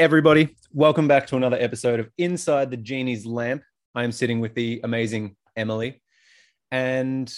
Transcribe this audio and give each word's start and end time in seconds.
Everybody, 0.00 0.56
welcome 0.72 1.06
back 1.06 1.24
to 1.28 1.36
another 1.36 1.56
episode 1.60 2.00
of 2.00 2.10
Inside 2.18 2.68
the 2.68 2.76
Genie's 2.76 3.24
Lamp. 3.24 3.62
I 3.94 4.02
am 4.02 4.10
sitting 4.10 4.40
with 4.40 4.52
the 4.56 4.80
amazing 4.82 5.36
Emmalee, 5.56 6.00
and 6.72 7.32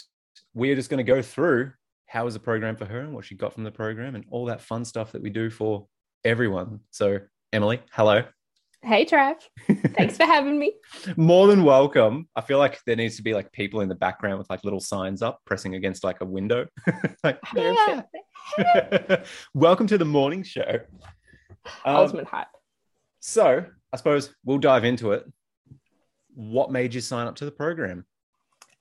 we 0.55 0.71
are 0.71 0.75
just 0.75 0.89
going 0.89 1.05
to 1.05 1.13
go 1.13 1.21
through 1.21 1.73
how 2.07 2.25
was 2.25 2.33
the 2.33 2.41
program 2.41 2.75
for 2.75 2.87
her 2.87 3.01
and 3.01 3.13
what 3.13 3.27
she 3.27 3.35
got 3.35 3.53
from 3.53 3.65
the 3.65 3.71
program 3.71 4.15
and 4.15 4.25
all 4.31 4.47
that 4.47 4.63
fun 4.63 4.87
stuff 4.87 5.13
that 5.13 5.21
we 5.21 5.29
do 5.29 5.51
for 5.51 5.87
everyone. 6.25 6.81
So, 6.93 7.19
Emmalee, 7.53 7.81
hello. 7.93 8.25
Hey, 8.83 9.05
Trav. 9.05 9.35
Thanks 9.69 10.17
for 10.17 10.25
having 10.25 10.59
me. 10.59 10.73
More 11.19 11.49
than 11.49 11.63
welcome. 11.63 12.27
I 12.37 12.41
feel 12.41 12.59
like 12.59 12.79
there 12.87 12.97
needs 12.97 13.17
to 13.17 13.23
be 13.23 13.35
like 13.35 13.53
people 13.53 13.83
in 13.83 13.91
the 13.91 13.95
background 13.95 14.39
with 14.39 14.49
like 14.49 14.65
little 14.65 14.81
signs 14.81 15.21
up 15.21 15.41
pressing 15.45 15.75
against 15.75 16.05
like 16.05 16.23
a 16.23 16.25
window. 16.25 16.67
like, 17.23 17.39
yeah. 17.55 18.01
Uh, 18.59 19.17
welcome 19.55 19.87
to 19.89 19.99
the 19.99 20.07
morning 20.07 20.43
show. 20.43 20.79
Um, 21.85 21.97
Ultimate 21.97 22.27
hype. 22.27 22.49
So, 23.21 23.65
I 23.93 23.97
suppose 23.97 24.35
we'll 24.45 24.59
dive 24.59 24.85
into 24.85 25.13
it. 25.13 25.25
What 26.35 26.71
made 26.71 26.95
you 26.95 27.01
sign 27.01 27.27
up 27.27 27.37
to 27.37 27.45
the 27.45 27.51
program? 27.51 28.05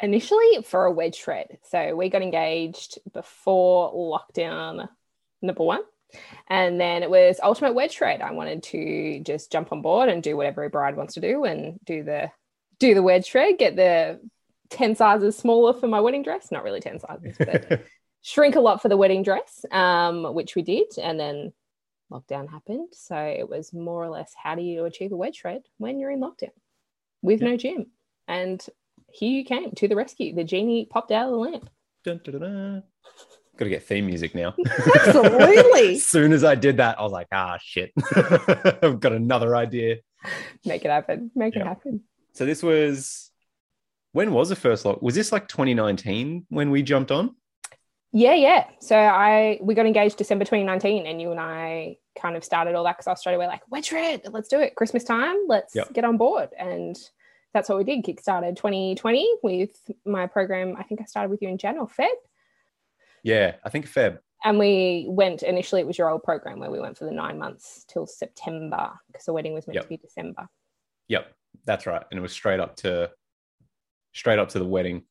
Initially, 0.01 0.61
for 0.63 0.85
a 0.85 0.91
wedge 0.91 1.15
shred. 1.15 1.57
So, 1.69 1.95
we 1.95 2.09
got 2.09 2.21
engaged 2.21 2.99
before 3.13 3.93
lockdown 3.93 4.87
number 5.41 5.63
one. 5.63 5.81
And 6.47 6.79
then 6.79 7.03
it 7.03 7.09
was 7.09 7.39
ultimate 7.41 7.73
wedge 7.73 7.93
shred. 7.93 8.21
I 8.21 8.31
wanted 8.31 8.63
to 8.63 9.19
just 9.21 9.51
jump 9.51 9.71
on 9.71 9.81
board 9.81 10.09
and 10.09 10.23
do 10.23 10.37
whatever 10.37 10.63
a 10.63 10.69
bride 10.69 10.95
wants 10.95 11.15
to 11.15 11.21
do 11.21 11.43
and 11.43 11.79
do 11.85 12.03
the 12.03 12.31
do 12.79 12.93
the 12.93 13.03
wedge 13.03 13.25
shred, 13.25 13.57
get 13.57 13.75
the 13.75 14.19
10 14.69 14.95
sizes 14.95 15.37
smaller 15.37 15.73
for 15.73 15.87
my 15.87 15.99
wedding 15.99 16.23
dress. 16.23 16.51
Not 16.51 16.63
really 16.63 16.81
10 16.81 16.99
sizes, 16.99 17.35
but 17.37 17.83
shrink 18.21 18.55
a 18.55 18.59
lot 18.59 18.81
for 18.81 18.89
the 18.89 18.97
wedding 18.97 19.23
dress, 19.23 19.65
um, 19.71 20.33
which 20.33 20.55
we 20.55 20.61
did. 20.61 20.97
And 21.01 21.19
then 21.19 21.53
lockdown 22.11 22.49
happened. 22.49 22.89
So 22.93 23.17
it 23.17 23.47
was 23.49 23.73
more 23.73 24.03
or 24.03 24.09
less 24.09 24.33
how 24.41 24.55
do 24.55 24.61
you 24.61 24.85
achieve 24.85 25.11
a 25.11 25.15
wedge 25.15 25.37
shred 25.37 25.61
when 25.77 25.99
you're 25.99 26.11
in 26.11 26.21
lockdown 26.21 26.51
with 27.21 27.41
no 27.41 27.57
gym? 27.57 27.87
And 28.27 28.65
here 29.11 29.31
you 29.31 29.45
came 29.45 29.71
to 29.71 29.87
the 29.87 29.95
rescue. 29.95 30.35
The 30.35 30.43
genie 30.43 30.87
popped 30.89 31.11
out 31.11 31.27
of 31.27 31.31
the 31.31 31.37
lamp. 31.37 31.69
Dun, 32.03 32.21
dun, 32.23 32.39
dun, 32.39 32.83
Got 33.57 33.65
to 33.65 33.69
get 33.69 33.83
theme 33.83 34.05
music 34.05 34.35
now. 34.35 34.53
Absolutely. 34.95 35.95
as 35.95 36.05
soon 36.05 36.33
as 36.33 36.43
I 36.43 36.55
did 36.55 36.77
that, 36.77 36.99
I 36.99 37.03
was 37.03 37.11
like, 37.11 37.27
ah, 37.31 37.57
shit. 37.61 37.91
I've 38.15 38.99
got 38.99 39.13
another 39.13 39.55
idea. 39.55 39.97
Make 40.65 40.83
it 40.83 40.91
happen. 40.91 41.31
Make 41.35 41.55
yeah. 41.55 41.61
it 41.61 41.67
happen. 41.67 42.01
So 42.33 42.45
this 42.45 42.61
was, 42.61 43.31
when 44.11 44.33
was 44.33 44.49
the 44.49 44.55
first 44.55 44.83
lock? 44.83 45.01
Was 45.01 45.15
this 45.15 45.31
like 45.31 45.47
2019 45.47 46.47
when 46.49 46.69
we 46.69 46.83
jumped 46.83 47.11
on? 47.11 47.35
Yeah, 48.15 48.33
yeah. 48.33 48.67
So 48.79 48.95
I 48.95 49.59
we 49.61 49.75
got 49.75 49.85
engaged 49.85 50.15
December 50.17 50.45
2019, 50.45 51.05
and 51.05 51.21
you 51.21 51.31
and 51.31 51.39
I 51.39 51.97
kind 52.17 52.37
of 52.37 52.45
started 52.45 52.73
all 52.73 52.85
that 52.85 52.95
because 52.95 53.07
I 53.07 53.11
was 53.11 53.19
straight 53.19 53.33
away 53.35 53.45
like, 53.45 53.83
shred, 53.83 54.21
let's 54.31 54.47
do 54.47 54.61
it. 54.61 54.75
Christmas 54.75 55.03
time, 55.03 55.35
let's 55.49 55.75
yep. 55.75 55.91
get 55.91 56.05
on 56.05 56.15
board. 56.15 56.47
And 56.57 56.97
that's 57.53 57.67
what 57.67 57.77
we 57.77 57.83
did. 57.83 58.05
Kickstarted 58.05 58.55
2020 58.55 59.39
with 59.43 59.71
my 60.05 60.27
program. 60.27 60.77
I 60.79 60.83
think 60.83 61.01
I 61.01 61.03
started 61.03 61.29
with 61.29 61.41
you 61.41 61.49
in 61.49 61.57
Jan 61.57 61.77
or 61.77 61.89
Feb. 61.89 62.07
Yeah, 63.21 63.55
I 63.65 63.69
think 63.69 63.85
Feb. 63.85 64.19
And 64.45 64.59
we 64.59 65.07
went 65.09 65.43
initially. 65.43 65.81
It 65.81 65.87
was 65.87 65.97
your 65.97 66.09
old 66.09 66.23
program 66.23 66.61
where 66.61 66.71
we 66.71 66.79
went 66.79 66.97
for 66.97 67.03
the 67.03 67.11
nine 67.11 67.37
months 67.37 67.83
till 67.89 68.07
September 68.07 68.91
because 69.07 69.25
the 69.25 69.33
wedding 69.33 69.53
was 69.53 69.67
meant 69.67 69.75
yep. 69.75 69.83
to 69.83 69.89
be 69.89 69.97
December. 69.97 70.47
Yep, 71.09 71.33
that's 71.65 71.85
right. 71.85 72.03
And 72.11 72.17
it 72.17 72.21
was 72.21 72.31
straight 72.31 72.61
up 72.61 72.77
to 72.77 73.11
straight 74.13 74.39
up 74.39 74.47
to 74.49 74.59
the 74.59 74.65
wedding, 74.65 75.03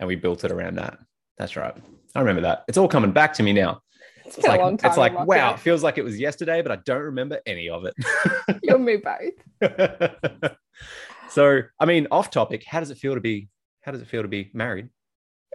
and 0.00 0.08
we 0.08 0.16
built 0.16 0.42
it 0.42 0.50
around 0.50 0.78
that. 0.78 0.98
That's 1.38 1.56
right. 1.56 1.74
I 2.14 2.20
remember 2.20 2.42
that. 2.42 2.64
It's 2.68 2.78
all 2.78 2.88
coming 2.88 3.12
back 3.12 3.32
to 3.34 3.42
me 3.42 3.52
now. 3.52 3.80
It's, 4.24 4.38
it's 4.38 4.46
like, 4.46 4.84
it's 4.84 4.96
like 4.98 5.26
wow, 5.26 5.54
it 5.54 5.60
feels 5.60 5.82
like 5.82 5.96
it 5.96 6.04
was 6.04 6.18
yesterday, 6.18 6.60
but 6.60 6.70
I 6.70 6.76
don't 6.76 7.00
remember 7.02 7.40
any 7.46 7.68
of 7.70 7.84
it. 7.86 7.94
you 8.62 8.74
and 8.74 8.84
me 8.84 8.96
both. 8.96 10.52
so, 11.30 11.62
I 11.80 11.86
mean, 11.86 12.08
off 12.10 12.30
topic, 12.30 12.64
how 12.66 12.80
does 12.80 12.90
it 12.90 12.98
feel 12.98 13.14
to 13.14 13.20
be 13.20 13.48
how 13.82 13.92
does 13.92 14.02
it 14.02 14.08
feel 14.08 14.22
to 14.22 14.28
be 14.28 14.50
married? 14.52 14.90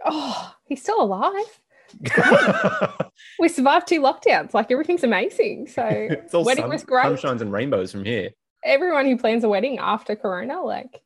Oh, 0.04 0.52
he's 0.64 0.82
still 0.82 1.00
alive. 1.00 1.60
we 3.38 3.48
survived 3.48 3.86
two 3.86 4.00
lockdowns. 4.00 4.54
Like 4.54 4.72
everything's 4.72 5.04
amazing. 5.04 5.68
So 5.68 5.86
it's 5.86 6.34
all 6.34 6.44
wedding 6.44 6.64
sun, 6.64 6.70
was 6.70 6.82
great. 6.82 7.04
Sunshines 7.04 7.42
and 7.42 7.52
rainbows 7.52 7.92
from 7.92 8.04
here. 8.04 8.30
Everyone 8.64 9.06
who 9.06 9.16
plans 9.16 9.44
a 9.44 9.48
wedding 9.48 9.78
after 9.78 10.16
Corona, 10.16 10.62
like 10.62 11.00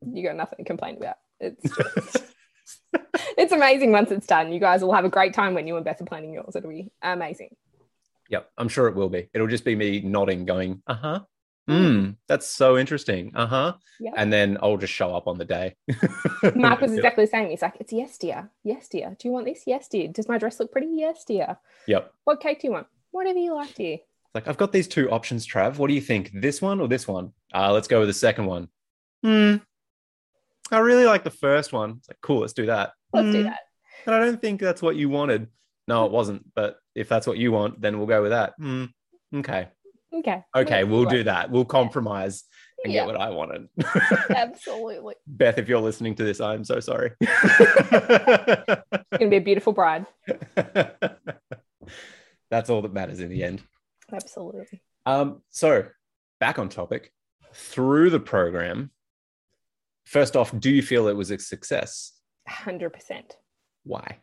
you 0.00 0.22
got 0.22 0.36
nothing 0.36 0.58
to 0.58 0.64
complain 0.64 0.96
about. 0.96 1.16
It's 1.40 1.62
just 1.62 2.24
it's 3.36 3.52
amazing 3.52 3.92
once 3.92 4.10
it's 4.10 4.26
done. 4.26 4.52
You 4.52 4.60
guys 4.60 4.82
will 4.82 4.92
have 4.92 5.04
a 5.04 5.10
great 5.10 5.34
time 5.34 5.54
when 5.54 5.66
you 5.66 5.76
and 5.76 5.84
Beth 5.84 6.00
are 6.00 6.04
planning 6.04 6.32
yours. 6.32 6.56
It'll 6.56 6.70
be 6.70 6.90
amazing. 7.02 7.54
Yep, 8.30 8.50
I'm 8.56 8.68
sure 8.68 8.88
it 8.88 8.94
will 8.94 9.10
be. 9.10 9.28
It'll 9.34 9.46
just 9.46 9.64
be 9.64 9.76
me 9.76 10.00
nodding, 10.00 10.44
going, 10.44 10.82
uh 10.86 10.94
huh. 10.94 11.20
Mm, 11.68 12.16
that's 12.28 12.46
so 12.46 12.76
interesting. 12.76 13.32
Uh 13.34 13.46
huh. 13.46 13.72
Yep. 14.00 14.14
And 14.16 14.32
then 14.32 14.58
I'll 14.62 14.76
just 14.76 14.92
show 14.92 15.14
up 15.14 15.26
on 15.26 15.38
the 15.38 15.44
day. 15.44 15.74
Mark 16.54 16.80
was 16.80 16.92
exactly 16.92 17.24
the 17.24 17.30
same. 17.30 17.48
He's 17.48 17.62
like, 17.62 17.76
it's 17.80 17.92
yes, 17.92 18.18
dear. 18.18 18.50
Yes, 18.62 18.88
dear. 18.88 19.16
Do 19.18 19.28
you 19.28 19.32
want 19.32 19.46
this? 19.46 19.62
Yes, 19.66 19.88
dear. 19.88 20.08
Does 20.08 20.28
my 20.28 20.36
dress 20.36 20.60
look 20.60 20.72
pretty? 20.72 20.88
Yes, 20.92 21.24
dear. 21.24 21.56
Yep. 21.86 22.12
What 22.24 22.40
cake 22.40 22.60
do 22.60 22.66
you 22.66 22.72
want? 22.72 22.86
Whatever 23.12 23.38
you 23.38 23.54
like, 23.54 23.74
dear. 23.74 23.98
Like, 24.34 24.48
I've 24.48 24.58
got 24.58 24.72
these 24.72 24.88
two 24.88 25.10
options, 25.10 25.46
Trav. 25.46 25.78
What 25.78 25.88
do 25.88 25.94
you 25.94 26.00
think? 26.00 26.32
This 26.34 26.60
one 26.60 26.80
or 26.80 26.88
this 26.88 27.08
one? 27.08 27.32
Uh, 27.54 27.72
let's 27.72 27.88
go 27.88 28.00
with 28.00 28.08
the 28.08 28.14
second 28.14 28.46
one. 28.46 28.68
Hmm. 29.22 29.56
I 30.70 30.78
really 30.78 31.04
like 31.04 31.24
the 31.24 31.30
first 31.30 31.72
one. 31.72 31.96
It's 31.98 32.08
like, 32.08 32.20
cool, 32.20 32.40
let's 32.40 32.52
do 32.52 32.66
that. 32.66 32.92
Let's 33.14 33.28
mm, 33.28 33.32
do 33.32 33.38
hmm. 33.38 33.44
that. 33.44 33.60
But 34.04 34.14
I 34.14 34.18
don't 34.20 34.40
think 34.40 34.60
that's 34.60 34.82
what 34.82 34.96
you 34.96 35.08
wanted. 35.08 35.48
No, 35.88 36.04
it 36.04 36.12
wasn't. 36.12 36.52
But 36.54 36.76
if 36.94 37.08
that's 37.08 37.26
what 37.26 37.38
you 37.38 37.52
want, 37.52 37.80
then 37.80 37.96
we'll 37.98 38.06
go 38.06 38.22
with 38.22 38.32
that. 38.32 38.52
Mm, 38.60 38.90
okay. 39.36 39.68
Okay. 40.12 40.44
Okay, 40.54 40.84
we'll 40.84 41.06
do 41.06 41.24
that. 41.24 41.50
We'll 41.50 41.64
compromise 41.64 42.44
and 42.84 42.92
yeah. 42.92 43.00
get 43.00 43.06
what 43.06 43.20
I 43.20 43.30
wanted. 43.30 43.68
Absolutely. 44.30 45.14
Beth, 45.26 45.58
if 45.58 45.68
you're 45.68 45.80
listening 45.80 46.14
to 46.16 46.24
this, 46.24 46.40
I'm 46.40 46.64
so 46.64 46.78
sorry. 46.80 47.12
it's 47.20 48.82
gonna 49.18 49.30
be 49.30 49.36
a 49.36 49.40
beautiful 49.40 49.72
bride. 49.72 50.06
That's 52.50 52.70
all 52.70 52.82
that 52.82 52.92
matters 52.92 53.20
in 53.20 53.30
the 53.30 53.42
end. 53.42 53.62
Absolutely. 54.12 54.82
Um, 55.06 55.42
so 55.50 55.86
back 56.38 56.58
on 56.58 56.68
topic. 56.68 57.10
Through 57.54 58.10
the 58.10 58.20
program, 58.20 58.90
first 60.04 60.36
off, 60.36 60.56
do 60.58 60.70
you 60.70 60.82
feel 60.82 61.08
it 61.08 61.16
was 61.16 61.30
a 61.30 61.38
success? 61.38 62.12
100%. 62.48 63.32
Why? 63.84 64.18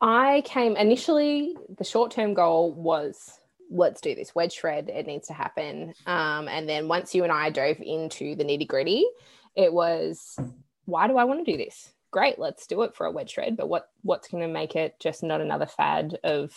I 0.00 0.42
came 0.44 0.76
initially, 0.76 1.56
the 1.76 1.84
short 1.84 2.10
term 2.10 2.34
goal 2.34 2.72
was 2.72 3.40
let's 3.70 4.00
do 4.00 4.14
this 4.14 4.34
wedge 4.34 4.52
shred, 4.52 4.88
it 4.88 5.06
needs 5.06 5.28
to 5.28 5.32
happen. 5.32 5.94
Um, 6.06 6.48
and 6.48 6.68
then 6.68 6.86
once 6.86 7.14
you 7.14 7.24
and 7.24 7.32
I 7.32 7.50
dove 7.50 7.80
into 7.80 8.36
the 8.36 8.44
nitty 8.44 8.68
gritty, 8.68 9.06
it 9.54 9.72
was 9.72 10.38
why 10.84 11.08
do 11.08 11.16
I 11.16 11.24
want 11.24 11.44
to 11.44 11.50
do 11.50 11.56
this? 11.56 11.90
Great, 12.10 12.38
let's 12.38 12.66
do 12.66 12.82
it 12.82 12.94
for 12.94 13.06
a 13.06 13.10
wedge 13.10 13.32
shred. 13.32 13.56
But 13.56 13.68
what 13.68 13.88
what's 14.02 14.28
going 14.28 14.42
to 14.42 14.52
make 14.52 14.76
it 14.76 14.94
just 15.00 15.22
not 15.22 15.40
another 15.40 15.66
fad 15.66 16.18
of 16.22 16.52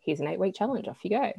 here's 0.00 0.20
an 0.20 0.28
eight 0.28 0.38
week 0.38 0.54
challenge, 0.54 0.88
off 0.88 1.04
you 1.04 1.10
go 1.10 1.32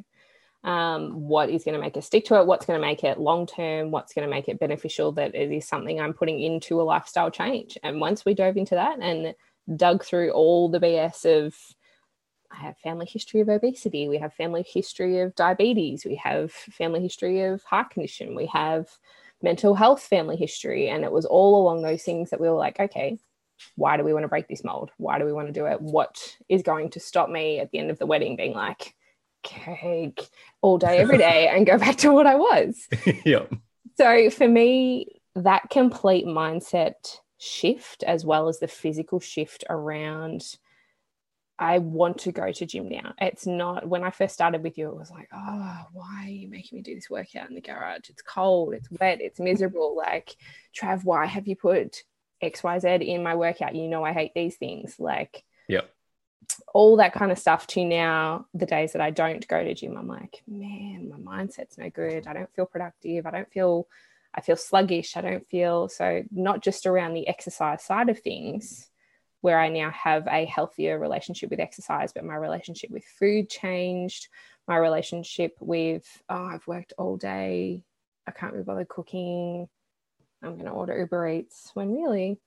um, 0.64 1.12
what 1.28 1.50
is 1.50 1.64
going 1.64 1.74
to 1.74 1.80
make 1.80 1.96
us 1.96 2.06
stick 2.06 2.24
to 2.26 2.38
it, 2.38 2.46
what's 2.46 2.66
going 2.66 2.80
to 2.80 2.86
make 2.86 3.04
it 3.04 3.18
long 3.18 3.46
term, 3.46 3.90
what's 3.90 4.12
going 4.12 4.26
to 4.26 4.30
make 4.30 4.48
it 4.48 4.58
beneficial, 4.58 5.12
that 5.12 5.34
it 5.34 5.52
is 5.52 5.68
something 5.68 6.00
I'm 6.00 6.12
putting 6.12 6.40
into 6.40 6.80
a 6.80 6.82
lifestyle 6.82 7.30
change. 7.30 7.78
And 7.82 8.00
once 8.00 8.24
we 8.24 8.34
dove 8.34 8.56
into 8.56 8.74
that 8.74 8.98
and 9.00 9.34
dug 9.76 10.04
through 10.04 10.30
all 10.30 10.68
the 10.68 10.80
BS 10.80 11.24
of, 11.24 11.54
I 12.50 12.56
have 12.56 12.78
family 12.78 13.06
history 13.06 13.40
of 13.40 13.48
obesity, 13.48 14.08
we 14.08 14.18
have 14.18 14.32
family 14.34 14.64
history 14.66 15.20
of 15.20 15.34
diabetes, 15.34 16.04
we 16.04 16.16
have 16.16 16.50
family 16.50 17.00
history 17.00 17.42
of 17.42 17.62
heart 17.62 17.90
condition, 17.90 18.34
we 18.34 18.46
have 18.46 18.88
mental 19.42 19.74
health 19.74 20.02
family 20.02 20.36
history. 20.36 20.88
And 20.88 21.04
it 21.04 21.12
was 21.12 21.24
all 21.24 21.62
along 21.62 21.82
those 21.82 22.02
things 22.02 22.30
that 22.30 22.40
we 22.40 22.48
were 22.48 22.56
like, 22.56 22.80
okay, 22.80 23.18
why 23.76 23.96
do 23.96 24.02
we 24.02 24.12
want 24.12 24.24
to 24.24 24.28
break 24.28 24.48
this 24.48 24.64
mold? 24.64 24.90
Why 24.96 25.18
do 25.18 25.24
we 25.24 25.32
want 25.32 25.48
to 25.48 25.52
do 25.52 25.66
it? 25.66 25.80
What 25.80 26.36
is 26.48 26.62
going 26.62 26.90
to 26.90 27.00
stop 27.00 27.28
me 27.28 27.60
at 27.60 27.70
the 27.70 27.78
end 27.78 27.90
of 27.90 27.98
the 27.98 28.06
wedding 28.06 28.36
being 28.36 28.54
like, 28.54 28.94
cake 29.42 30.28
all 30.60 30.78
day, 30.78 30.98
every 30.98 31.18
day, 31.18 31.48
and 31.48 31.66
go 31.66 31.78
back 31.78 31.96
to 31.96 32.12
what 32.12 32.26
I 32.26 32.34
was. 32.34 32.88
yeah. 33.24 33.46
So 33.96 34.30
for 34.30 34.48
me, 34.48 35.20
that 35.34 35.70
complete 35.70 36.26
mindset 36.26 37.18
shift, 37.38 38.02
as 38.02 38.24
well 38.24 38.48
as 38.48 38.58
the 38.58 38.68
physical 38.68 39.20
shift 39.20 39.64
around, 39.68 40.42
I 41.58 41.78
want 41.78 42.18
to 42.18 42.32
go 42.32 42.52
to 42.52 42.66
gym 42.66 42.88
now. 42.88 43.14
It's 43.20 43.46
not 43.46 43.88
when 43.88 44.04
I 44.04 44.10
first 44.10 44.34
started 44.34 44.62
with 44.62 44.78
you, 44.78 44.88
it 44.88 44.96
was 44.96 45.10
like, 45.10 45.28
oh, 45.32 45.78
why 45.92 46.24
are 46.24 46.28
you 46.28 46.48
making 46.48 46.76
me 46.76 46.82
do 46.82 46.94
this 46.94 47.10
workout 47.10 47.48
in 47.48 47.54
the 47.54 47.60
garage? 47.60 48.08
It's 48.08 48.22
cold, 48.22 48.74
it's 48.74 48.88
wet, 49.00 49.20
it's 49.20 49.40
miserable. 49.40 49.96
Like, 49.96 50.36
Trav, 50.76 51.04
why 51.04 51.26
have 51.26 51.48
you 51.48 51.56
put 51.56 52.04
XYZ 52.42 53.04
in 53.04 53.24
my 53.24 53.34
workout? 53.34 53.74
You 53.74 53.88
know, 53.88 54.04
I 54.04 54.12
hate 54.12 54.32
these 54.34 54.56
things. 54.56 54.96
Like, 55.00 55.44
yeah 55.68 55.82
all 56.74 56.96
that 56.96 57.12
kind 57.12 57.30
of 57.32 57.38
stuff 57.38 57.66
to 57.68 57.84
now 57.84 58.46
the 58.54 58.66
days 58.66 58.92
that 58.92 59.02
I 59.02 59.10
don't 59.10 59.46
go 59.48 59.62
to 59.62 59.74
gym, 59.74 59.96
I'm 59.96 60.06
like, 60.06 60.42
man, 60.46 61.10
my 61.10 61.16
mindset's 61.16 61.78
no 61.78 61.90
good. 61.90 62.26
I 62.26 62.32
don't 62.32 62.52
feel 62.54 62.66
productive. 62.66 63.26
I 63.26 63.30
don't 63.30 63.52
feel, 63.52 63.86
I 64.34 64.40
feel 64.40 64.56
sluggish. 64.56 65.16
I 65.16 65.20
don't 65.20 65.46
feel 65.48 65.88
so, 65.88 66.22
not 66.30 66.62
just 66.62 66.86
around 66.86 67.14
the 67.14 67.28
exercise 67.28 67.82
side 67.82 68.08
of 68.08 68.18
things, 68.20 68.88
where 69.40 69.60
I 69.60 69.68
now 69.68 69.90
have 69.90 70.26
a 70.26 70.44
healthier 70.46 70.98
relationship 70.98 71.50
with 71.50 71.60
exercise, 71.60 72.12
but 72.12 72.24
my 72.24 72.34
relationship 72.34 72.90
with 72.90 73.04
food 73.04 73.48
changed. 73.48 74.28
my 74.68 74.76
relationship 74.76 75.56
with 75.60 76.04
oh 76.28 76.44
I've 76.44 76.66
worked 76.66 76.92
all 76.98 77.16
day, 77.16 77.82
I 78.26 78.30
can't 78.30 78.54
be 78.54 78.62
bothered 78.62 78.88
cooking. 78.88 79.68
I'm 80.42 80.54
going 80.54 80.66
to 80.66 80.70
order 80.70 80.96
Uber 80.96 81.28
Eats 81.30 81.70
when 81.74 81.92
really 81.92 82.38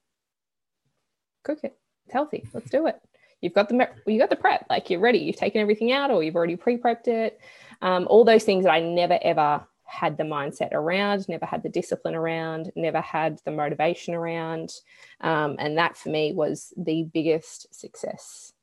cook 1.43 1.59
it. 1.63 1.77
It's 2.05 2.13
healthy. 2.13 2.47
Let's 2.53 2.69
do 2.69 2.87
it. 2.87 3.01
You've 3.41 3.53
got 3.53 3.69
the 3.69 3.89
you 4.05 4.19
got 4.19 4.29
the 4.29 4.35
prep, 4.35 4.65
like 4.69 4.89
you're 4.89 4.99
ready. 4.99 5.19
You've 5.19 5.35
taken 5.35 5.61
everything 5.61 5.91
out, 5.91 6.11
or 6.11 6.23
you've 6.23 6.35
already 6.35 6.55
pre-prepped 6.55 7.07
it. 7.07 7.39
Um, 7.81 8.07
all 8.09 8.23
those 8.23 8.43
things 8.43 8.65
that 8.65 8.71
I 8.71 8.79
never 8.79 9.17
ever 9.21 9.65
had 9.85 10.17
the 10.17 10.23
mindset 10.23 10.71
around, 10.71 11.27
never 11.27 11.45
had 11.45 11.63
the 11.63 11.69
discipline 11.69 12.15
around, 12.15 12.71
never 12.75 13.01
had 13.01 13.39
the 13.43 13.51
motivation 13.51 14.13
around, 14.13 14.71
um, 15.19 15.57
and 15.59 15.77
that 15.77 15.97
for 15.97 16.09
me 16.09 16.33
was 16.33 16.73
the 16.77 17.03
biggest 17.13 17.73
success 17.73 18.53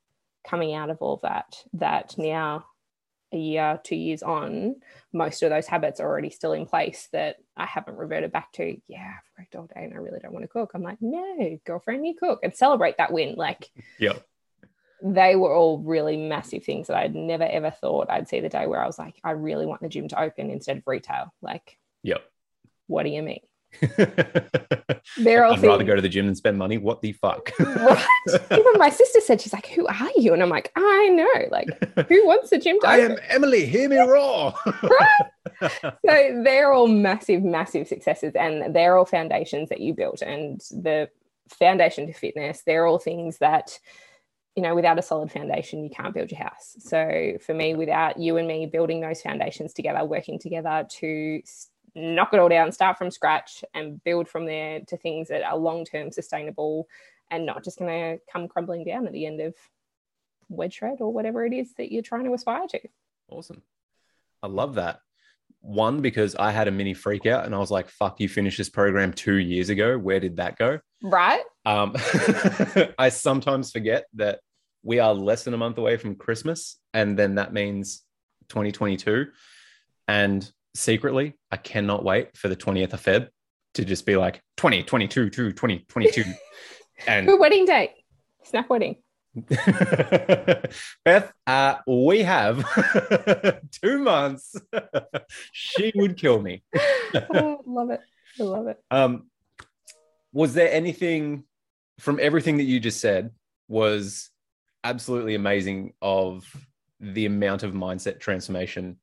coming 0.47 0.75
out 0.75 0.91
of 0.91 0.99
all 1.01 1.21
that. 1.23 1.63
That 1.75 2.15
now 2.17 2.65
a 3.33 3.37
year, 3.37 3.81
two 3.85 3.97
years 3.97 4.23
on, 4.23 4.77
most 5.13 5.43
of 5.43 5.51
those 5.51 5.67
habits 5.67 6.01
are 6.01 6.09
already 6.09 6.31
still 6.31 6.53
in 6.53 6.67
place 6.67 7.09
that 7.13 7.37
I 7.57 7.67
haven't 7.67 7.99
reverted 7.99 8.33
back 8.33 8.53
to. 8.53 8.77
Yeah, 8.87 9.07
I've 9.07 9.39
worked 9.39 9.57
all 9.57 9.67
day 9.67 9.85
and 9.85 9.95
I 9.95 9.99
really 9.99 10.21
don't 10.21 10.33
want 10.33 10.45
to 10.45 10.49
cook. 10.49 10.71
I'm 10.75 10.83
like, 10.83 10.99
no, 11.01 11.59
girlfriend, 11.67 12.07
you 12.07 12.15
cook 12.15 12.41
and 12.43 12.55
celebrate 12.55 12.97
that 12.97 13.13
win. 13.13 13.35
Like, 13.37 13.71
yeah, 13.99 14.15
they 15.03 15.37
were 15.37 15.55
all 15.55 15.79
really 15.79 16.17
massive 16.17 16.65
things 16.65 16.89
that 16.89 16.97
I'd 16.97 17.15
never 17.15 17.45
ever 17.45 17.71
thought 17.71 18.11
I'd 18.11 18.29
see 18.29 18.41
the 18.41 18.49
day 18.49 18.67
where 18.67 18.83
I 18.83 18.87
was 18.87 18.99
like, 18.99 19.17
I 19.23 19.33
really 19.33 19.67
want 19.67 19.81
the 19.81 19.89
gym 19.89 20.09
to 20.09 20.21
open 20.21 20.51
instead 20.51 20.79
of 20.79 20.83
retail. 20.87 21.33
Like, 21.43 21.79
yep. 22.03 22.23
What 22.87 23.03
do 23.05 23.11
you 23.11 23.23
mean? 23.23 23.41
They're 25.19 25.45
all 25.45 25.53
I'd 25.53 25.63
rather 25.63 25.85
go 25.85 25.95
to 25.95 26.01
the 26.01 26.09
gym 26.09 26.27
than 26.27 26.35
spend 26.35 26.59
money. 26.59 26.79
What 26.79 27.03
the 27.03 27.13
fuck? 27.13 27.53
right? 27.61 28.07
Even 28.51 28.73
my 28.77 28.89
sister 28.91 29.21
said, 29.21 29.41
she's 29.41 29.53
like, 29.53 29.67
Who 29.69 29.87
are 29.87 30.11
you? 30.17 30.33
And 30.33 30.43
I'm 30.43 30.49
like, 30.49 30.73
I 30.75 31.09
know. 31.11 31.49
Like, 31.51 32.09
who 32.09 32.27
wants 32.27 32.51
the 32.51 32.59
gym 32.59 32.81
to 32.81 32.87
I 32.89 32.99
am 32.99 33.17
Emmalee, 33.31 33.69
hear 33.69 33.89
me 33.89 33.99
roar. 33.99 34.55
right? 34.67 35.71
So 35.83 36.43
they're 36.45 36.73
all 36.73 36.89
massive, 36.89 37.43
massive 37.43 37.89
successes 37.89 38.33
and 38.35 38.75
they're 38.75 38.97
all 38.97 39.05
foundations 39.05 39.69
that 39.69 39.81
you 39.81 39.93
built. 39.93 40.23
And 40.23 40.61
the 40.71 41.11
foundation 41.59 42.07
to 42.07 42.13
fitness, 42.13 42.63
they're 42.65 42.87
all 42.87 42.99
things 42.99 43.39
that 43.39 43.79
you 44.59 44.63
know, 44.63 44.75
without 44.75 44.99
a 44.99 45.03
solid 45.03 45.31
foundation, 45.31 45.85
you 45.85 45.89
can't 45.89 46.13
build 46.13 46.33
your 46.33 46.41
house. 46.41 46.75
So 46.81 47.35
for 47.47 47.55
me, 47.55 47.77
without 47.77 48.19
you 48.19 48.39
and 48.39 48.49
me 48.49 48.67
building 48.67 49.01
those 49.01 49.23
foundations 49.23 49.73
together, 49.73 50.05
working 50.05 50.37
together 50.37 50.85
to 50.99 51.41
knock 51.95 52.31
it 52.33 52.41
all 52.41 52.49
down, 52.49 52.73
start 52.73 52.99
from 52.99 53.13
scratch, 53.13 53.63
and 53.73 54.03
build 54.03 54.27
from 54.27 54.47
there 54.47 54.81
to 54.89 54.97
things 54.97 55.29
that 55.29 55.45
are 55.45 55.57
long 55.57 55.85
term 55.85 56.11
sustainable 56.11 56.89
and 57.31 57.47
not 57.47 57.63
just 57.63 57.79
going 57.79 57.89
to 57.89 58.21
come 58.33 58.49
crumbling 58.49 58.83
down 58.83 59.07
at 59.07 59.13
the 59.13 59.27
end 59.27 59.41
of 59.41 59.55
wedge 60.49 60.75
shred 60.75 60.97
or 60.99 61.13
whatever 61.13 61.47
it 61.47 61.53
is 61.53 61.73
that 61.75 61.93
you're 61.93 62.03
trying 62.03 62.25
to 62.25 62.35
aspire 62.35 62.67
to. 62.67 62.81
Awesome. 63.31 63.63
I 64.43 64.49
love 64.49 64.75
that. 64.75 64.99
One, 65.61 66.01
because 66.01 66.35
I 66.35 66.51
had 66.51 66.67
a 66.67 66.73
mini 66.73 66.95
freak 66.95 67.27
out 67.27 67.47
and 67.47 67.55
I 67.55 67.59
was 67.59 67.71
like, 67.71 67.89
fuck, 67.91 68.19
you 68.19 68.29
finished 68.29 68.59
this 68.59 68.71
program 68.71 69.13
two 69.13 69.37
years 69.37 69.71
ago. 69.71 69.97
Where 69.97 70.19
did 70.19 70.39
that 70.39 70.59
go? 70.59 70.81
Right. 71.01 71.43
Um, 71.65 71.95
I 72.99 73.11
sometimes 73.11 73.71
forget 73.71 74.07
that 74.15 74.41
we 74.83 74.99
are 74.99 75.15
less 75.15 75.45
than 75.45 75.55
a 75.55 75.59
month 75.59 75.79
away 75.79 75.97
from 75.97 76.15
Christmas. 76.15 76.77
And 76.95 77.19
then 77.19 77.37
that 77.37 77.53
means 77.53 78.03
2022. 78.49 79.27
And 80.07 80.51
secretly, 80.75 81.35
I 81.51 81.57
cannot 81.57 82.05
wait 82.05 82.37
for 82.37 82.49
the 82.49 82.57
20th 82.57 82.93
of 82.93 83.03
Feb 83.03 83.29
to 83.75 83.85
just 83.85 84.07
be 84.07 84.17
like 84.17 84.43
20, 84.57 84.85
22, 84.85 85.31
2, 85.31 85.53
20, 85.53 85.85
22. 85.89 86.25
and 87.07 87.27
Good 87.27 87.41
wedding 87.41 87.65
date. 87.65 87.91
Snap 88.45 88.71
wedding. 88.71 88.97
Beth, 91.05 91.33
uh, 91.47 91.75
we 91.87 92.23
have 92.23 92.65
two 93.83 93.99
months. 93.99 94.57
she 95.53 95.93
would 95.95 96.17
kill 96.17 96.41
me. 96.41 96.63
oh, 97.15 97.61
love 97.67 97.91
it. 97.91 98.01
I 98.41 98.43
love 98.43 98.67
it. 98.69 98.79
Um, 98.91 99.29
was 100.33 100.55
there 100.55 100.73
anything 100.73 101.45
from 101.99 102.19
everything 102.21 102.59
that 102.59 102.65
you 102.65 102.81
just 102.81 103.01
said 103.01 103.31
was 103.69 104.31
absolutely 104.89 105.35
amazing 105.35 105.93
of 106.01 106.45
the 106.99 107.27
amount 107.27 107.63
of 107.63 107.73
mindset 107.73 108.19
transformation 108.21 108.97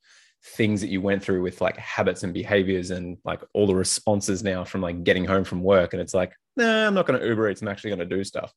things 0.43 0.81
that 0.81 0.89
you 0.89 1.01
went 1.01 1.23
through 1.23 1.41
with 1.41 1.61
like 1.61 1.77
habits 1.77 2.23
and 2.23 2.33
behaviors 2.33 2.91
and 2.91 3.17
like 3.23 3.41
all 3.53 3.65
the 3.65 3.75
responses 3.75 4.43
now 4.43 4.63
from 4.63 4.81
like 4.81 5.03
getting 5.03 5.25
home 5.25 5.43
from 5.43 5.61
work. 5.61 5.93
And 5.93 6.01
it's 6.01 6.13
like 6.13 6.33
nah 6.55 6.87
i'm 6.87 6.93
not 6.93 7.05
going 7.05 7.19
to 7.19 7.25
uber 7.25 7.49
eats. 7.49 7.61
I'm 7.61 7.67
actually 7.67 7.91
going 7.91 8.07
to 8.07 8.15
do 8.15 8.23
stuff. 8.23 8.53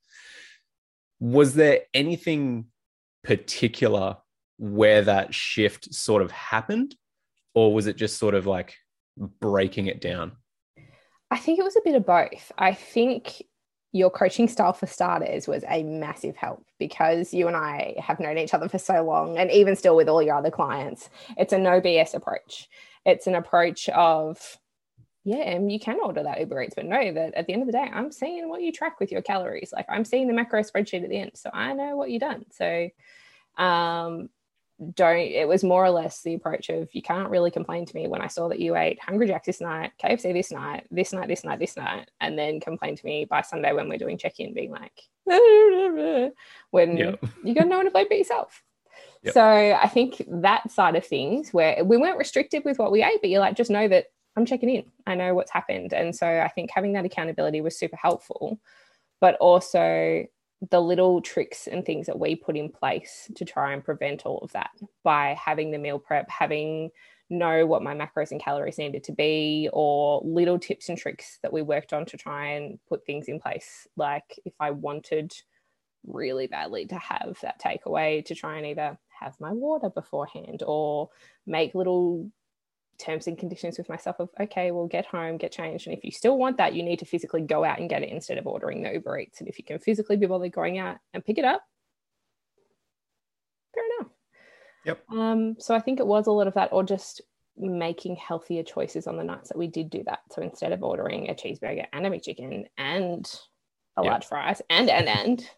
Was 1.20 1.54
there 1.54 1.80
anything 1.92 2.66
particular 3.24 4.16
where 4.58 5.02
that 5.02 5.34
shift 5.34 5.92
sort 5.94 6.22
of 6.22 6.30
happened? 6.30 6.94
Or 7.54 7.74
was 7.74 7.86
it 7.86 7.96
just 7.96 8.18
sort 8.18 8.34
of 8.34 8.46
like 8.46 8.74
breaking 9.40 9.86
it 9.86 10.00
down? 10.00 10.32
I 11.30 11.38
think 11.38 11.58
it 11.58 11.64
was 11.64 11.76
a 11.76 11.82
bit 11.84 11.94
of 11.94 12.06
both. 12.06 12.52
I 12.56 12.72
think 12.72 13.42
your 13.92 14.10
coaching 14.10 14.48
style 14.48 14.72
for 14.72 14.86
starters 14.86 15.48
was 15.48 15.64
a 15.68 15.82
massive 15.82 16.36
help 16.36 16.64
because 16.78 17.32
you 17.32 17.46
and 17.46 17.56
I 17.56 17.94
have 17.98 18.20
known 18.20 18.36
each 18.36 18.52
other 18.52 18.68
for 18.68 18.78
so 18.78 19.02
long, 19.02 19.38
and 19.38 19.50
even 19.50 19.76
still 19.76 19.96
with 19.96 20.08
all 20.08 20.22
your 20.22 20.36
other 20.36 20.50
clients, 20.50 21.08
it's 21.36 21.52
a 21.52 21.58
no 21.58 21.80
BS 21.80 22.14
approach. 22.14 22.68
It's 23.06 23.26
an 23.26 23.34
approach 23.34 23.88
of, 23.88 24.58
yeah, 25.24 25.58
you 25.58 25.80
can 25.80 25.98
order 26.02 26.22
that 26.22 26.40
Uber 26.40 26.62
Eats, 26.62 26.74
but 26.74 26.84
know 26.84 27.12
that 27.12 27.34
at 27.34 27.46
the 27.46 27.54
end 27.54 27.62
of 27.62 27.66
the 27.66 27.72
day, 27.72 27.90
I'm 27.90 28.12
seeing 28.12 28.50
what 28.50 28.60
you 28.60 28.72
track 28.72 29.00
with 29.00 29.10
your 29.10 29.22
calories. 29.22 29.72
Like 29.72 29.86
I'm 29.88 30.04
seeing 30.04 30.26
the 30.26 30.34
macro 30.34 30.62
spreadsheet 30.62 31.04
at 31.04 31.08
the 31.08 31.20
end, 31.20 31.32
so 31.34 31.50
I 31.52 31.72
know 31.72 31.96
what 31.96 32.10
you've 32.10 32.20
done. 32.20 32.44
So, 32.50 32.90
um, 33.56 34.28
don't 34.94 35.18
it 35.18 35.48
was 35.48 35.64
more 35.64 35.84
or 35.84 35.90
less 35.90 36.22
the 36.22 36.34
approach 36.34 36.68
of 36.68 36.88
you 36.92 37.02
can't 37.02 37.30
really 37.30 37.50
complain 37.50 37.84
to 37.84 37.96
me 37.96 38.06
when 38.06 38.22
I 38.22 38.28
saw 38.28 38.48
that 38.48 38.60
you 38.60 38.76
ate 38.76 39.00
Hungry 39.02 39.26
Jacks 39.26 39.46
this 39.46 39.60
night, 39.60 39.92
KFC 40.02 40.32
this 40.32 40.52
night, 40.52 40.86
this 40.90 41.12
night, 41.12 41.28
this 41.28 41.44
night, 41.44 41.58
this 41.58 41.76
night, 41.76 42.10
and 42.20 42.38
then 42.38 42.60
complain 42.60 42.96
to 42.96 43.04
me 43.04 43.24
by 43.24 43.42
Sunday 43.42 43.72
when 43.72 43.88
we're 43.88 43.98
doing 43.98 44.18
check-in 44.18 44.54
being 44.54 44.70
like 44.70 44.92
when 46.70 46.96
yep. 46.96 47.24
you 47.44 47.54
got 47.54 47.66
no 47.66 47.76
one 47.76 47.86
to 47.86 47.90
blame 47.90 48.06
but 48.08 48.18
yourself. 48.18 48.62
Yep. 49.22 49.34
So 49.34 49.42
I 49.42 49.88
think 49.88 50.22
that 50.28 50.70
side 50.70 50.94
of 50.94 51.04
things 51.04 51.52
where 51.52 51.84
we 51.84 51.96
weren't 51.96 52.18
restricted 52.18 52.64
with 52.64 52.78
what 52.78 52.92
we 52.92 53.02
ate, 53.02 53.20
but 53.20 53.30
you're 53.30 53.40
like, 53.40 53.56
just 53.56 53.70
know 53.70 53.88
that 53.88 54.06
I'm 54.36 54.46
checking 54.46 54.70
in. 54.70 54.84
I 55.06 55.16
know 55.16 55.34
what's 55.34 55.50
happened. 55.50 55.92
And 55.92 56.14
so 56.14 56.26
I 56.26 56.48
think 56.48 56.70
having 56.72 56.92
that 56.92 57.04
accountability 57.04 57.60
was 57.60 57.76
super 57.76 57.96
helpful. 57.96 58.60
But 59.20 59.34
also 59.36 60.24
the 60.70 60.80
little 60.80 61.20
tricks 61.20 61.68
and 61.68 61.84
things 61.84 62.06
that 62.06 62.18
we 62.18 62.34
put 62.34 62.56
in 62.56 62.68
place 62.70 63.30
to 63.36 63.44
try 63.44 63.72
and 63.72 63.84
prevent 63.84 64.26
all 64.26 64.38
of 64.38 64.52
that 64.52 64.70
by 65.04 65.38
having 65.40 65.70
the 65.70 65.78
meal 65.78 65.98
prep, 65.98 66.28
having 66.28 66.90
know 67.30 67.66
what 67.66 67.82
my 67.82 67.94
macros 67.94 68.30
and 68.30 68.42
calories 68.42 68.78
needed 68.78 69.04
to 69.04 69.12
be, 69.12 69.68
or 69.72 70.20
little 70.24 70.58
tips 70.58 70.88
and 70.88 70.98
tricks 70.98 71.38
that 71.42 71.52
we 71.52 71.62
worked 71.62 71.92
on 71.92 72.04
to 72.06 72.16
try 72.16 72.46
and 72.52 72.78
put 72.88 73.04
things 73.04 73.28
in 73.28 73.38
place. 73.38 73.86
Like 73.96 74.38
if 74.44 74.54
I 74.58 74.70
wanted 74.70 75.32
really 76.06 76.46
badly 76.46 76.86
to 76.86 76.96
have 76.96 77.38
that 77.42 77.60
takeaway, 77.60 78.24
to 78.24 78.34
try 78.34 78.56
and 78.56 78.66
either 78.66 78.98
have 79.20 79.38
my 79.40 79.52
water 79.52 79.90
beforehand 79.90 80.62
or 80.66 81.10
make 81.46 81.74
little 81.74 82.30
terms 82.98 83.26
and 83.26 83.38
conditions 83.38 83.78
with 83.78 83.88
myself 83.88 84.16
of 84.18 84.28
okay 84.40 84.70
we'll 84.70 84.86
get 84.86 85.06
home 85.06 85.36
get 85.36 85.52
changed. 85.52 85.86
And 85.86 85.96
if 85.96 86.04
you 86.04 86.10
still 86.10 86.36
want 86.36 86.56
that 86.58 86.74
you 86.74 86.82
need 86.82 86.98
to 86.98 87.04
physically 87.04 87.40
go 87.40 87.64
out 87.64 87.78
and 87.78 87.88
get 87.88 88.02
it 88.02 88.10
instead 88.10 88.38
of 88.38 88.46
ordering 88.46 88.82
the 88.82 88.92
uber 88.92 89.18
eats. 89.18 89.40
And 89.40 89.48
if 89.48 89.58
you 89.58 89.64
can 89.64 89.78
physically 89.78 90.16
be 90.16 90.26
bothered 90.26 90.52
going 90.52 90.78
out 90.78 90.98
and 91.14 91.24
pick 91.24 91.38
it 91.38 91.44
up 91.44 91.62
fair 93.74 93.84
enough. 93.98 94.12
Yep. 94.84 95.04
Um 95.10 95.56
so 95.58 95.74
i 95.74 95.80
think 95.80 96.00
it 96.00 96.06
was 96.06 96.26
a 96.26 96.32
lot 96.32 96.46
of 96.46 96.54
that 96.54 96.72
or 96.72 96.82
just 96.82 97.20
making 97.56 98.16
healthier 98.16 98.62
choices 98.62 99.06
on 99.06 99.16
the 99.16 99.24
nights 99.24 99.48
that 99.48 99.58
we 99.58 99.66
did 99.66 99.90
do 99.90 100.02
that. 100.04 100.20
So 100.30 100.42
instead 100.42 100.72
of 100.72 100.82
ordering 100.82 101.28
a 101.28 101.34
cheeseburger 101.34 101.86
and 101.92 102.06
a 102.06 102.20
chicken 102.20 102.66
and 102.76 103.40
a 103.96 104.02
yep. 104.02 104.10
large 104.10 104.24
fries 104.26 104.62
and 104.70 104.88
and 104.88 105.08
and 105.08 105.50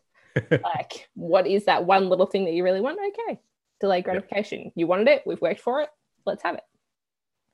like 0.62 1.08
what 1.14 1.46
is 1.46 1.66
that 1.66 1.84
one 1.84 2.08
little 2.08 2.26
thing 2.26 2.44
that 2.44 2.54
you 2.54 2.64
really 2.64 2.80
want? 2.80 2.98
Okay 2.98 3.40
delay 3.80 4.02
gratification. 4.02 4.64
Yep. 4.64 4.72
you 4.76 4.86
wanted 4.86 5.08
it. 5.08 5.22
We've 5.26 5.40
worked 5.40 5.60
for 5.60 5.80
it. 5.80 5.88
Let's 6.26 6.42
have 6.42 6.56
it 6.56 6.62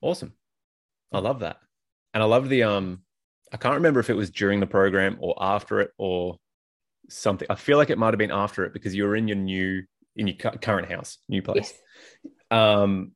Awesome. 0.00 0.33
I 1.12 1.19
love 1.19 1.41
that. 1.41 1.59
And 2.15 2.23
I 2.23 2.26
love 2.26 2.49
the 2.49 2.65
um 2.65 3.03
I 3.53 3.57
can't 3.57 3.76
remember 3.76 4.00
if 4.00 4.11
it 4.11 4.17
was 4.17 4.31
during 4.31 4.61
the 4.61 4.67
program 4.67 5.17
or 5.21 5.35
after 5.41 5.81
it 5.81 5.91
or 5.99 6.38
something. 7.09 7.47
I 7.49 7.55
feel 7.55 7.79
like 7.79 7.91
it 7.91 7.99
might 7.99 8.12
have 8.12 8.19
been 8.19 8.31
after 8.31 8.65
it 8.65 8.73
because 8.73 8.95
you 8.95 9.05
were 9.05 9.17
in 9.17 9.29
your 9.29 9.37
new 9.37 9.83
in 10.17 10.26
your 10.26 10.37
current 10.37 10.91
house, 10.91 11.19
new 11.29 11.43
place. 11.43 11.73
Yes. 11.73 12.33
Um 12.50 13.12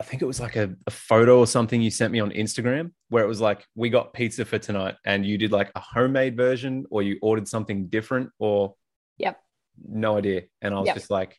I 0.00 0.02
think 0.02 0.22
it 0.22 0.26
was 0.26 0.40
like 0.40 0.56
a, 0.56 0.74
a 0.86 0.90
photo 0.90 1.38
or 1.38 1.46
something 1.46 1.82
you 1.82 1.90
sent 1.90 2.10
me 2.10 2.20
on 2.20 2.30
Instagram 2.30 2.92
where 3.10 3.22
it 3.22 3.28
was 3.28 3.38
like, 3.42 3.66
we 3.74 3.90
got 3.90 4.14
pizza 4.14 4.46
for 4.46 4.58
tonight, 4.58 4.94
and 5.04 5.26
you 5.26 5.36
did 5.36 5.52
like 5.52 5.70
a 5.74 5.80
homemade 5.80 6.38
version, 6.38 6.86
or 6.90 7.02
you 7.02 7.18
ordered 7.20 7.46
something 7.46 7.88
different, 7.88 8.30
or 8.38 8.74
yep, 9.18 9.38
no 9.86 10.16
idea. 10.16 10.44
And 10.62 10.72
I 10.72 10.78
was 10.78 10.86
yep. 10.86 10.96
just 10.96 11.10
like, 11.10 11.38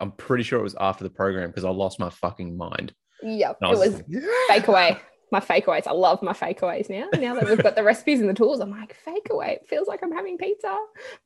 I'm 0.00 0.12
pretty 0.12 0.44
sure 0.44 0.58
it 0.60 0.62
was 0.62 0.76
after 0.78 1.04
the 1.04 1.10
program 1.10 1.50
because 1.50 1.64
I 1.64 1.70
lost 1.70 1.98
my 1.98 2.10
fucking 2.10 2.56
mind. 2.56 2.94
Yep, 3.22 3.58
was 3.62 3.80
it 3.80 3.90
was 4.10 4.22
like, 4.22 4.22
fake 4.48 4.68
away. 4.68 4.96
my 5.32 5.40
fakeaways. 5.40 5.86
I 5.88 5.92
love 5.92 6.22
my 6.22 6.32
fakeaways 6.32 6.88
now. 6.88 7.08
Now 7.18 7.34
that 7.34 7.46
we've 7.46 7.62
got 7.62 7.74
the 7.74 7.82
recipes 7.92 8.20
and 8.20 8.28
the 8.28 8.34
tools, 8.34 8.60
I'm 8.60 8.70
like, 8.70 8.94
fake 9.04 9.26
away. 9.30 9.58
It 9.60 9.68
feels 9.68 9.88
like 9.88 10.00
I'm 10.04 10.12
having 10.12 10.38
pizza. 10.38 10.76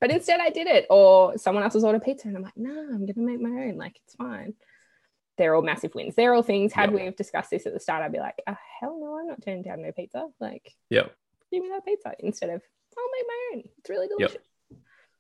But 0.01 0.11
instead 0.11 0.41
I 0.41 0.49
did 0.51 0.67
it. 0.67 0.87
Or 0.89 1.37
someone 1.37 1.63
else 1.63 1.75
has 1.75 1.85
ordered 1.85 2.03
pizza 2.03 2.29
and 2.29 2.37
I'm 2.37 2.43
like, 2.43 2.57
no, 2.57 2.71
I'm 2.71 3.05
gonna 3.05 3.27
make 3.27 3.41
my 3.41 3.51
own. 3.65 3.77
Like 3.77 3.97
it's 4.07 4.15
fine. 4.15 4.55
They're 5.39 5.55
all 5.55 5.63
massive 5.63 5.95
wins. 5.95 6.15
They're 6.15 6.33
all 6.35 6.43
things. 6.43 6.73
Had 6.73 6.91
Yep. 6.91 6.99
we 6.99 7.05
have 7.07 7.17
discussed 7.17 7.51
this 7.51 7.67
at 7.67 7.75
the 7.75 7.81
start, 7.81 8.03
I'd 8.03 8.13
be 8.13 8.19
like, 8.21 8.37
oh, 8.47 8.57
hell 8.81 8.99
no, 8.99 9.19
I'm 9.19 9.27
not 9.29 9.43
turning 9.43 9.63
down 9.63 9.83
no 9.83 9.93
pizza. 9.93 10.27
Like, 10.41 10.73
Yep. 10.91 11.13
give 11.51 11.63
me 11.63 11.69
that 11.69 11.85
pizza 11.85 12.15
instead 12.21 12.49
of 12.51 12.63
I'll 12.97 13.05
make 13.19 13.27
my 13.27 13.51
own. 13.55 13.63
It's 13.79 13.91
really 13.91 14.09
Yep. 14.19 14.31
delicious. 14.31 14.49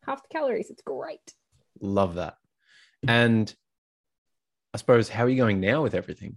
Half 0.06 0.22
the 0.22 0.28
calories. 0.28 0.70
It's 0.70 0.82
great. 0.82 1.34
Love 1.80 2.14
that. 2.16 2.36
And 3.06 3.54
I 4.74 4.78
suppose 4.78 5.08
how 5.08 5.24
are 5.24 5.28
you 5.28 5.36
going 5.36 5.60
now 5.60 5.82
with 5.82 5.94
everything? 5.94 6.36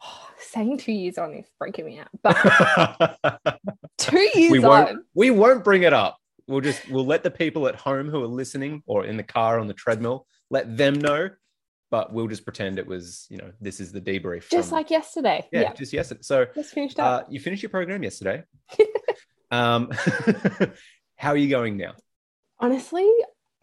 saying 0.38 0.78
two 0.78 0.92
years 0.92 1.18
on 1.18 1.34
is 1.34 1.46
breaking 1.58 1.86
me 1.86 1.98
out. 1.98 2.08
But 2.22 3.58
two 3.98 4.28
years 4.34 4.52
we 4.52 4.58
won't 4.58 4.90
on. 4.90 5.04
we 5.14 5.30
won't 5.30 5.64
bring 5.64 5.82
it 5.82 5.92
up. 5.92 6.18
We'll 6.48 6.60
just 6.60 6.88
we'll 6.88 7.06
let 7.06 7.22
the 7.22 7.30
people 7.30 7.66
at 7.68 7.74
home 7.74 8.08
who 8.08 8.22
are 8.22 8.28
listening 8.28 8.82
or 8.86 9.04
in 9.04 9.16
the 9.16 9.24
car 9.24 9.58
on 9.58 9.66
the 9.66 9.74
treadmill 9.74 10.26
let 10.50 10.76
them 10.76 10.94
know. 10.94 11.30
But 11.90 12.12
we'll 12.12 12.26
just 12.26 12.44
pretend 12.44 12.78
it 12.80 12.86
was, 12.86 13.26
you 13.30 13.36
know, 13.38 13.52
this 13.60 13.78
is 13.78 13.92
the 13.92 14.00
debrief. 14.00 14.48
Just 14.50 14.70
from- 14.70 14.78
like 14.78 14.90
yesterday. 14.90 15.46
yeah, 15.52 15.60
Yeah. 15.60 15.72
just 15.72 15.92
yesterday. 15.92 16.20
So 16.22 16.46
Just 16.54 16.72
finished 16.72 16.98
uh, 16.98 17.22
you 17.28 17.38
finished 17.40 17.62
your 17.62 17.70
program 17.70 18.02
yesterday. 18.02 18.42
um, 19.52 19.90
how 21.16 21.30
are 21.30 21.36
you 21.36 21.48
going 21.48 21.76
now? 21.76 21.94
Honestly, 22.58 23.08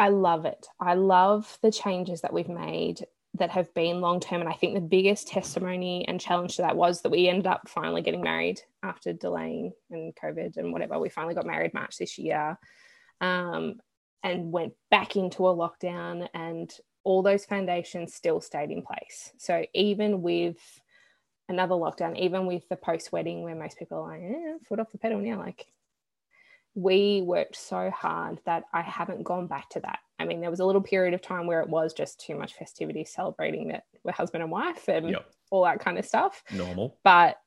I 0.03 0.09
love 0.09 0.43
it. 0.43 0.67
I 0.81 0.95
love 0.95 1.57
the 1.61 1.71
changes 1.71 2.19
that 2.21 2.33
we've 2.33 2.49
made 2.49 3.05
that 3.35 3.51
have 3.51 3.73
been 3.73 4.01
long 4.01 4.19
term. 4.19 4.41
And 4.41 4.49
I 4.49 4.53
think 4.53 4.73
the 4.73 4.81
biggest 4.81 5.29
testimony 5.29 6.05
and 6.09 6.19
challenge 6.19 6.57
to 6.57 6.63
that 6.63 6.75
was 6.75 7.01
that 7.01 7.09
we 7.09 7.29
ended 7.29 7.47
up 7.47 7.69
finally 7.69 8.01
getting 8.01 8.21
married 8.21 8.59
after 8.83 9.13
delaying 9.13 9.71
and 9.91 10.13
COVID 10.13 10.57
and 10.57 10.73
whatever. 10.73 10.99
We 10.99 11.07
finally 11.07 11.35
got 11.35 11.45
married 11.45 11.73
March 11.73 11.95
this 11.99 12.17
year 12.17 12.59
um, 13.21 13.75
and 14.23 14.51
went 14.51 14.73
back 14.91 15.15
into 15.15 15.47
a 15.47 15.55
lockdown, 15.55 16.27
and 16.33 16.69
all 17.05 17.23
those 17.23 17.45
foundations 17.45 18.13
still 18.13 18.41
stayed 18.41 18.71
in 18.71 18.81
place. 18.81 19.31
So 19.37 19.65
even 19.73 20.21
with 20.21 20.57
another 21.47 21.75
lockdown, 21.75 22.19
even 22.19 22.45
with 22.45 22.67
the 22.67 22.75
post 22.75 23.13
wedding 23.13 23.43
where 23.43 23.55
most 23.55 23.79
people 23.79 23.99
are 23.99 24.09
like, 24.09 24.21
eh, 24.21 24.57
foot 24.67 24.81
off 24.81 24.91
the 24.91 24.97
pedal 24.97 25.19
now, 25.19 25.39
like 25.39 25.65
we 26.75 27.21
worked 27.21 27.55
so 27.55 27.91
hard 27.91 28.39
that 28.45 28.63
I 28.73 28.81
haven't 28.81 29.23
gone 29.23 29.47
back 29.47 29.69
to 29.69 29.79
that. 29.81 29.99
I 30.19 30.25
mean, 30.25 30.41
there 30.41 30.49
was 30.49 30.59
a 30.59 30.65
little 30.65 30.81
period 30.81 31.13
of 31.13 31.21
time 31.21 31.45
where 31.47 31.61
it 31.61 31.69
was 31.69 31.93
just 31.93 32.19
too 32.19 32.35
much 32.35 32.53
festivity 32.53 33.05
celebrating 33.05 33.67
that 33.69 33.83
we're 34.03 34.11
husband 34.11 34.41
and 34.41 34.51
wife 34.51 34.87
and 34.87 35.09
Yep. 35.09 35.29
all 35.51 35.63
that 35.65 35.79
kind 35.79 35.99
of 35.99 36.05
stuff. 36.05 36.43
Normal. 36.51 36.97
But 37.03 37.37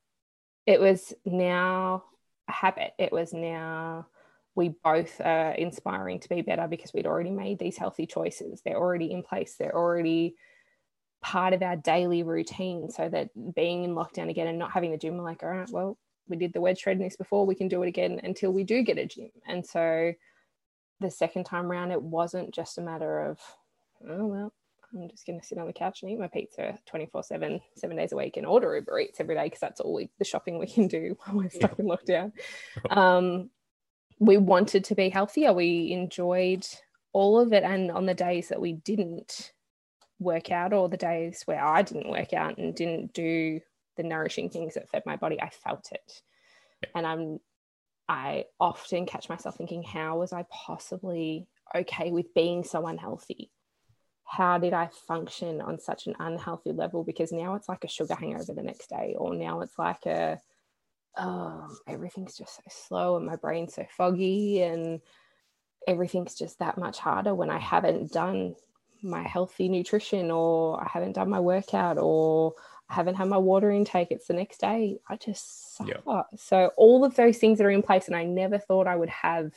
it 0.65 0.79
was 0.79 1.13
now 1.25 2.03
a 2.47 2.51
habit. 2.51 2.93
It 2.97 3.11
was 3.11 3.33
now 3.33 4.07
we 4.55 4.69
both 4.83 5.21
are 5.21 5.51
inspiring 5.51 6.19
to 6.21 6.29
be 6.29 6.41
better 6.41 6.67
because 6.67 6.93
we'd 6.93 7.05
already 7.05 7.29
made 7.31 7.59
these 7.59 7.77
healthy 7.77 8.05
choices. 8.05 8.61
They're 8.63 8.77
already 8.77 9.11
in 9.11 9.23
place. 9.23 9.55
They're 9.55 9.75
already 9.75 10.35
part 11.21 11.53
of 11.53 11.61
our 11.61 11.75
daily 11.75 12.23
routine. 12.23 12.89
So 12.89 13.07
that 13.09 13.29
being 13.55 13.83
in 13.83 13.93
lockdown 13.93 14.29
again 14.29 14.47
and 14.47 14.57
not 14.57 14.71
having 14.71 14.91
the 14.91 14.97
gym, 14.97 15.17
we're 15.17 15.23
like, 15.23 15.43
all 15.43 15.49
right, 15.49 15.69
well, 15.69 15.97
we 16.27 16.37
did 16.37 16.53
the 16.53 16.61
wedge 16.61 16.79
shredding 16.79 17.03
this 17.03 17.15
before. 17.15 17.45
We 17.45 17.55
can 17.55 17.67
do 17.67 17.83
it 17.83 17.87
again 17.87 18.19
until 18.23 18.51
we 18.51 18.63
do 18.63 18.83
get 18.83 18.97
a 18.97 19.05
gym. 19.05 19.31
And 19.47 19.65
so 19.65 20.13
the 20.99 21.11
second 21.11 21.45
time 21.45 21.71
around, 21.71 21.91
it 21.91 22.01
wasn't 22.01 22.53
just 22.53 22.77
a 22.77 22.81
matter 22.81 23.19
of, 23.21 23.39
oh, 24.09 24.25
well, 24.25 24.53
I'm 24.93 25.09
just 25.09 25.25
going 25.25 25.39
to 25.39 25.45
sit 25.45 25.57
on 25.57 25.67
the 25.67 25.73
couch 25.73 26.01
and 26.01 26.11
eat 26.11 26.19
my 26.19 26.27
pizza 26.27 26.77
24 26.85 27.23
7, 27.23 27.59
seven 27.75 27.97
days 27.97 28.13
a 28.13 28.15
week 28.15 28.37
and 28.37 28.45
order 28.45 28.75
Uber 28.75 28.99
Eats 28.99 29.19
every 29.19 29.35
day 29.35 29.43
because 29.43 29.59
that's 29.59 29.81
all 29.81 29.93
we, 29.93 30.09
the 30.17 30.25
shopping 30.25 30.57
we 30.57 30.67
can 30.67 30.87
do 30.87 31.17
while 31.25 31.37
we're 31.37 31.49
stuck 31.49 31.77
in 31.79 31.85
lockdown. 31.85 32.31
Um, 32.89 33.49
we 34.19 34.37
wanted 34.37 34.85
to 34.85 34.95
be 34.95 35.09
healthier. 35.09 35.53
We 35.53 35.91
enjoyed 35.91 36.65
all 37.13 37.39
of 37.39 37.53
it. 37.53 37.63
And 37.63 37.91
on 37.91 38.05
the 38.05 38.13
days 38.13 38.49
that 38.49 38.61
we 38.61 38.73
didn't 38.73 39.51
work 40.19 40.51
out, 40.51 40.73
or 40.73 40.89
the 40.89 40.97
days 40.97 41.43
where 41.45 41.63
I 41.63 41.81
didn't 41.81 42.09
work 42.09 42.33
out 42.33 42.57
and 42.57 42.73
didn't 42.73 43.13
do 43.13 43.59
the 43.97 44.03
nourishing 44.03 44.49
things 44.49 44.75
that 44.75 44.89
fed 44.89 45.03
my 45.05 45.15
body, 45.15 45.41
I 45.41 45.49
felt 45.49 45.89
it. 45.91 46.21
Yeah. 46.83 46.89
And 46.95 47.07
I'm, 47.07 47.39
I 48.07 48.45
often 48.59 49.05
catch 49.05 49.29
myself 49.29 49.57
thinking, 49.57 49.83
how 49.83 50.19
was 50.19 50.31
I 50.31 50.45
possibly 50.49 51.47
okay 51.75 52.11
with 52.11 52.33
being 52.33 52.63
so 52.63 52.87
unhealthy? 52.87 53.51
How 54.23 54.57
did 54.57 54.73
I 54.73 54.89
function 55.07 55.61
on 55.61 55.79
such 55.79 56.07
an 56.07 56.15
unhealthy 56.19 56.71
level? 56.71 57.03
Because 57.03 57.31
now 57.31 57.55
it's 57.55 57.69
like 57.69 57.83
a 57.83 57.89
sugar 57.89 58.15
hangover 58.15 58.53
the 58.53 58.63
next 58.63 58.89
day, 58.89 59.15
or 59.17 59.33
now 59.33 59.61
it's 59.61 59.77
like 59.77 60.05
a, 60.05 60.39
oh, 61.17 61.67
everything's 61.87 62.37
just 62.37 62.55
so 62.55 62.61
slow 62.69 63.17
and 63.17 63.25
my 63.25 63.35
brain's 63.35 63.73
so 63.73 63.85
foggy 63.89 64.61
and 64.61 65.01
everything's 65.87 66.35
just 66.35 66.59
that 66.59 66.77
much 66.77 66.99
harder 66.99 67.33
when 67.33 67.49
I 67.49 67.57
haven't 67.57 68.11
done 68.11 68.55
my 69.01 69.23
healthy 69.23 69.69
nutrition 69.69 70.31
or 70.31 70.81
I 70.81 70.87
haven't 70.91 71.13
done 71.13 71.29
my 71.29 71.39
workout 71.39 71.97
or 71.97 72.53
haven't 72.89 73.15
had 73.15 73.27
my 73.27 73.37
water 73.37 73.69
intake. 73.71 74.09
It's 74.11 74.27
the 74.27 74.33
next 74.33 74.61
day. 74.61 74.99
I 75.09 75.17
just 75.17 75.75
suffer. 75.75 76.25
So 76.37 76.71
all 76.77 77.03
of 77.03 77.15
those 77.15 77.37
things 77.37 77.57
that 77.57 77.65
are 77.65 77.71
in 77.71 77.83
place, 77.83 78.07
and 78.07 78.15
I 78.15 78.23
never 78.23 78.57
thought 78.57 78.87
I 78.87 78.95
would 78.95 79.09
have 79.09 79.53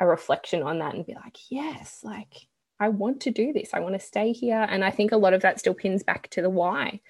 a 0.00 0.06
reflection 0.06 0.62
on 0.62 0.78
that 0.78 0.94
and 0.94 1.06
be 1.06 1.14
like, 1.14 1.36
yes, 1.50 2.00
like 2.02 2.48
I 2.80 2.88
want 2.88 3.22
to 3.22 3.30
do 3.30 3.52
this. 3.52 3.70
I 3.72 3.80
want 3.80 3.94
to 3.94 4.00
stay 4.00 4.32
here. 4.32 4.66
And 4.68 4.84
I 4.84 4.90
think 4.90 5.12
a 5.12 5.16
lot 5.16 5.34
of 5.34 5.42
that 5.42 5.58
still 5.58 5.74
pins 5.74 6.02
back 6.02 6.28
to 6.30 6.42
the 6.42 6.50
why. 6.50 7.00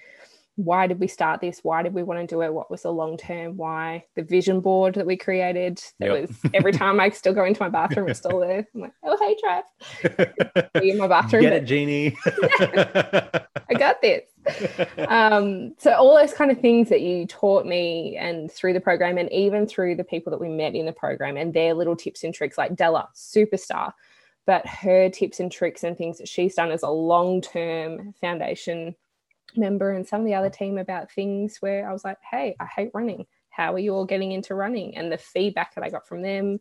Why 0.57 0.87
did 0.87 0.99
we 1.01 1.07
start 1.07 1.41
this? 1.41 1.59
Why 1.63 1.83
did 1.83 1.93
we 1.93 2.03
want 2.03 2.21
to 2.21 2.27
do 2.27 2.41
it? 2.41 2.53
What 2.53 2.71
was 2.71 2.83
the 2.83 2.91
long 2.91 3.17
term? 3.17 3.57
Why 3.57 4.05
the 4.15 4.23
vision 4.23 4.61
board 4.61 4.95
that 4.95 5.05
we 5.05 5.17
created? 5.17 5.81
That 5.99 6.11
Yep. 6.11 6.29
was 6.29 6.39
every 6.53 6.71
time 6.71 6.99
I 6.99 7.09
still 7.09 7.33
go 7.33 7.43
into 7.43 7.61
my 7.61 7.69
bathroom, 7.69 8.07
it's 8.09 8.19
still 8.19 8.39
there. 8.39 8.65
I'm 8.73 8.81
like, 8.81 8.93
oh 9.03 9.17
hey 9.19 9.35
Trav, 9.43 10.69
are 10.75 10.83
you 10.83 10.93
in 10.93 10.97
my 10.97 11.07
bathroom? 11.07 11.41
Get 11.41 11.49
But 11.51 11.63
it, 11.63 11.65
Jeannie. 11.65 12.17
I 13.69 13.73
got 13.77 14.01
this. 14.01 14.23
um, 15.07 15.73
so 15.77 15.93
all 15.93 16.15
those 16.15 16.33
kind 16.33 16.51
of 16.51 16.59
things 16.61 16.87
that 16.89 17.01
you 17.01 17.25
taught 17.25 17.65
me 17.65 18.15
and 18.17 18.51
through 18.51 18.73
the 18.73 18.79
program 18.79 19.17
and 19.17 19.31
even 19.31 19.65
through 19.67 19.95
the 19.95 20.03
people 20.03 20.31
that 20.31 20.39
we 20.39 20.49
met 20.49 20.75
in 20.75 20.85
the 20.85 20.93
program 20.93 21.35
and 21.35 21.53
their 21.53 21.73
little 21.73 21.95
tips 21.95 22.23
and 22.23 22.33
tricks 22.33 22.57
like 22.57 22.75
della 22.75 23.09
superstar 23.15 23.91
but 24.45 24.65
her 24.67 25.09
tips 25.09 25.39
and 25.39 25.51
tricks 25.51 25.83
and 25.83 25.97
things 25.97 26.19
that 26.19 26.27
she's 26.27 26.53
done 26.53 26.69
as 26.69 26.83
a 26.83 26.89
long-term 26.89 28.13
foundation 28.21 28.95
member 29.57 29.91
and 29.91 30.07
some 30.07 30.21
of 30.21 30.25
the 30.27 30.33
other 30.35 30.49
team 30.49 30.77
about 30.77 31.11
things 31.11 31.57
where 31.59 31.89
i 31.89 31.93
was 31.93 32.03
like 32.03 32.17
hey 32.29 32.55
i 32.59 32.65
hate 32.65 32.91
running 32.93 33.25
how 33.49 33.73
are 33.73 33.79
you 33.79 33.93
all 33.93 34.05
getting 34.05 34.31
into 34.31 34.53
running 34.55 34.95
and 34.97 35.11
the 35.11 35.17
feedback 35.17 35.75
that 35.75 35.83
i 35.83 35.89
got 35.89 36.07
from 36.07 36.21
them 36.21 36.59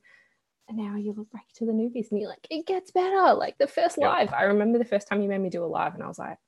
and 0.69 0.79
now 0.79 0.97
you 0.97 1.13
look 1.13 1.31
back 1.33 1.45
to 1.55 1.67
the 1.67 1.73
newbies 1.73 2.11
and 2.11 2.21
you're 2.21 2.29
like 2.31 2.47
it 2.51 2.67
gets 2.67 2.91
better 2.91 3.35
like 3.35 3.57
the 3.59 3.67
first 3.67 3.97
Yeah. 4.01 4.09
live 4.09 4.33
i 4.33 4.45
remember 4.45 4.79
the 4.79 4.85
first 4.85 5.09
time 5.09 5.21
you 5.23 5.29
made 5.29 5.41
me 5.41 5.51
do 5.51 5.65
a 5.65 5.67
live 5.67 5.95
and 5.95 6.03
i 6.03 6.09
was 6.09 6.19
like 6.19 6.39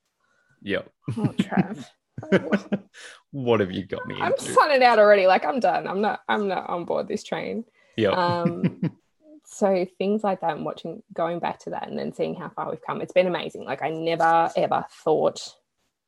yep. 0.63 0.91
oh 1.17 1.35
trav 1.37 1.85
what 3.31 3.61
have 3.61 3.73
you 3.73 3.85
got 3.85 4.07
me 4.07 4.17
I'm 4.21 4.33
into? 4.33 4.45
signing 4.53 4.83
out 4.83 4.99
already. 4.99 5.27
Like 5.27 5.45
I'm 5.45 5.61
done. 5.61 5.87
I'm 5.87 6.01
not. 6.01 6.21
I'm 6.29 6.49
not 6.49 6.69
on 6.71 6.87
board 6.87 7.09
this 7.09 7.23
train. 7.23 7.65
Yep. 7.99 8.13
Um, 8.15 8.81
so 9.45 9.87
things 9.99 10.25
like 10.25 10.41
that, 10.41 10.57
and 10.57 10.65
watching, 10.65 11.03
going 11.13 11.41
back 11.41 11.59
to 11.61 11.71
that, 11.71 11.89
and 11.89 11.99
then 11.99 12.15
seeing 12.15 12.35
how 12.35 12.49
far 12.49 12.71
we've 12.71 12.81
come. 12.81 13.03
It's 13.03 13.13
been 13.13 13.27
amazing. 13.27 13.65
Like 13.65 13.83
I 13.83 13.91
never 13.91 14.51
ever 14.57 14.87
thought 15.05 15.55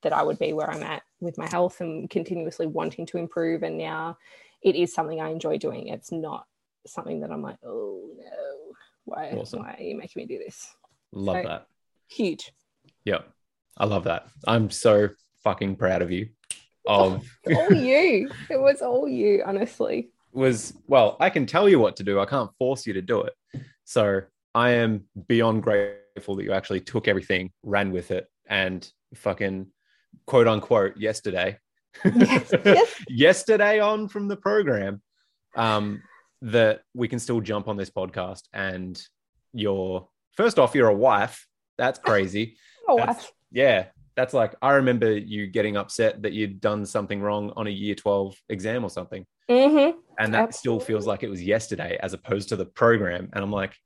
that 0.02 0.12
I 0.12 0.22
would 0.22 0.38
be 0.38 0.52
where 0.52 0.70
I'm 0.70 0.82
at 0.82 1.02
with 1.20 1.38
my 1.38 1.48
health 1.48 1.80
and 1.80 2.08
continuously 2.08 2.66
wanting 2.66 3.06
to 3.06 3.18
improve. 3.18 3.62
And 3.62 3.78
now 3.78 4.18
it 4.62 4.76
is 4.76 4.92
something 4.92 5.20
I 5.20 5.30
enjoy 5.30 5.58
doing. 5.58 5.88
It's 5.88 6.12
not 6.12 6.46
something 6.86 7.20
that 7.20 7.30
I'm 7.30 7.42
like, 7.42 7.58
oh 7.64 8.10
no, 8.16 8.74
why? 9.04 9.30
Awesome. 9.30 9.60
Why 9.60 9.76
are 9.78 9.82
you 9.82 9.96
making 9.96 10.20
me 10.22 10.26
do 10.26 10.38
this? 10.38 10.74
love 11.12 11.42
so- 11.42 11.48
that. 11.48 11.66
Huge. 12.08 12.52
Yep. 13.04 13.28
I 13.76 13.84
love 13.84 14.04
that. 14.04 14.28
I'm 14.46 14.70
so 14.70 15.10
fucking 15.44 15.76
proud 15.76 16.02
of 16.02 16.10
you. 16.10 16.28
Of 16.86 17.22
all 17.54 17.70
you. 17.70 18.30
It 18.48 18.58
was 18.58 18.80
all 18.80 19.06
you. 19.06 19.42
Honestly. 19.44 20.08
was 20.32 20.72
well, 20.86 21.18
I 21.20 21.28
can 21.28 21.44
tell 21.44 21.68
you 21.68 21.78
what 21.78 21.96
to 21.96 22.02
do. 22.02 22.18
I 22.18 22.24
can't 22.24 22.50
force 22.58 22.86
you 22.86 22.94
to 22.94 23.02
do 23.02 23.24
it. 23.24 23.34
So 23.84 24.22
I 24.54 24.70
am 24.70 25.04
beyond 25.26 25.64
grateful 25.64 26.34
that 26.36 26.44
you 26.44 26.52
actually 26.52 26.80
took 26.80 27.06
everything, 27.06 27.50
ran 27.62 27.92
with 27.92 28.10
it, 28.10 28.26
and 28.46 28.90
fucking 29.14 29.66
quote 30.26 30.48
unquote 30.48 30.96
yesterday. 30.96 31.58
Yes, 32.04 32.52
yes. 32.64 32.94
yesterday 33.08 33.80
on 33.80 34.08
from 34.08 34.28
the 34.28 34.36
program, 34.36 35.02
um, 35.56 36.02
that 36.42 36.82
we 36.94 37.08
can 37.08 37.18
still 37.18 37.40
jump 37.40 37.68
on 37.68 37.76
this 37.76 37.90
podcast 37.90 38.42
and 38.52 39.00
you're 39.52 40.08
first 40.36 40.58
off, 40.58 40.74
you're 40.74 40.88
a 40.88 40.94
wife. 40.94 41.46
That's 41.76 41.98
crazy. 41.98 42.56
Oh, 42.90 42.96
That's- 42.96 43.30
yeah. 43.52 43.88
That's 44.16 44.32
like 44.32 44.54
I 44.62 44.72
remember 44.76 45.14
you 45.14 45.46
getting 45.46 45.76
upset 45.76 46.22
that 46.22 46.32
you'd 46.32 46.58
done 46.58 46.86
something 46.86 47.20
wrong 47.20 47.52
on 47.54 47.66
a 47.66 47.70
year 47.70 47.94
12 47.94 48.34
exam 48.48 48.82
or 48.82 48.88
something 48.88 49.26
mm-hmm. 49.48 49.98
and 50.18 50.34
that 50.34 50.54
still 50.54 50.80
feels 50.80 51.06
like 51.06 51.22
it 51.22 51.28
was 51.28 51.42
yesterday 51.42 51.98
as 52.00 52.14
opposed 52.14 52.48
to 52.48 52.56
the 52.56 52.64
program 52.66 53.28
and 53.32 53.44
i'm 53.44 53.52
like 53.52 53.76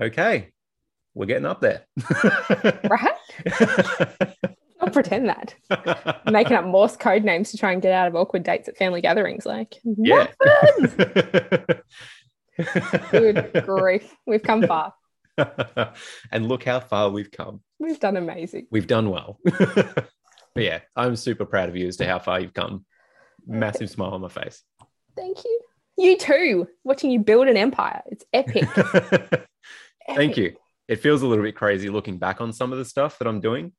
okay 0.00 0.50
we're 1.14 1.26
getting 1.26 1.44
up 1.44 1.60
there 1.60 1.86
Right? 2.88 4.56
Not 4.90 4.94
pretend 5.04 5.28
that. 5.28 6.22
Making 6.30 6.56
up 6.56 6.64
Morse 6.64 6.96
code 6.96 7.24
names 7.24 7.50
to 7.50 7.58
try 7.58 7.72
and 7.72 7.82
get 7.82 7.92
out 7.92 8.08
of 8.08 8.16
awkward 8.16 8.42
dates 8.42 8.68
at 8.68 8.76
family 8.76 9.00
gatherings. 9.00 9.46
Like, 9.46 9.76
yeah. 9.84 10.28
good 13.10 13.62
grief. 13.64 14.14
We've 14.26 14.42
come 14.42 14.66
far. 14.66 14.94
and 16.32 16.46
look 16.46 16.64
how 16.64 16.80
far 16.80 17.10
we've 17.10 17.30
come. 17.30 17.60
We've 17.78 18.00
done 18.00 18.16
amazing. 18.16 18.66
We've 18.70 18.86
done 18.86 19.10
well. 19.10 19.38
but 19.44 20.08
yeah, 20.56 20.80
I'm 20.96 21.16
super 21.16 21.46
proud 21.46 21.68
of 21.68 21.76
you 21.76 21.88
as 21.88 21.96
to 21.98 22.06
how 22.06 22.18
far 22.18 22.40
you've 22.40 22.54
come. 22.54 22.84
Massive 23.46 23.90
smile 23.90 24.10
on 24.10 24.20
my 24.20 24.28
face. 24.28 24.62
Thank 25.16 25.44
you. 25.44 25.60
You 25.96 26.18
too. 26.18 26.68
Watching 26.84 27.10
you 27.10 27.20
build 27.20 27.48
an 27.48 27.56
empire. 27.56 28.02
It's 28.06 28.24
epic. 28.32 28.68
Thank 30.14 30.36
you. 30.36 30.56
It 30.88 30.96
feels 30.96 31.22
a 31.22 31.26
little 31.26 31.44
bit 31.44 31.54
crazy 31.54 31.88
looking 31.88 32.18
back 32.18 32.40
on 32.40 32.52
some 32.52 32.72
of 32.72 32.78
the 32.78 32.84
stuff 32.84 33.18
that 33.18 33.28
I'm 33.28 33.40
doing, 33.40 33.72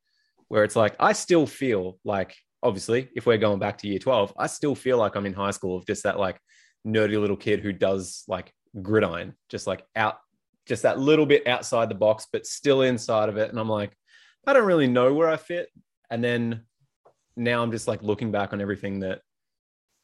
where 0.51 0.65
it's 0.65 0.75
like, 0.75 0.97
I 0.99 1.13
still 1.13 1.47
feel 1.47 1.97
like, 2.03 2.35
obviously, 2.61 3.07
if 3.15 3.25
we're 3.25 3.37
going 3.37 3.57
back 3.57 3.77
to 3.77 3.87
year 3.87 3.99
12, 3.99 4.33
I 4.37 4.47
still 4.47 4.75
feel 4.75 4.97
like 4.97 5.15
I'm 5.15 5.25
in 5.25 5.33
high 5.33 5.51
school 5.51 5.77
of 5.77 5.85
just 5.85 6.03
that 6.03 6.19
like 6.19 6.37
nerdy 6.85 7.17
little 7.17 7.37
kid 7.37 7.61
who 7.61 7.71
does 7.71 8.25
like 8.27 8.51
gridiron, 8.81 9.33
just 9.47 9.65
like 9.65 9.85
out, 9.95 10.17
just 10.65 10.83
that 10.83 10.99
little 10.99 11.25
bit 11.25 11.47
outside 11.47 11.87
the 11.87 11.95
box, 11.95 12.27
but 12.33 12.45
still 12.45 12.81
inside 12.81 13.29
of 13.29 13.37
it. 13.37 13.49
And 13.49 13.57
I'm 13.57 13.69
like, 13.69 13.93
I 14.45 14.51
don't 14.51 14.65
really 14.65 14.87
know 14.87 15.13
where 15.13 15.29
I 15.29 15.37
fit. 15.37 15.69
And 16.09 16.21
then 16.21 16.63
now 17.37 17.63
I'm 17.63 17.71
just 17.71 17.87
like 17.87 18.03
looking 18.03 18.33
back 18.33 18.51
on 18.51 18.59
everything 18.59 18.99
that 18.99 19.21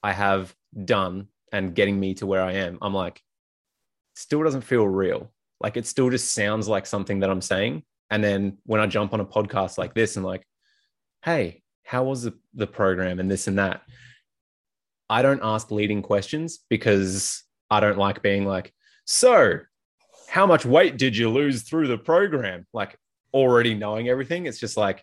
I 0.02 0.14
have 0.14 0.56
done 0.86 1.28
and 1.52 1.76
getting 1.76 2.00
me 2.00 2.14
to 2.14 2.26
where 2.26 2.42
I 2.42 2.54
am. 2.54 2.78
I'm 2.82 2.94
like, 2.94 3.22
still 4.16 4.44
doesn't 4.44 4.62
feel 4.62 4.88
real. 4.88 5.30
Like 5.60 5.76
it 5.76 5.86
still 5.86 6.10
just 6.10 6.34
sounds 6.34 6.70
like 6.70 6.86
something 6.86 7.20
that 7.20 7.30
I'm 7.30 7.42
saying. 7.42 7.84
And 8.10 8.24
then 8.24 8.58
when 8.66 8.82
I 8.82 8.88
jump 8.88 9.14
on 9.14 9.20
a 9.20 9.26
podcast 9.26 9.78
like 9.78 9.94
this 9.94 10.16
and 10.16 10.26
like, 10.26 10.46
hey, 11.24 11.62
how 11.84 12.04
was 12.04 12.24
the, 12.24 12.38
the 12.54 12.68
program 12.68 13.20
and 13.20 13.30
this 13.30 13.48
and 13.48 13.58
that? 13.60 13.82
I 15.10 15.22
don't 15.22 15.42
ask 15.44 15.72
leading 15.72 16.02
questions 16.02 16.60
because 16.70 17.44
I 17.70 17.80
don't 17.80 17.98
like 17.98 18.22
being 18.22 18.46
like, 18.46 18.74
so 19.06 19.60
how 20.28 20.46
much 20.46 20.66
weight 20.66 20.98
did 20.98 21.16
you 21.16 21.30
lose 21.30 21.64
through 21.64 21.88
the 21.88 21.98
program? 21.98 22.66
Like 22.74 22.98
already 23.34 23.74
knowing 23.74 24.10
everything. 24.10 24.46
It's 24.46 24.60
just 24.60 24.78
like, 24.78 25.02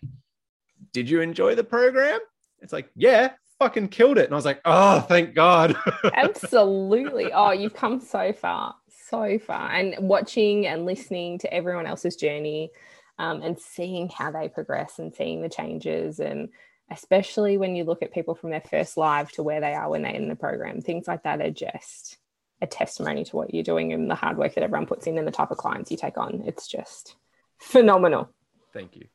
did 0.93 1.09
you 1.09 1.21
enjoy 1.21 1.55
the 1.55 1.63
program? 1.63 2.19
It's 2.59 2.73
like, 2.73 2.89
yeah, 2.95 3.31
fucking 3.59 3.89
killed 3.89 4.17
it. 4.17 4.25
And 4.25 4.33
I 4.33 4.35
was 4.35 4.45
like, 4.45 4.61
oh, 4.65 5.01
thank 5.01 5.33
God. 5.33 5.75
Absolutely. 6.13 7.31
Oh, 7.33 7.51
you've 7.51 7.73
come 7.73 7.99
so 7.99 8.31
far 8.33 8.75
so 9.09 9.37
far 9.37 9.71
and 9.71 9.95
watching 9.99 10.67
and 10.67 10.85
listening 10.85 11.37
to 11.37 11.53
everyone 11.53 11.85
else's 11.85 12.15
journey 12.15 12.71
um, 13.17 13.41
and 13.41 13.59
seeing 13.59 14.09
how 14.09 14.31
they 14.31 14.49
progress 14.49 14.99
and 14.99 15.13
seeing 15.13 15.41
the 15.41 15.49
changes 15.49 16.19
and 16.19 16.49
especially 16.91 17.57
when 17.57 17.75
you 17.75 17.83
look 17.83 18.03
at 18.03 18.13
people 18.13 18.35
from 18.35 18.51
their 18.51 18.61
first 18.61 18.95
live 18.95 19.31
to 19.31 19.41
where 19.41 19.59
they 19.59 19.73
are 19.73 19.89
when 19.89 20.03
they're 20.03 20.13
in 20.13 20.27
the 20.27 20.35
program 20.35 20.81
things 20.81 21.07
like 21.07 21.23
that 21.23 21.41
are 21.41 21.49
just 21.51 22.17
a 22.61 22.67
testimony 22.67 23.23
to 23.25 23.35
what 23.35 23.53
you're 23.53 23.63
doing 23.63 23.93
and 23.93 24.09
the 24.09 24.15
hard 24.15 24.37
work 24.37 24.53
that 24.55 24.63
everyone 24.63 24.87
puts 24.87 25.07
in 25.07 25.17
and 25.17 25.27
the 25.27 25.31
type 25.31 25.51
of 25.51 25.57
clients 25.57 25.91
you 25.91 25.97
take 25.97 26.17
on. 26.17 26.43
It's 26.45 26.67
just 26.67 27.15
phenomenal. 27.59 28.29
Thank 28.73 28.95
you. 28.95 29.07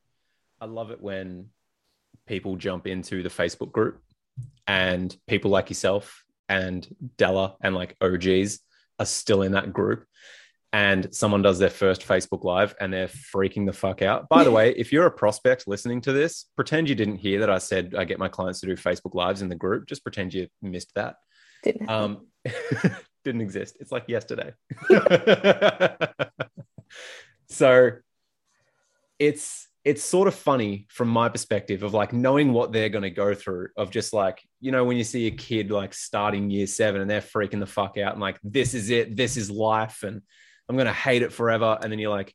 I 0.60 0.66
love 0.66 0.90
it 0.90 1.00
when 1.00 1.46
people 2.26 2.56
jump 2.56 2.86
into 2.86 3.22
the 3.22 3.28
facebook 3.28 3.72
group 3.72 4.00
and 4.66 5.16
people 5.26 5.50
like 5.50 5.70
yourself 5.70 6.24
and 6.48 6.86
della 7.16 7.56
and 7.60 7.74
like 7.74 7.96
og's 8.00 8.60
are 8.98 9.06
still 9.06 9.42
in 9.42 9.52
that 9.52 9.72
group 9.72 10.04
and 10.72 11.12
someone 11.14 11.42
does 11.42 11.58
their 11.58 11.70
first 11.70 12.06
Facebook 12.06 12.44
Live 12.44 12.74
and 12.80 12.92
they're 12.92 13.08
freaking 13.08 13.66
the 13.66 13.72
fuck 13.72 14.02
out. 14.02 14.28
By 14.28 14.44
the 14.44 14.52
way, 14.52 14.70
if 14.76 14.92
you're 14.92 15.06
a 15.06 15.10
prospect 15.10 15.66
listening 15.66 16.00
to 16.02 16.12
this, 16.12 16.46
pretend 16.54 16.88
you 16.88 16.94
didn't 16.94 17.16
hear 17.16 17.40
that 17.40 17.50
I 17.50 17.58
said 17.58 17.94
I 17.96 18.04
get 18.04 18.18
my 18.18 18.28
clients 18.28 18.60
to 18.60 18.66
do 18.66 18.76
Facebook 18.76 19.14
Lives 19.14 19.42
in 19.42 19.48
the 19.48 19.56
group. 19.56 19.86
Just 19.86 20.04
pretend 20.04 20.32
you 20.32 20.48
missed 20.62 20.94
that. 20.94 21.16
Didn't 21.64 21.90
um, 21.90 22.26
didn't 23.24 23.40
exist. 23.40 23.76
It's 23.80 23.92
like 23.92 24.04
yesterday. 24.08 24.54
so 27.48 27.90
it's 29.18 29.66
it's 29.82 30.02
sort 30.02 30.28
of 30.28 30.34
funny 30.34 30.86
from 30.90 31.08
my 31.08 31.28
perspective 31.28 31.82
of 31.82 31.94
like 31.94 32.12
knowing 32.12 32.52
what 32.52 32.70
they're 32.70 32.90
going 32.90 33.02
to 33.02 33.10
go 33.10 33.34
through 33.34 33.68
of 33.76 33.90
just 33.90 34.12
like 34.12 34.42
you 34.60 34.72
know 34.72 34.84
when 34.84 34.96
you 34.96 35.04
see 35.04 35.26
a 35.26 35.30
kid 35.30 35.70
like 35.70 35.94
starting 35.94 36.50
year 36.50 36.66
seven 36.66 37.00
and 37.00 37.10
they're 37.10 37.20
freaking 37.20 37.60
the 37.60 37.66
fuck 37.66 37.98
out 37.98 38.12
and 38.12 38.20
like 38.20 38.38
this 38.44 38.74
is 38.74 38.90
it 38.90 39.16
this 39.16 39.36
is 39.36 39.50
life 39.50 40.02
and 40.02 40.22
i'm 40.70 40.76
going 40.76 40.86
to 40.86 40.92
hate 40.92 41.22
it 41.22 41.32
forever 41.32 41.78
and 41.82 41.92
then 41.92 41.98
you're 41.98 42.10
like 42.10 42.34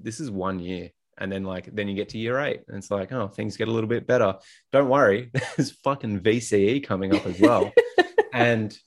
this 0.00 0.20
is 0.20 0.30
one 0.30 0.60
year 0.60 0.90
and 1.18 1.32
then 1.32 1.42
like 1.42 1.68
then 1.74 1.88
you 1.88 1.94
get 1.94 2.10
to 2.10 2.18
year 2.18 2.38
eight 2.38 2.60
and 2.68 2.76
it's 2.76 2.90
like 2.90 3.10
oh 3.12 3.26
things 3.26 3.56
get 3.56 3.68
a 3.68 3.72
little 3.72 3.88
bit 3.88 4.06
better 4.06 4.36
don't 4.70 4.88
worry 4.88 5.30
there's 5.56 5.72
fucking 5.82 6.20
vce 6.20 6.84
coming 6.84 7.14
up 7.14 7.26
as 7.26 7.40
well 7.40 7.72
and 8.32 8.78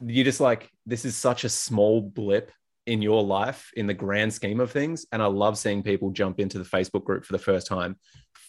you 0.00 0.24
just 0.24 0.40
like 0.40 0.70
this 0.86 1.04
is 1.04 1.16
such 1.16 1.44
a 1.44 1.48
small 1.48 2.00
blip 2.00 2.50
in 2.86 3.02
your 3.02 3.22
life 3.22 3.70
in 3.76 3.86
the 3.86 3.94
grand 3.94 4.32
scheme 4.32 4.60
of 4.60 4.70
things. 4.72 5.06
And 5.12 5.22
I 5.22 5.26
love 5.26 5.58
seeing 5.58 5.82
people 5.82 6.10
jump 6.10 6.40
into 6.40 6.58
the 6.58 6.64
Facebook 6.64 7.04
group 7.04 7.24
for 7.24 7.32
the 7.32 7.38
first 7.38 7.66
time, 7.66 7.96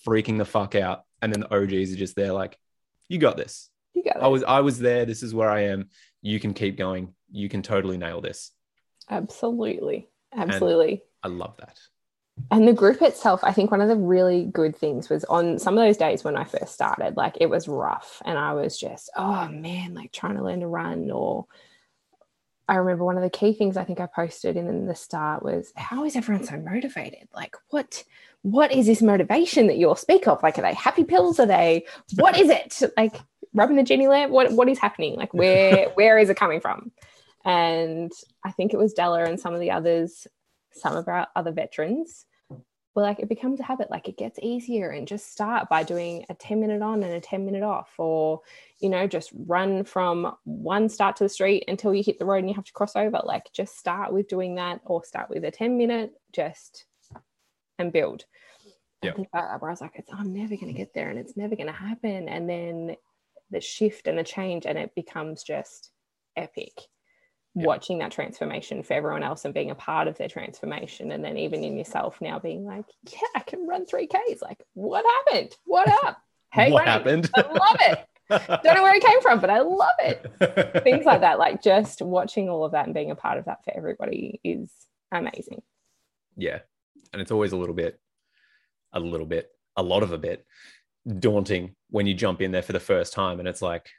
freaking 0.07 0.37
the 0.37 0.45
fuck 0.45 0.75
out. 0.75 1.03
And 1.21 1.31
then 1.31 1.41
the 1.41 1.55
OGs 1.55 1.93
are 1.93 1.97
just 1.97 2.15
there 2.15 2.33
like, 2.33 2.57
you 3.07 3.19
got 3.19 3.37
this. 3.37 3.69
You 3.93 4.03
got 4.03 4.17
it. 4.17 4.23
I 4.23 4.27
was 4.27 4.43
I 4.43 4.61
was 4.61 4.79
there. 4.79 5.05
This 5.05 5.21
is 5.21 5.35
where 5.35 5.49
I 5.49 5.65
am. 5.65 5.89
You 6.21 6.39
can 6.39 6.53
keep 6.53 6.77
going. 6.77 7.13
You 7.31 7.49
can 7.49 7.61
totally 7.61 7.97
nail 7.97 8.21
this. 8.21 8.51
Absolutely. 9.09 10.07
Absolutely. 10.33 11.03
And 11.23 11.33
I 11.33 11.35
love 11.35 11.57
that. 11.57 11.77
And 12.49 12.67
the 12.67 12.73
group 12.73 13.01
itself, 13.01 13.43
I 13.43 13.51
think 13.51 13.71
one 13.71 13.81
of 13.81 13.89
the 13.89 13.95
really 13.95 14.45
good 14.45 14.75
things 14.75 15.09
was 15.09 15.23
on 15.25 15.59
some 15.59 15.77
of 15.77 15.83
those 15.83 15.97
days 15.97 16.23
when 16.23 16.35
I 16.35 16.43
first 16.43 16.73
started, 16.73 17.17
like 17.17 17.37
it 17.39 17.49
was 17.49 17.67
rough 17.67 18.21
and 18.25 18.37
I 18.37 18.53
was 18.53 18.79
just, 18.79 19.09
oh 19.15 19.47
man, 19.49 19.93
like 19.93 20.11
trying 20.11 20.37
to 20.37 20.43
learn 20.43 20.61
to 20.61 20.67
run 20.67 21.11
or 21.11 21.45
I 22.67 22.75
remember 22.75 23.03
one 23.03 23.17
of 23.17 23.23
the 23.23 23.29
key 23.29 23.53
things 23.53 23.75
I 23.75 23.83
think 23.83 23.99
I 23.99 24.05
posted 24.05 24.55
in 24.55 24.85
the 24.85 24.95
start 24.95 25.43
was 25.43 25.73
how 25.75 26.05
is 26.05 26.15
everyone 26.15 26.45
so 26.45 26.57
motivated? 26.57 27.27
Like 27.33 27.55
what 27.69 28.03
what 28.43 28.71
is 28.71 28.85
this 28.87 29.01
motivation 29.01 29.67
that 29.67 29.77
you 29.77 29.89
all 29.89 29.95
speak 29.95 30.27
of? 30.27 30.41
Like 30.41 30.57
are 30.57 30.61
they 30.61 30.73
happy 30.73 31.03
pills? 31.03 31.39
Are 31.39 31.45
they 31.45 31.85
what 32.15 32.39
is 32.39 32.49
it? 32.49 32.81
Like 32.95 33.15
rubbing 33.53 33.75
the 33.75 33.83
genie 33.83 34.07
lamp? 34.07 34.31
What 34.31 34.53
what 34.53 34.69
is 34.69 34.79
happening? 34.79 35.15
Like 35.15 35.33
where 35.33 35.89
where 35.95 36.17
is 36.17 36.29
it 36.29 36.37
coming 36.37 36.61
from? 36.61 36.91
And 37.45 38.11
I 38.45 38.51
think 38.51 38.73
it 38.73 38.77
was 38.77 38.93
Della 38.93 39.23
and 39.23 39.39
some 39.39 39.53
of 39.53 39.59
the 39.59 39.71
others, 39.71 40.27
some 40.73 40.95
of 40.95 41.07
our 41.07 41.27
other 41.35 41.51
veterans 41.51 42.25
but 42.93 43.01
like 43.01 43.19
it 43.19 43.29
becomes 43.29 43.59
a 43.59 43.63
habit 43.63 43.89
like 43.89 44.07
it 44.07 44.17
gets 44.17 44.39
easier 44.41 44.89
and 44.89 45.07
just 45.07 45.31
start 45.31 45.69
by 45.69 45.83
doing 45.83 46.25
a 46.29 46.33
10 46.33 46.59
minute 46.59 46.81
on 46.81 47.03
and 47.03 47.13
a 47.13 47.21
10 47.21 47.45
minute 47.45 47.63
off 47.63 47.91
or 47.97 48.41
you 48.79 48.89
know 48.89 49.07
just 49.07 49.31
run 49.47 49.83
from 49.83 50.33
one 50.43 50.89
start 50.89 51.15
to 51.15 51.23
the 51.23 51.29
street 51.29 51.63
until 51.67 51.93
you 51.93 52.03
hit 52.03 52.19
the 52.19 52.25
road 52.25 52.39
and 52.39 52.49
you 52.49 52.55
have 52.55 52.65
to 52.65 52.73
cross 52.73 52.95
over. 52.95 53.21
Like 53.23 53.51
just 53.53 53.77
start 53.77 54.11
with 54.11 54.27
doing 54.27 54.55
that 54.55 54.81
or 54.85 55.03
start 55.03 55.29
with 55.29 55.43
a 55.45 55.51
10 55.51 55.77
minute 55.77 56.11
just 56.33 56.85
and 57.79 57.91
build. 57.93 58.25
Yeah. 59.03 59.13
where 59.31 59.33
i 59.33 59.57
was 59.57 59.81
like 59.81 59.99
i'm 60.13 60.31
never 60.31 60.55
going 60.55 60.71
to 60.71 60.77
get 60.77 60.93
there 60.93 61.09
and 61.09 61.17
it's 61.17 61.35
never 61.35 61.55
going 61.55 61.67
to 61.67 61.73
happen. 61.73 62.27
And 62.27 62.47
then 62.49 62.95
the 63.49 63.61
shift 63.61 64.07
and 64.07 64.17
the 64.17 64.23
change 64.23 64.65
and 64.65 64.77
it 64.77 64.93
becomes 64.95 65.43
just 65.43 65.89
epic 66.37 66.73
yeah. 67.55 67.65
watching 67.65 67.99
that 67.99 68.11
transformation 68.11 68.81
for 68.83 68.93
everyone 68.93 69.23
else 69.23 69.45
and 69.45 69.53
being 69.53 69.71
a 69.71 69.75
part 69.75 70.07
of 70.07 70.17
their 70.17 70.29
transformation 70.29 71.11
and 71.11 71.23
then 71.23 71.37
even 71.37 71.63
in 71.63 71.77
yourself 71.77 72.19
now 72.21 72.39
being 72.39 72.65
like 72.65 72.85
yeah 73.11 73.19
i 73.35 73.39
can 73.41 73.67
run 73.67 73.85
3ks 73.85 74.41
like 74.41 74.63
what 74.73 75.05
happened? 75.05 75.55
What 75.65 75.87
up? 76.05 76.17
Hey 76.53 76.69
what 76.69 76.83
happened? 76.85 77.29
I 77.33 77.41
love 77.43 77.77
it. 77.79 78.05
Don't 78.61 78.75
know 78.75 78.83
where 78.83 78.93
it 78.93 79.03
came 79.03 79.21
from 79.21 79.39
but 79.39 79.49
i 79.49 79.59
love 79.59 79.95
it. 79.99 80.83
Things 80.83 81.05
like 81.05 81.21
that 81.21 81.39
like 81.39 81.63
just 81.63 82.01
watching 82.01 82.49
all 82.49 82.65
of 82.65 82.73
that 82.73 82.85
and 82.85 82.93
being 82.93 83.09
a 83.09 83.15
part 83.15 83.37
of 83.37 83.45
that 83.45 83.63
for 83.63 83.73
everybody 83.75 84.41
is 84.43 84.69
amazing. 85.13 85.61
Yeah. 86.35 86.59
And 87.13 87.21
it's 87.21 87.31
always 87.31 87.53
a 87.53 87.57
little 87.57 87.75
bit 87.75 87.99
a 88.91 88.99
little 88.99 89.25
bit 89.25 89.49
a 89.77 89.83
lot 89.83 90.03
of 90.03 90.11
a 90.11 90.17
bit 90.17 90.45
daunting 91.19 91.75
when 91.89 92.05
you 92.05 92.13
jump 92.13 92.41
in 92.41 92.51
there 92.51 92.61
for 92.61 92.73
the 92.73 92.79
first 92.81 93.13
time 93.13 93.39
and 93.39 93.47
it's 93.47 93.61
like 93.61 93.89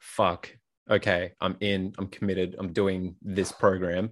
fuck 0.00 0.56
okay, 0.90 1.32
I'm 1.40 1.56
in, 1.60 1.94
I'm 1.98 2.08
committed, 2.08 2.56
I'm 2.58 2.72
doing 2.72 3.16
this 3.22 3.52
program. 3.52 4.10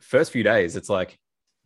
First 0.00 0.32
few 0.32 0.42
days, 0.42 0.76
it's 0.76 0.88
like, 0.88 1.18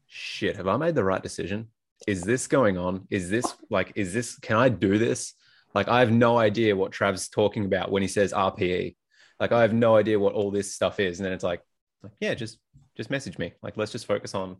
shit, 0.06 0.56
have 0.56 0.68
I 0.68 0.76
made 0.76 0.94
the 0.94 1.04
right 1.04 1.22
decision? 1.22 1.68
Is 2.06 2.22
this 2.22 2.46
going 2.46 2.76
on? 2.78 3.06
Is 3.10 3.30
this 3.30 3.54
like, 3.70 3.92
is 3.94 4.12
this, 4.12 4.38
can 4.38 4.56
I 4.56 4.68
do 4.68 4.98
this? 4.98 5.34
Like, 5.74 5.88
I 5.88 6.00
have 6.00 6.12
no 6.12 6.38
idea 6.38 6.76
what 6.76 6.92
Trav's 6.92 7.28
talking 7.28 7.64
about 7.64 7.90
when 7.90 8.02
he 8.02 8.08
says 8.08 8.32
RPE. 8.32 8.96
Like, 9.40 9.52
I 9.52 9.62
have 9.62 9.72
no 9.72 9.96
idea 9.96 10.18
what 10.18 10.34
all 10.34 10.50
this 10.50 10.74
stuff 10.74 11.00
is. 11.00 11.18
And 11.18 11.26
then 11.26 11.32
it's 11.32 11.44
like, 11.44 11.60
like 12.02 12.12
yeah, 12.20 12.34
just, 12.34 12.58
just 12.96 13.10
message 13.10 13.38
me. 13.38 13.52
Like, 13.62 13.76
let's 13.76 13.92
just 13.92 14.06
focus 14.06 14.34
on 14.34 14.56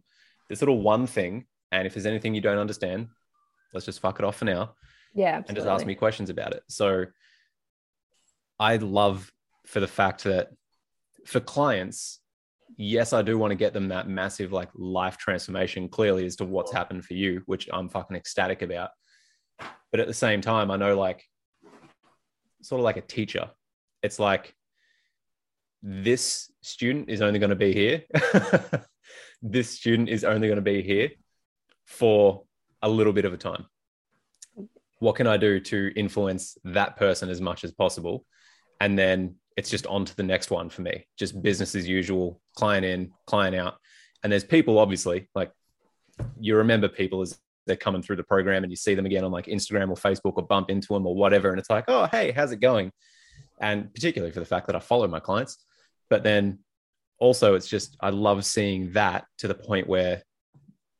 this 0.48 0.60
little 0.60 0.80
one 0.80 1.06
thing. 1.06 1.46
And 1.70 1.86
if 1.86 1.94
there's 1.94 2.06
anything 2.06 2.34
you 2.34 2.40
don't 2.40 2.58
understand, 2.58 3.08
let's 3.72 3.86
just 3.86 4.00
fuck 4.00 4.18
it 4.18 4.24
off 4.24 4.36
for 4.36 4.44
now. 4.44 4.74
Yeah. 5.14 5.36
Absolutely. 5.36 5.48
And 5.48 5.56
just 5.56 5.68
ask 5.68 5.86
me 5.86 5.94
questions 5.94 6.30
about 6.30 6.52
it. 6.52 6.62
So 6.68 7.06
I 8.58 8.76
love 8.76 9.30
for 9.66 9.80
the 9.80 9.88
fact 9.88 10.24
that 10.24 10.48
for 11.26 11.40
clients, 11.40 12.20
yes, 12.76 13.12
I 13.12 13.22
do 13.22 13.38
want 13.38 13.50
to 13.50 13.56
get 13.56 13.72
them 13.72 13.88
that 13.88 14.08
massive 14.08 14.52
like 14.52 14.70
life 14.74 15.16
transformation 15.16 15.88
clearly 15.88 16.26
as 16.26 16.36
to 16.36 16.44
what's 16.44 16.72
happened 16.72 17.04
for 17.04 17.14
you, 17.14 17.42
which 17.46 17.68
I'm 17.72 17.88
fucking 17.88 18.16
ecstatic 18.16 18.62
about. 18.62 18.90
But 19.90 20.00
at 20.00 20.06
the 20.06 20.14
same 20.14 20.40
time, 20.40 20.70
I 20.70 20.76
know 20.76 20.98
like 20.98 21.24
sort 22.62 22.80
of 22.80 22.84
like 22.84 22.96
a 22.96 23.02
teacher. 23.02 23.50
It's 24.02 24.18
like 24.18 24.54
this 25.82 26.50
student 26.62 27.08
is 27.08 27.22
only 27.22 27.38
going 27.38 27.50
to 27.50 27.56
be 27.56 27.72
here. 27.72 28.02
this 29.42 29.70
student 29.70 30.08
is 30.08 30.24
only 30.24 30.48
going 30.48 30.56
to 30.56 30.62
be 30.62 30.82
here 30.82 31.10
for 31.84 32.44
a 32.82 32.88
little 32.88 33.12
bit 33.12 33.24
of 33.24 33.32
a 33.32 33.36
time. 33.36 33.66
What 34.98 35.16
can 35.16 35.26
I 35.26 35.36
do 35.36 35.60
to 35.60 35.92
influence 35.96 36.56
that 36.64 36.96
person 36.96 37.28
as 37.28 37.40
much 37.40 37.64
as 37.64 37.72
possible? 37.72 38.24
And 38.80 38.98
then 38.98 39.36
it's 39.56 39.70
just 39.70 39.86
on 39.86 40.04
to 40.04 40.16
the 40.16 40.22
next 40.22 40.50
one 40.50 40.68
for 40.68 40.82
me, 40.82 41.06
just 41.16 41.40
business 41.42 41.74
as 41.74 41.88
usual, 41.88 42.40
client 42.56 42.84
in, 42.84 43.12
client 43.26 43.54
out. 43.54 43.74
And 44.22 44.32
there's 44.32 44.44
people, 44.44 44.78
obviously, 44.78 45.28
like 45.34 45.52
you 46.40 46.56
remember 46.56 46.88
people 46.88 47.22
as 47.22 47.38
they're 47.66 47.76
coming 47.76 48.02
through 48.02 48.16
the 48.16 48.22
program 48.24 48.62
and 48.62 48.70
you 48.70 48.76
see 48.76 48.94
them 48.94 49.06
again 49.06 49.24
on 49.24 49.32
like 49.32 49.46
Instagram 49.46 49.90
or 49.90 49.96
Facebook 49.96 50.34
or 50.36 50.42
bump 50.42 50.70
into 50.70 50.92
them 50.92 51.06
or 51.06 51.14
whatever. 51.14 51.50
And 51.50 51.58
it's 51.58 51.70
like, 51.70 51.84
oh, 51.88 52.06
hey, 52.06 52.32
how's 52.32 52.52
it 52.52 52.60
going? 52.60 52.92
And 53.60 53.92
particularly 53.94 54.32
for 54.32 54.40
the 54.40 54.46
fact 54.46 54.66
that 54.66 54.76
I 54.76 54.80
follow 54.80 55.08
my 55.08 55.20
clients. 55.20 55.64
But 56.10 56.22
then 56.22 56.58
also, 57.18 57.54
it's 57.54 57.68
just, 57.68 57.96
I 58.00 58.10
love 58.10 58.44
seeing 58.44 58.92
that 58.92 59.24
to 59.38 59.48
the 59.48 59.54
point 59.54 59.86
where 59.86 60.22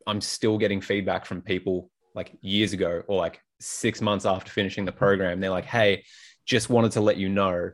I'm 0.07 0.21
still 0.21 0.59
getting 0.59 0.81
feedback 0.81 1.27
from 1.27 1.43
people 1.43 1.90
like 2.14 2.33
years 2.40 2.73
ago 2.73 3.03
or 3.09 3.19
like 3.19 3.40
six 3.61 4.01
months 4.01 4.25
after 4.25 4.51
finishing 4.51 4.85
the 4.85 4.93
program. 4.93 5.40
They're 5.40 5.51
like, 5.51 5.67
hey, 5.67 6.05
just 6.47 6.71
wanted 6.71 6.93
to 6.93 7.01
let 7.01 7.17
you 7.17 7.29
know, 7.29 7.71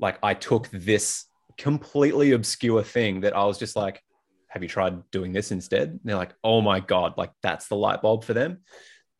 like, 0.00 0.18
I 0.22 0.34
took 0.34 0.68
this 0.70 1.26
completely 1.58 2.32
obscure 2.32 2.82
thing 2.82 3.20
that 3.20 3.36
I 3.36 3.44
was 3.44 3.58
just 3.58 3.76
like, 3.76 4.02
have 4.48 4.62
you 4.62 4.68
tried 4.68 5.08
doing 5.10 5.32
this 5.32 5.52
instead? 5.52 5.90
And 5.90 6.00
they're 6.04 6.16
like, 6.16 6.34
oh 6.42 6.60
my 6.60 6.80
God, 6.80 7.14
like 7.16 7.30
that's 7.42 7.68
the 7.68 7.76
light 7.76 8.02
bulb 8.02 8.24
for 8.24 8.34
them. 8.34 8.58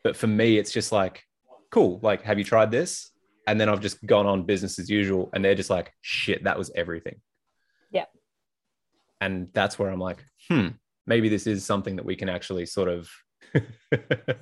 But 0.03 0.17
for 0.17 0.27
me, 0.27 0.59
it's 0.59 0.73
just 0.73 0.91
like, 0.91 1.23
cool, 1.71 2.01
like, 2.03 2.23
have 2.23 2.39
you 2.39 2.45
tried 2.45 2.71
this? 2.71 3.11
And 3.47 3.61
then 3.61 3.69
I've 3.69 3.81
just 3.81 4.05
gone 4.05 4.27
on 4.27 4.45
business 4.45 4.79
as 4.79 4.91
usual. 4.91 5.31
And 5.33 5.45
they're 5.45 5.55
just 5.55 5.71
like, 5.71 5.93
shit, 6.01 6.45
that 6.45 6.59
was 6.59 6.71
everything. 6.75 7.21
Yeah. 7.93 8.07
And 9.21 9.49
that's 9.53 9.79
where 9.79 9.91
I'm 9.91 10.01
like, 10.01 10.25
hmm, 10.49 10.69
maybe 11.07 11.29
this 11.29 11.47
is 11.47 11.65
something 11.65 11.97
that 11.97 12.05
we 12.05 12.17
can 12.17 12.29
actually 12.29 12.67
sort 12.67 12.89
of. 12.89 13.09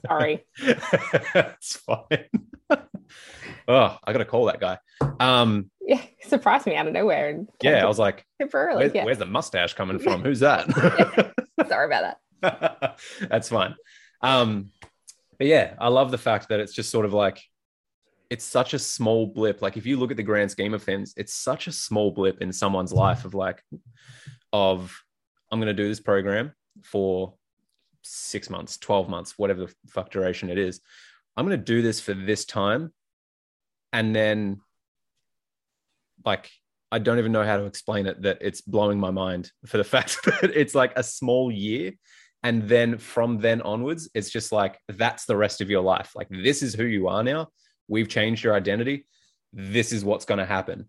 Sorry. 0.07 0.45
it's 0.59 1.77
fine. 1.77 2.27
oh, 3.69 3.99
I 4.05 4.13
got 4.13 4.19
to 4.19 4.25
call 4.25 4.47
that 4.47 4.61
guy. 4.61 4.79
Um, 5.21 5.71
yeah, 5.81 6.03
surprised 6.23 6.67
me 6.67 6.77
out 6.77 6.87
of 6.87 6.93
nowhere. 6.93 7.31
And 7.31 7.49
yeah, 7.63 7.85
I 7.85 7.89
was 7.89 7.99
like, 7.99 8.25
temporarily. 8.39 8.81
where's, 8.81 8.95
yeah. 8.95 9.05
where's 9.05 9.19
the 9.19 9.27
mustache 9.27 9.75
coming 9.75 9.99
from? 9.99 10.23
Who's 10.23 10.41
that? 10.41 10.67
Sorry 11.69 11.87
about 11.87 12.17
that. 12.43 12.99
That's 13.29 13.49
fine. 13.49 13.75
Um, 14.21 14.71
but 15.39 15.47
yeah, 15.47 15.75
I 15.79 15.89
love 15.89 16.11
the 16.11 16.19
fact 16.19 16.49
that 16.49 16.61
it's 16.61 16.75
just 16.75 16.91
sort 16.91 17.07
of 17.07 17.13
like 17.13 17.43
it's 18.31 18.45
such 18.45 18.75
a 18.75 18.79
small 18.79 19.27
blip. 19.27 19.63
Like 19.63 19.77
if 19.77 19.87
you 19.87 19.97
look 19.97 20.11
at 20.11 20.17
the 20.17 20.23
grand 20.23 20.51
scheme 20.51 20.75
of 20.75 20.83
things, 20.83 21.15
it's 21.17 21.35
such 21.35 21.67
a 21.67 21.73
small 21.73 22.11
blip 22.11 22.43
in 22.43 22.53
someone's 22.53 22.93
life 22.93 23.25
of 23.25 23.35
like, 23.35 23.63
of 24.53 24.95
I'm 25.51 25.59
going 25.59 25.75
to 25.75 25.83
do 25.83 25.89
this 25.89 26.01
program 26.01 26.53
for 26.85 27.35
six 28.09 28.51
months, 28.51 28.79
12 28.79 29.09
months, 29.09 29.35
whatever 29.37 29.67
the 29.67 29.75
fuck 29.89 30.11
duration 30.11 30.51
it 30.51 30.59
is. 30.59 30.81
I'm 31.37 31.47
going 31.47 31.59
to 31.59 31.65
do 31.65 31.83
this 31.83 32.01
for 32.01 32.15
this 32.15 32.45
time. 32.45 32.93
And 33.93 34.15
then 34.15 34.61
like 36.25 36.51
I 36.91 36.99
don't 36.99 37.19
even 37.19 37.33
know 37.33 37.45
how 37.45 37.59
to 37.59 37.65
explain 37.65 38.07
it 38.07 38.23
that 38.23 38.39
it's 38.41 38.61
blowing 38.61 38.99
my 38.99 39.11
mind 39.11 39.53
for 39.67 39.77
the 39.77 39.85
fact 39.95 40.19
that 40.25 40.53
it's 40.55 40.75
like 40.75 40.93
a 40.97 41.03
small 41.03 41.51
year. 41.51 41.93
And 42.43 42.69
then 42.69 42.99
from 42.99 43.39
then 43.39 43.63
onwards, 43.63 44.09
it's 44.15 44.31
just 44.31 44.53
like 44.53 44.79
that's 44.89 45.27
the 45.27 45.37
rest 45.37 45.61
of 45.61 45.71
your 45.71 45.83
life. 45.83 46.13
Like 46.15 46.29
this 46.31 46.63
is 46.63 46.75
who 46.75 46.85
you 46.85 47.09
are 47.09 47.23
now. 47.23 47.49
We've 47.89 48.09
changed 48.09 48.45
your 48.45 48.55
identity. 48.55 49.07
This 49.53 49.93
is 49.93 50.05
what's 50.05 50.25
going 50.25 50.39
to 50.39 50.47
happen. 50.47 50.89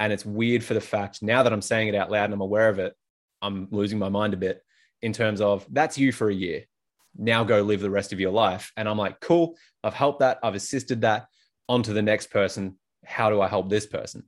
And 0.00 0.12
it's 0.12 0.26
weird 0.26 0.64
for 0.64 0.74
the 0.74 0.80
fact 0.80 1.22
now 1.22 1.42
that 1.44 1.52
I'm 1.52 1.62
saying 1.62 1.88
it 1.88 1.94
out 1.94 2.10
loud 2.10 2.24
and 2.24 2.34
I'm 2.34 2.40
aware 2.40 2.68
of 2.68 2.78
it, 2.78 2.94
I'm 3.40 3.68
losing 3.70 3.98
my 3.98 4.08
mind 4.08 4.34
a 4.34 4.36
bit 4.36 4.62
in 5.02 5.12
terms 5.12 5.40
of 5.40 5.66
that's 5.70 5.98
you 5.98 6.12
for 6.12 6.30
a 6.30 6.34
year. 6.34 6.64
Now 7.16 7.44
go 7.44 7.60
live 7.62 7.80
the 7.80 7.90
rest 7.90 8.12
of 8.12 8.20
your 8.20 8.30
life. 8.30 8.72
And 8.76 8.88
I'm 8.88 8.96
like, 8.96 9.20
cool, 9.20 9.56
I've 9.84 9.94
helped 9.94 10.20
that. 10.20 10.38
I've 10.42 10.54
assisted 10.54 11.02
that. 11.02 11.26
On 11.68 11.82
to 11.82 11.92
the 11.92 12.02
next 12.02 12.30
person. 12.30 12.76
How 13.04 13.30
do 13.30 13.40
I 13.40 13.48
help 13.48 13.68
this 13.68 13.86
person? 13.86 14.24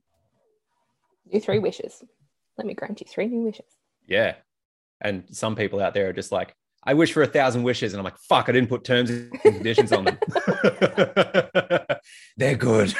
Your 1.29 1.41
three 1.41 1.59
wishes. 1.59 2.03
Let 2.57 2.67
me 2.67 2.73
grant 2.73 3.01
you 3.01 3.07
three 3.09 3.27
new 3.27 3.41
wishes. 3.43 3.65
Yeah. 4.07 4.35
And 5.01 5.25
some 5.31 5.55
people 5.55 5.81
out 5.81 5.93
there 5.93 6.09
are 6.09 6.13
just 6.13 6.31
like, 6.31 6.55
I 6.83 6.93
wish 6.93 7.11
for 7.13 7.23
a 7.23 7.27
thousand 7.27 7.63
wishes. 7.63 7.93
And 7.93 7.99
I'm 7.99 8.03
like, 8.03 8.17
fuck, 8.17 8.47
I 8.47 8.51
didn't 8.51 8.69
put 8.69 8.83
terms 8.83 9.09
and 9.09 9.31
conditions 9.41 9.91
on 9.91 10.05
them. 10.05 10.17
They're 12.37 12.55
good. 12.55 12.93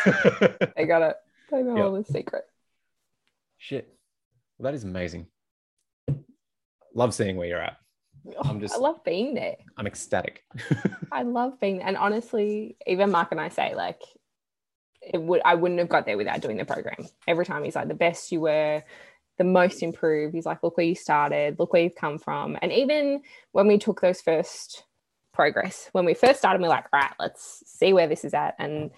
they 0.76 0.86
got 0.86 1.04
it. 1.04 1.16
They 1.52 1.62
know 1.62 1.76
yep. 1.76 1.86
all 1.86 1.92
the 1.94 2.04
secret. 2.04 2.44
Shit. 3.58 3.88
Well, 4.58 4.72
that 4.72 4.76
is 4.76 4.84
amazing. 4.84 5.28
Love 6.96 7.14
seeing 7.14 7.36
where 7.36 7.48
you're 7.48 7.62
at. 7.62 7.78
Oh, 8.38 8.50
I'm 8.50 8.60
just 8.60 8.74
I 8.74 8.78
love 8.78 9.04
being 9.04 9.36
there. 9.36 9.58
I'm 9.78 9.86
ecstatic. 9.86 10.44
I 11.12 11.22
love 11.22 11.60
being 11.60 11.78
there. 11.78 11.88
And 11.88 11.98
honestly, 11.98 12.78
even 12.88 13.12
Mark 13.12 13.28
and 13.32 13.40
I 13.40 13.50
say, 13.50 13.76
like, 13.76 14.02
it 15.02 15.22
would 15.22 15.42
I 15.46 15.54
wouldn't 15.54 15.80
have 15.80 15.90
got 15.90 16.08
there 16.08 16.18
without 16.18 16.42
doing 16.42 16.58
the 16.58 16.66
program. 16.66 17.06
Every 17.28 17.46
time 17.46 17.64
he's 17.64 17.76
like, 17.76 17.88
the 17.88 17.94
best 17.94 18.32
you 18.32 18.42
were, 18.42 18.84
the 19.38 19.44
most 19.44 19.84
improved. 19.84 20.34
He's 20.34 20.46
like, 20.46 20.64
look 20.64 20.78
where 20.78 20.86
you 20.86 20.96
started, 20.96 21.60
look 21.60 21.74
where 21.74 21.84
you've 21.84 21.96
come 21.96 22.18
from. 22.18 22.58
And 22.62 22.72
even 22.72 23.22
when 23.52 23.68
we 23.68 23.78
took 23.78 24.02
those 24.02 24.22
first 24.22 24.86
progress, 25.34 25.90
when 25.92 26.06
we 26.06 26.14
first 26.14 26.40
started, 26.40 26.62
we 26.62 26.66
are 26.66 26.70
like, 26.70 26.92
right, 26.92 27.12
let's 27.20 27.62
see 27.68 27.94
where 27.94 28.08
this 28.08 28.26
is 28.26 28.34
at. 28.34 28.56
And 28.58 28.92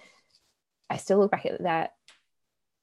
I 0.88 0.96
still 0.96 1.18
look 1.18 1.32
back 1.32 1.44
at 1.44 1.62
that 1.64 1.94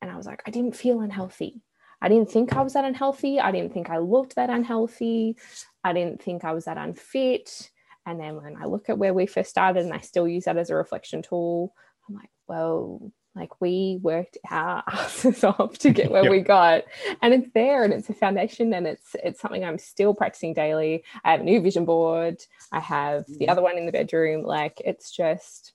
and 0.02 0.12
I 0.12 0.18
was 0.18 0.26
like, 0.26 0.44
I 0.46 0.52
didn't 0.52 0.76
feel 0.76 1.00
unhealthy. 1.02 1.64
I 2.02 2.10
didn't 2.10 2.32
think 2.32 2.56
I 2.56 2.62
was 2.62 2.74
that 2.74 2.86
unhealthy. 2.86 3.40
I 3.40 3.52
didn't 3.52 3.74
think 3.74 3.90
I 3.90 3.98
looked 3.98 4.36
that 4.36 4.50
unhealthy. 4.50 5.38
I 5.84 5.94
didn't 5.94 6.22
think 6.22 6.44
I 6.44 6.54
was 6.54 6.66
that 6.66 6.78
unfit. 6.78 7.72
And 8.06 8.20
then 8.20 8.36
when 8.36 8.56
I 8.62 8.66
look 8.66 8.90
at 8.90 8.98
where 8.98 9.14
we 9.14 9.26
first 9.26 9.50
started 9.50 9.84
and 9.84 9.94
I 9.94 10.00
still 10.00 10.28
use 10.28 10.46
that 10.46 10.58
as 10.58 10.70
a 10.70 10.76
reflection 10.76 11.22
tool, 11.22 11.74
I'm 12.08 12.16
like, 12.16 12.30
well, 12.48 13.12
like 13.36 13.60
we 13.60 14.00
worked 14.02 14.38
our 14.50 14.84
asses 14.92 15.44
off 15.44 15.78
to 15.80 15.92
get 15.92 16.10
where 16.10 16.24
yep. 16.24 16.32
we 16.32 16.40
got 16.40 16.84
and 17.22 17.34
it's 17.34 17.50
there 17.54 17.84
and 17.84 17.94
it's 17.94 18.10
a 18.10 18.14
foundation 18.14 18.74
and 18.74 18.88
it's 18.88 19.16
it's 19.24 19.42
something 19.42 19.64
i'm 19.64 19.78
still 19.78 20.14
practicing 20.14 20.54
daily 20.54 21.04
i 21.24 21.32
have 21.32 21.42
a 21.42 21.44
new 21.44 21.62
vision 21.62 21.86
board 21.86 22.38
i 22.72 22.80
have 22.80 23.26
the 23.28 23.46
mm. 23.46 23.50
other 23.50 23.62
one 23.62 23.78
in 23.78 23.86
the 23.86 23.92
bedroom 23.92 24.44
like 24.44 24.82
it's 24.86 25.12
just 25.12 25.74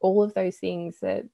all 0.00 0.22
of 0.22 0.32
those 0.34 0.56
things 0.56 1.00
that 1.00 1.24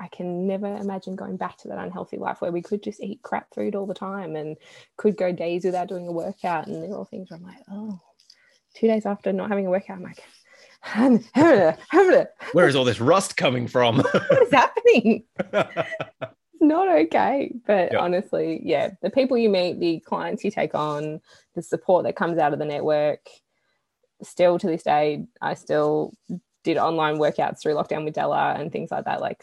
i 0.00 0.08
can 0.08 0.46
never 0.46 0.76
imagine 0.76 1.16
going 1.16 1.36
back 1.36 1.56
to 1.56 1.68
that 1.68 1.78
unhealthy 1.78 2.16
life 2.16 2.40
where 2.40 2.52
we 2.52 2.62
could 2.62 2.82
just 2.82 3.02
eat 3.02 3.22
crap 3.22 3.52
food 3.54 3.74
all 3.74 3.86
the 3.86 3.94
time 3.94 4.36
and 4.36 4.56
could 4.96 5.16
go 5.16 5.32
days 5.32 5.64
without 5.64 5.88
doing 5.88 6.08
a 6.08 6.12
workout 6.12 6.66
and 6.66 6.82
they're 6.82 6.96
all 6.96 7.04
things 7.04 7.30
where 7.30 7.38
i'm 7.38 7.44
like 7.44 7.62
oh 7.70 8.00
two 8.74 8.86
days 8.86 9.06
after 9.06 9.32
not 9.32 9.48
having 9.48 9.66
a 9.66 9.70
workout 9.70 9.96
i'm 9.96 10.02
like 10.02 10.22
where 12.52 12.68
is 12.68 12.76
all 12.76 12.84
this 12.84 13.00
rust 13.00 13.36
coming 13.36 13.66
from? 13.66 13.98
what 14.12 14.42
is 14.42 14.52
happening? 14.52 15.24
not 16.60 16.88
okay. 16.88 17.52
But 17.66 17.94
honestly, 17.94 18.60
yeah, 18.62 18.90
the 19.02 19.10
people 19.10 19.36
you 19.36 19.48
meet, 19.48 19.80
the 19.80 20.00
clients 20.00 20.44
you 20.44 20.50
take 20.50 20.74
on, 20.74 21.20
the 21.54 21.62
support 21.62 22.04
that 22.04 22.16
comes 22.16 22.38
out 22.38 22.52
of 22.52 22.58
the 22.58 22.64
network, 22.64 23.26
still 24.22 24.58
to 24.58 24.66
this 24.66 24.82
day, 24.82 25.24
I 25.40 25.54
still 25.54 26.14
did 26.64 26.76
online 26.76 27.18
workouts 27.18 27.60
through 27.60 27.74
lockdown 27.74 28.04
with 28.04 28.14
Della 28.14 28.54
and 28.56 28.72
things 28.72 28.90
like 28.90 29.04
that. 29.04 29.20
Like, 29.20 29.42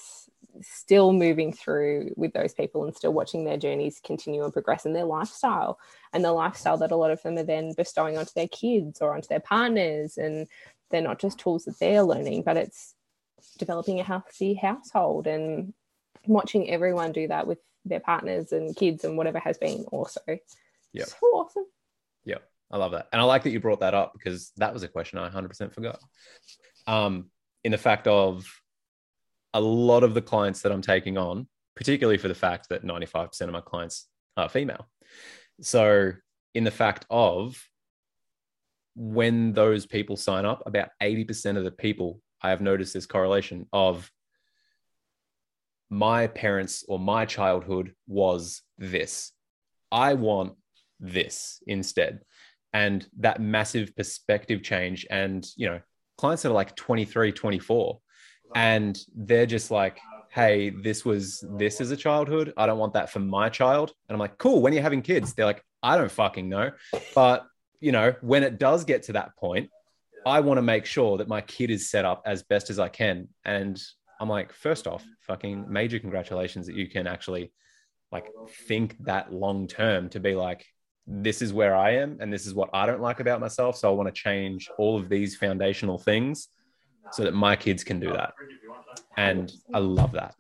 still 0.62 1.13
moving 1.13 1.52
through 1.52 2.13
with 2.15 2.34
those 2.34 2.54
people 2.54 2.84
and 2.84 2.96
still 2.96 3.13
watching 3.13 3.44
their 3.44 3.58
journeys 3.58 4.00
continue 4.04 4.44
and 4.44 4.54
progress 4.54 4.86
in 4.86 4.94
their 4.94 5.06
lifestyle 5.06 5.80
and 6.13 6.24
the 6.24 6.32
lifestyle 6.32 6.78
that 6.78 6.91
a 6.91 6.96
lot 6.96 7.12
of 7.12 7.22
them 7.24 7.38
are 7.38 7.44
then 7.44 7.74
bestowing 7.76 8.18
onto 8.18 8.32
their 8.36 8.48
kids 8.48 9.02
or 9.02 9.13
onto 9.13 9.28
their 9.28 9.39
partners 9.39 10.18
and 10.18 10.48
they're 10.89 11.02
not 11.02 11.20
just 11.20 11.39
tools 11.39 11.65
that 11.65 11.80
they're 11.80 12.04
learning, 12.04 12.44
but 12.44 12.58
it's 12.58 12.94
developing 13.58 14.00
a 14.00 14.04
healthy 14.04 14.54
household 14.54 15.28
and 15.28 15.74
watching 16.28 16.70
everyone 16.70 17.12
do 17.12 17.28
that 17.28 17.48
with 17.48 17.60
their 17.86 18.00
partners 18.00 18.52
and 18.52 18.76
kids 18.76 19.04
and 19.04 19.18
whatever 19.18 19.39
has 19.39 19.58
been 19.58 19.86
also. 19.91 20.22
Yeah. 20.94 21.06
So 21.06 21.18
awesome. 21.34 21.65
Yeah. 22.24 22.39
I 22.72 22.78
love 22.78 22.91
that. 22.91 23.08
And 23.12 23.22
I 23.22 23.26
like 23.26 23.44
that 23.44 23.52
you 23.52 23.60
brought 23.60 23.82
that 23.82 23.94
up 23.94 24.13
because 24.13 24.52
that 24.58 24.74
was 24.74 24.84
a 24.84 24.88
question 24.88 25.20
I 25.20 25.30
100% 25.30 25.74
forgot. 25.74 26.00
Um, 26.88 27.30
in 27.63 27.72
the 27.72 27.78
fact 27.78 28.08
of 28.08 28.46
a 29.56 29.60
lot 29.60 30.04
of 30.04 30.13
the 30.13 30.22
clients 30.22 30.62
that 30.62 30.72
I'm 30.72 30.82
taking 30.82 31.18
on, 31.18 31.48
particularly 31.76 32.18
for 32.18 32.28
the 32.28 32.36
fact 32.36 32.68
that 32.70 32.84
95% 32.84 33.41
of 33.41 33.52
my 33.52 33.62
clients 33.62 34.08
are 34.36 34.50
female. 34.50 34.88
So, 35.62 36.12
in 36.54 36.65
the 36.65 36.72
fact 36.72 37.06
of 37.10 37.62
when 38.96 39.54
those 39.54 39.86
people 39.86 40.18
sign 40.18 40.46
up, 40.46 40.63
about 40.65 40.89
80% 41.02 41.58
of 41.58 41.63
the 41.63 41.72
people 41.72 42.22
I 42.41 42.50
have 42.50 42.62
noticed 42.62 42.94
this 42.94 43.06
correlation 43.06 43.65
of 43.74 44.12
my 45.89 46.28
parents 46.28 46.84
or 46.88 47.00
my 47.00 47.26
childhood 47.26 47.94
was 48.08 48.62
this. 48.78 49.32
I 49.91 50.15
want 50.15 50.54
this 51.00 51.62
instead. 51.65 52.22
And 52.74 53.08
that 53.20 53.39
massive 53.39 53.96
perspective 53.96 54.63
change. 54.63 55.06
And, 55.10 55.46
you 55.56 55.68
know, 55.68 55.80
clients 56.18 56.44
that 56.44 56.50
are 56.50 56.54
like 56.54 56.76
23, 56.76 57.32
24, 57.32 58.00
and 58.53 58.99
they're 59.15 59.45
just 59.45 59.71
like 59.71 59.99
hey 60.36 60.69
this 60.69 61.05
was 61.05 61.45
this 61.53 61.79
as 61.79 61.91
a 61.91 61.97
childhood. 61.97 62.53
I 62.58 62.65
don't 62.65 62.77
want 62.77 62.93
that 62.93 63.10
for 63.10 63.19
my 63.19 63.47
child. 63.47 63.93
And 64.10 64.15
i'm 64.15 64.19
like 64.19 64.38
cool 64.38 64.62
when 64.62 64.73
you're 64.73 64.84
having 64.84 65.01
kids 65.01 65.34
they're 65.34 65.45
like 65.45 65.63
i 65.81 65.97
don't 65.97 66.12
fucking 66.12 66.49
know. 66.49 66.71
But 67.15 67.45
you 67.79 67.93
know 67.93 68.13
when 68.21 68.43
it 68.43 68.60
does 68.60 68.84
get 68.84 69.03
to 69.03 69.13
that 69.13 69.36
point 69.38 69.69
i 70.25 70.39
want 70.41 70.58
to 70.58 70.62
make 70.62 70.86
sure 70.86 71.17
that 71.17 71.27
my 71.27 71.41
kid 71.41 71.69
is 71.69 71.89
set 71.89 72.03
up 72.03 72.21
as 72.25 72.43
best 72.43 72.69
as 72.69 72.79
i 72.79 72.89
can. 72.89 73.29
And 73.45 73.81
i'm 74.19 74.29
like 74.29 74.51
first 74.51 74.88
off 74.88 75.05
fucking 75.21 75.71
major 75.71 75.99
congratulations 75.99 76.67
that 76.67 76.75
you 76.75 76.88
can 76.89 77.08
actually 77.08 77.53
like 78.12 78.27
think 78.67 78.97
that 79.05 79.31
long 79.31 79.67
term 79.67 80.10
to 80.10 80.19
be 80.19 80.36
like 80.36 80.65
this 81.08 81.41
is 81.41 81.53
where 81.53 81.75
i 81.75 81.91
am 81.91 82.17
and 82.19 82.31
this 82.34 82.45
is 82.45 82.53
what 82.53 82.69
i 82.73 82.86
don't 82.86 83.01
like 83.01 83.21
about 83.21 83.39
myself. 83.39 83.77
So 83.77 83.89
i 83.89 83.95
want 83.95 84.13
to 84.13 84.21
change 84.21 84.69
all 84.77 84.97
of 84.97 85.08
these 85.08 85.38
foundational 85.38 85.97
things 85.97 86.49
so 87.12 87.24
that 87.24 87.34
my 87.34 87.56
kids 87.56 87.84
can 87.84 88.00
do 88.00 88.12
that. 88.12 88.34
And 89.18 89.52
I 89.74 89.80
love 89.80 90.13
that. 90.13 90.36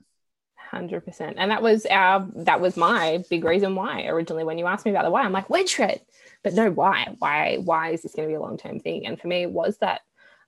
100%. 0.71 1.35
And 1.37 1.51
that 1.51 1.61
was 1.61 1.85
our, 1.85 2.27
that 2.35 2.59
was 2.59 2.75
my 2.75 3.23
big 3.29 3.43
reason 3.43 3.75
why 3.75 4.05
originally 4.05 4.43
when 4.43 4.57
you 4.57 4.67
asked 4.67 4.85
me 4.85 4.91
about 4.91 5.03
the 5.03 5.11
why, 5.11 5.21
I'm 5.21 5.31
like, 5.31 5.49
wedge 5.49 5.69
shred. 5.69 6.01
But 6.43 6.53
no, 6.53 6.69
why? 6.69 7.15
Why, 7.19 7.57
why 7.63 7.91
is 7.91 8.01
this 8.01 8.13
going 8.13 8.27
to 8.27 8.31
be 8.31 8.35
a 8.35 8.41
long 8.41 8.57
term 8.57 8.79
thing? 8.79 9.05
And 9.05 9.19
for 9.19 9.27
me, 9.27 9.43
it 9.43 9.51
was 9.51 9.77
that, 9.77 10.01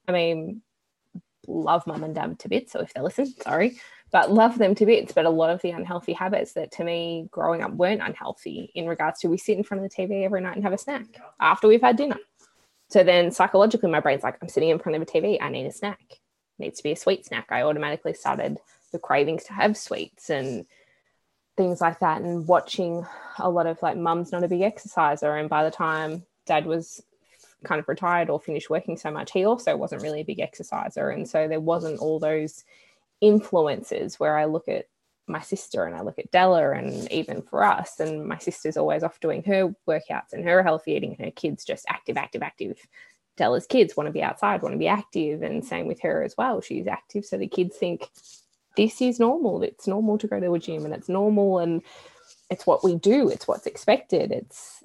I 0.08 0.12
mean, 0.12 0.62
love 1.48 1.88
mum 1.88 2.04
and 2.04 2.14
dad 2.14 2.40
to 2.40 2.50
bits. 2.50 2.74
So 2.74 2.82
if 2.82 2.94
they 2.94 3.02
listen, 3.02 3.26
sorry, 3.42 3.80
but 4.12 4.32
love 4.32 4.58
them 4.58 4.76
to 4.76 4.86
bits. 4.86 5.14
But 5.14 5.26
a 5.26 5.30
lot 5.30 5.50
of 5.50 5.62
the 5.62 5.72
unhealthy 5.72 6.14
habits 6.14 6.54
that 6.54 6.72
to 6.74 6.84
me 6.84 7.28
growing 7.32 7.62
up 7.62 7.72
weren't 7.72 8.02
unhealthy 8.02 8.72
in 8.76 8.88
regards 8.88 9.22
to 9.22 9.30
we 9.30 9.38
sit 9.38 9.58
in 9.58 9.64
front 9.64 9.84
of 9.84 9.90
the 9.90 9.96
TV 9.96 10.24
every 10.24 10.42
night 10.42 10.56
and 10.56 10.64
have 10.64 10.74
a 10.74 10.78
snack 10.78 11.06
after 11.40 11.68
we've 11.68 11.82
had 11.82 11.96
dinner. 11.96 12.18
So 12.90 13.04
then 13.04 13.32
psychologically, 13.32 13.90
my 13.90 14.00
brain's 14.00 14.24
like, 14.24 14.38
I'm 14.42 14.50
sitting 14.50 14.70
in 14.70 14.80
front 14.80 14.96
of 14.96 15.02
a 15.02 15.06
TV, 15.06 15.38
I 15.42 15.50
need 15.50 15.66
a 15.66 15.72
snack. 15.72 16.00
It 16.10 16.20
needs 16.60 16.78
to 16.78 16.84
be 16.84 16.94
a 16.94 16.96
sweet 16.96 17.26
snack. 17.26 17.48
I 17.50 17.64
automatically 17.64 18.14
started 18.14 18.58
the 18.92 19.00
cravings 19.00 19.44
to 19.46 19.54
have 19.54 19.78
sweets 19.78 20.30
and 20.30 20.66
things 21.58 21.82
like 21.82 22.00
that. 22.00 22.22
And 22.22 22.48
watching 22.48 23.06
a 23.40 23.50
lot 23.50 23.68
of 23.68 23.82
like 23.82 23.98
mum's 23.98 24.32
not 24.32 24.44
a 24.44 24.48
big 24.48 24.62
exerciser. 24.62 25.36
And 25.36 25.50
by 25.50 25.64
the 25.64 25.72
time 25.72 26.26
dad 26.46 26.66
was 26.66 27.04
kind 27.64 27.80
of 27.80 27.88
retired 27.90 28.30
or 28.30 28.40
finished 28.40 28.70
working 28.70 28.98
so 28.98 29.12
much, 29.12 29.32
he 29.32 29.46
also 29.46 29.76
wasn't 29.76 30.04
really 30.04 30.22
a 30.22 30.26
big 30.26 30.40
exerciser. 30.40 31.10
And 31.10 31.28
so 31.28 31.48
there 31.48 31.60
wasn't 31.60 32.00
all 32.00 32.20
those 32.20 32.64
influences 33.20 34.20
where 34.20 34.38
I 34.38 34.46
look 34.46 34.68
at 34.68 34.86
my 35.28 35.42
sister 35.42 35.86
and 35.86 35.96
I 35.96 36.02
look 36.02 36.20
at 36.20 36.32
Della 36.32 36.72
and 36.72 37.12
even 37.12 37.42
for 37.42 37.64
us, 37.64 38.00
and 38.00 38.26
my 38.26 38.38
sister's 38.38 38.78
always 38.78 39.04
off 39.04 39.20
doing 39.20 39.44
her 39.44 39.74
workouts 39.88 40.34
and 40.34 40.44
her 40.46 40.64
healthy 40.64 40.94
eating, 40.94 41.16
and 41.18 41.26
her 41.26 41.32
kids 41.32 41.66
just 41.66 41.86
active, 41.88 42.18
active, 42.18 42.42
active. 42.42 42.80
Della's 43.36 43.68
kids 43.68 43.96
want 43.96 44.08
to 44.08 44.14
be 44.14 44.24
outside, 44.24 44.62
want 44.62 44.74
to 44.74 44.80
be 44.80 44.88
active, 44.88 45.44
and 45.44 45.64
same 45.64 45.88
with 45.88 46.02
her 46.02 46.24
as 46.24 46.36
well. 46.38 46.62
She's 46.62 46.88
active, 46.88 47.26
so 47.26 47.38
the 47.38 47.48
kids 47.48 47.76
think 47.78 48.10
this 48.76 49.02
is 49.02 49.20
normal. 49.20 49.62
It's 49.64 49.88
normal 49.88 50.18
to 50.20 50.28
go 50.28 50.40
to 50.40 50.54
a 50.54 50.60
gym, 50.60 50.86
and 50.86 50.94
it's 50.94 51.10
normal, 51.10 51.60
and 51.60 51.82
it's 52.50 52.66
what 52.66 52.84
we 52.84 52.96
do. 52.96 53.30
It's 53.30 53.48
what's 53.48 53.68
expected. 53.68 54.32
It's 54.32 54.84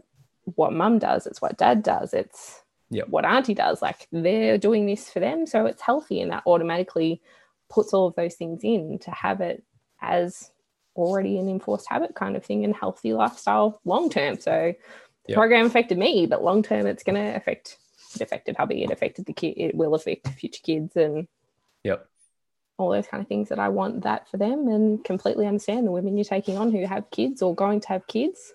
what 0.56 0.72
mum 0.72 0.98
does. 0.98 1.26
It's 1.26 1.40
what 1.40 1.56
dad 1.56 1.82
does. 1.82 2.12
It's 2.12 2.62
yep. 2.90 3.08
what 3.08 3.24
auntie 3.24 3.54
does. 3.54 3.80
Like 3.80 4.08
they're 4.10 4.58
doing 4.58 4.86
this 4.86 5.08
for 5.08 5.20
them, 5.20 5.46
so 5.46 5.66
it's 5.66 5.82
healthy, 5.82 6.20
and 6.20 6.32
that 6.32 6.42
automatically 6.46 7.22
puts 7.70 7.94
all 7.94 8.08
of 8.08 8.14
those 8.16 8.34
things 8.34 8.62
in 8.64 8.98
to 8.98 9.10
have 9.10 9.40
it 9.40 9.64
as 10.02 10.50
already 10.94 11.38
an 11.38 11.48
enforced 11.48 11.86
habit 11.88 12.14
kind 12.14 12.36
of 12.36 12.44
thing 12.44 12.64
and 12.64 12.74
healthy 12.76 13.12
lifestyle 13.14 13.80
long 13.84 14.10
term. 14.10 14.38
So 14.38 14.74
the 15.24 15.32
yep. 15.32 15.36
program 15.36 15.66
affected 15.66 15.98
me, 15.98 16.26
but 16.26 16.42
long 16.44 16.62
term 16.62 16.86
it's 16.86 17.02
going 17.02 17.16
to 17.16 17.36
affect 17.36 17.78
it 18.14 18.20
affected 18.20 18.56
hubby, 18.56 18.82
it 18.82 18.90
affected 18.90 19.26
the 19.26 19.32
kid, 19.32 19.54
it 19.56 19.74
will 19.74 19.94
affect 19.94 20.28
future 20.28 20.60
kids 20.62 20.96
and 20.96 21.26
yep. 21.82 22.06
all 22.76 22.90
those 22.90 23.06
kind 23.06 23.22
of 23.22 23.28
things 23.28 23.48
that 23.48 23.58
I 23.58 23.70
want 23.70 24.02
that 24.02 24.28
for 24.28 24.36
them 24.36 24.68
and 24.68 25.02
completely 25.02 25.46
understand 25.46 25.86
the 25.86 25.92
women 25.92 26.16
you're 26.16 26.24
taking 26.24 26.58
on 26.58 26.72
who 26.72 26.86
have 26.86 27.10
kids 27.10 27.40
or 27.40 27.54
going 27.54 27.80
to 27.80 27.88
have 27.88 28.06
kids. 28.06 28.52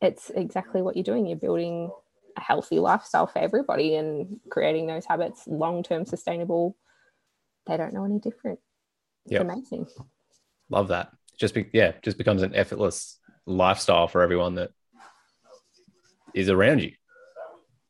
It's 0.00 0.30
exactly 0.30 0.80
what 0.80 0.96
you're 0.96 1.04
doing. 1.04 1.26
You're 1.26 1.36
building 1.36 1.90
a 2.36 2.40
healthy 2.40 2.78
lifestyle 2.78 3.26
for 3.26 3.38
everybody 3.38 3.96
and 3.96 4.40
creating 4.50 4.86
those 4.86 5.04
habits 5.04 5.46
long 5.46 5.82
term 5.82 6.04
sustainable. 6.04 6.76
They 7.66 7.76
don't 7.76 7.94
know 7.94 8.04
any 8.04 8.18
different. 8.18 8.58
It's 9.26 9.40
amazing. 9.40 9.86
Love 10.70 10.88
that. 10.88 11.10
Just 11.38 11.54
be, 11.54 11.68
yeah, 11.72 11.92
just 12.02 12.18
becomes 12.18 12.42
an 12.42 12.54
effortless 12.54 13.18
lifestyle 13.46 14.08
for 14.08 14.22
everyone 14.22 14.54
that 14.56 14.70
is 16.34 16.48
around 16.48 16.82
you. 16.82 16.92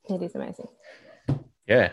It 0.09 0.23
is 0.23 0.35
amazing. 0.35 0.69
Yeah. 1.67 1.91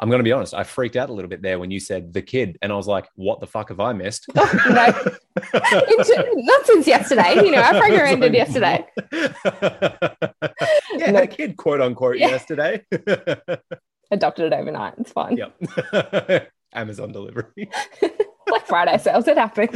I'm 0.00 0.08
going 0.08 0.20
to 0.20 0.24
be 0.24 0.32
honest. 0.32 0.54
I 0.54 0.62
freaked 0.62 0.96
out 0.96 1.10
a 1.10 1.12
little 1.12 1.28
bit 1.28 1.42
there 1.42 1.58
when 1.58 1.70
you 1.72 1.80
said 1.80 2.12
the 2.12 2.22
kid, 2.22 2.56
and 2.62 2.70
I 2.70 2.76
was 2.76 2.86
like, 2.86 3.08
"What 3.16 3.40
the 3.40 3.48
fuck 3.48 3.70
have 3.70 3.80
I 3.80 3.92
missed?" 3.92 4.26
Oh, 4.36 4.60
no. 4.68 6.34
not 6.34 6.66
since 6.66 6.86
yesterday. 6.86 7.34
You 7.36 7.50
know, 7.50 7.60
our 7.60 7.72
program 7.80 8.06
ended 8.06 8.34
yesterday. 8.34 8.86
yeah, 9.12 11.10
no. 11.10 11.26
kid, 11.26 11.56
quote 11.56 11.80
unquote, 11.80 12.18
yeah. 12.18 12.28
yesterday. 12.28 12.84
Adopted 14.10 14.52
it 14.52 14.56
overnight. 14.56 14.94
It's 14.98 15.12
fine. 15.12 15.36
Yep. 15.36 16.50
Amazon 16.72 17.12
delivery. 17.12 17.70
Black 18.48 18.66
Friday 18.66 18.98
sales. 18.98 19.28
It 19.28 19.38
happened. 19.38 19.70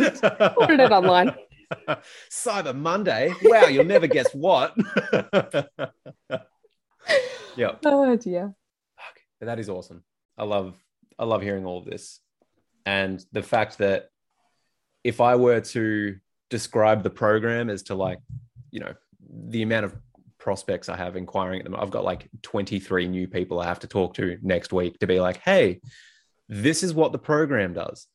Ordered 0.57 0.81
it 0.81 0.93
online. 0.93 1.35
Cyber 2.31 2.75
Monday. 2.77 3.33
Wow, 3.43 3.67
you'll 3.67 3.85
never 3.85 4.07
guess 4.07 4.33
what. 4.35 4.77
yeah. 7.57 7.77
Oh 7.85 8.17
dear. 8.17 8.55
But 9.41 9.47
that 9.47 9.59
is 9.59 9.69
awesome. 9.69 10.05
I 10.39 10.45
love 10.45 10.77
I 11.19 11.25
love 11.25 11.43
hearing 11.43 11.67
all 11.67 11.79
of 11.79 11.85
this. 11.85 12.21
And 12.87 13.25
the 13.33 13.43
fact 13.43 13.79
that 13.79 14.09
if 15.05 15.21
I 15.21 15.37
were 15.37 15.61
to 15.61 16.17
describe 16.51 17.03
the 17.03 17.11
program 17.11 17.71
as 17.71 17.85
to 17.85 17.95
like, 17.95 18.19
you 18.71 18.81
know, 18.81 18.95
the 19.29 19.63
amount 19.63 19.87
of 19.87 19.95
prospects 20.39 20.89
I 20.89 20.97
have 20.97 21.17
inquiring 21.17 21.61
at 21.61 21.65
them, 21.65 21.77
I've 21.77 21.91
got 21.91 22.05
like 22.05 22.29
23 22.43 23.09
new 23.09 23.29
people 23.29 23.61
I 23.61 23.67
have 23.67 23.81
to 23.81 23.87
talk 23.87 24.15
to 24.15 24.39
next 24.43 24.73
week 24.73 24.99
to 24.99 25.07
be 25.07 25.21
like, 25.21 25.39
hey, 25.39 25.81
this 26.49 26.83
is 26.83 26.93
what 26.93 27.13
the 27.13 27.19
program 27.19 27.73
does. 27.73 28.07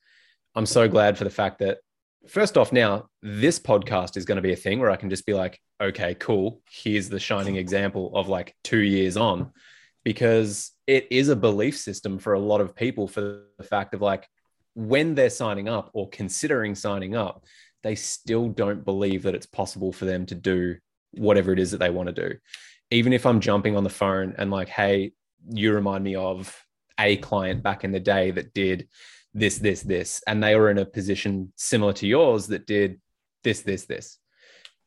I'm 0.58 0.66
so 0.66 0.88
glad 0.88 1.20
for 1.20 1.24
the 1.24 1.30
fact 1.30 1.60
that, 1.60 1.78
first 2.28 2.58
off, 2.58 2.74
now 2.74 3.10
this 3.22 3.60
podcast 3.60 4.18
is 4.18 4.26
going 4.26 4.38
to 4.38 4.42
be 4.42 4.54
a 4.54 4.56
thing 4.56 4.80
where 4.80 4.90
I 4.90 4.96
can 4.96 5.12
just 5.12 5.28
be 5.28 5.36
like, 5.36 5.62
okay, 5.80 6.16
cool. 6.16 6.62
Here's 6.68 7.10
the 7.10 7.20
shining 7.20 7.58
example 7.58 8.12
of 8.16 8.28
like 8.28 8.56
two 8.64 8.80
years 8.80 9.18
on, 9.18 9.52
because 10.04 10.72
it 10.88 11.06
is 11.12 11.30
a 11.30 11.36
belief 11.36 11.78
system 11.78 12.18
for 12.18 12.34
a 12.34 12.40
lot 12.40 12.60
of 12.60 12.76
people 12.76 13.08
for 13.08 13.44
the 13.60 13.64
fact 13.64 13.94
of 13.94 14.02
like 14.02 14.28
when 14.74 15.14
they're 15.14 15.30
signing 15.30 15.70
up 15.70 15.92
or 15.94 16.10
considering 16.10 16.74
signing 16.74 17.16
up, 17.16 17.46
they 17.84 17.94
still 17.94 18.50
don't 18.50 18.84
believe 18.84 19.22
that 19.24 19.36
it's 19.36 19.46
possible 19.46 19.94
for 19.94 20.06
them 20.06 20.26
to 20.26 20.34
do 20.34 20.76
whatever 21.12 21.54
it 21.54 21.60
is 21.60 21.70
that 21.70 21.78
they 21.78 21.92
want 21.92 22.08
to 22.08 22.30
do. 22.30 22.36
Even 22.90 23.14
if 23.14 23.28
I'm 23.28 23.42
jumping 23.42 23.78
on 23.78 23.84
the 23.84 23.92
phone 23.92 24.34
and 24.40 24.50
like, 24.50 24.70
hey, 24.70 25.12
you 25.52 25.72
remind 25.72 26.04
me 26.04 26.16
of 26.16 26.66
a 27.00 27.18
client 27.18 27.62
back 27.62 27.84
in 27.84 27.92
the 27.92 28.00
day 28.00 28.32
that 28.32 28.56
did 28.56 28.88
this, 29.38 29.60
this, 29.60 29.82
this, 29.84 30.22
and 30.26 30.44
they 30.44 30.56
were 30.56 30.72
in 30.72 30.80
a 30.80 30.86
position 30.86 31.54
similar 31.56 31.94
to 31.94 32.08
yours 32.08 32.48
that 32.48 32.66
did 32.66 33.00
this, 33.44 33.62
this, 33.62 33.86
this. 33.86 34.18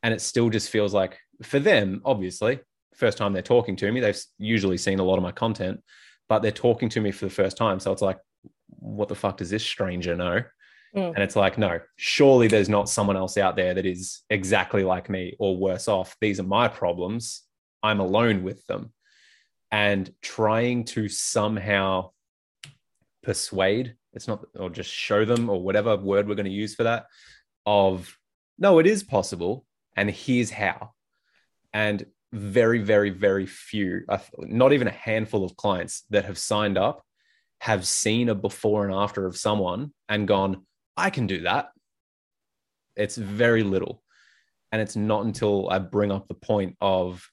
And 0.03 0.13
it 0.13 0.21
still 0.21 0.51
just 0.51 0.71
feels 0.71 0.93
like 0.93 1.19
for 1.43 1.61
them, 1.61 2.03
obviously, 2.05 2.61
first 2.95 3.17
time 3.17 3.33
they're 3.33 3.43
talking 3.43 3.77
to 3.77 3.91
me, 3.93 4.01
they've 4.01 4.21
usually 4.39 4.77
seen 4.77 4.99
a 4.99 5.05
lot 5.05 5.17
of 5.17 5.23
my 5.23 5.31
content, 5.31 5.81
but 6.29 6.41
they're 6.41 6.51
talking 6.51 6.89
to 6.91 7.01
me 7.01 7.13
for 7.13 7.27
the 7.27 7.31
first 7.31 7.57
time. 7.57 7.79
So 7.79 7.93
it's 7.93 8.03
like, 8.03 8.19
what 8.67 9.09
the 9.09 9.15
fuck 9.15 9.37
does 9.37 9.51
this 9.51 9.65
stranger 9.65 10.17
know? 10.17 10.43
Mm. 10.97 11.15
And 11.15 11.19
it's 11.19 11.37
like, 11.37 11.57
no, 11.57 11.79
surely 11.97 12.49
there's 12.49 12.69
not 12.69 12.89
someone 12.89 13.17
else 13.17 13.39
out 13.39 13.55
there 13.55 13.75
that 13.75 13.87
is 13.87 14.23
exactly 14.31 14.83
like 14.83 15.09
me 15.09 15.37
or 15.39 15.57
worse 15.57 15.87
off. 15.87 16.17
These 16.21 16.41
are 16.41 16.45
my 16.45 16.67
problems. 16.67 17.43
I'm 17.83 18.01
alone 18.01 18.43
with 18.43 18.67
them 18.67 18.93
and 19.71 20.13
trying 20.23 20.85
to 20.85 21.09
somehow 21.09 22.11
persuade 23.23 23.95
it's 24.12 24.29
not 24.29 24.44
or 24.59 24.70
just 24.70 24.90
show 24.90 25.25
them 25.25 25.49
or 25.49 25.61
whatever 25.61 25.96
word 25.96 26.29
we're 26.29 26.35
going 26.35 26.44
to 26.44 26.51
use 26.51 26.75
for 26.75 26.85
that 26.85 27.07
of 27.66 28.16
no 28.59 28.79
it 28.79 28.87
is 28.87 29.03
possible 29.03 29.66
and 29.96 30.11
here's 30.11 30.51
how. 30.51 30.92
And 31.73 32.05
very 32.33 32.79
very 32.79 33.11
very 33.11 33.46
few 33.46 34.03
not 34.38 34.73
even 34.73 34.87
a 34.87 34.92
handful 34.92 35.44
of 35.44 35.57
clients 35.57 36.05
that 36.11 36.25
have 36.25 36.38
signed 36.38 36.79
up 36.79 37.05
have 37.61 37.85
seen 37.85 38.29
a 38.29 38.35
before 38.35 38.85
and 38.87 38.94
after 38.94 39.27
of 39.27 39.37
someone 39.37 39.92
and 40.09 40.29
gone 40.29 40.64
i 40.96 41.11
can 41.11 41.27
do 41.27 41.42
that. 41.42 41.70
It's 42.96 43.16
very 43.16 43.62
little. 43.62 44.03
And 44.73 44.81
it's 44.81 44.96
not 44.96 45.25
until 45.25 45.68
i 45.70 45.79
bring 45.79 46.12
up 46.12 46.29
the 46.29 46.35
point 46.35 46.77
of 46.81 47.29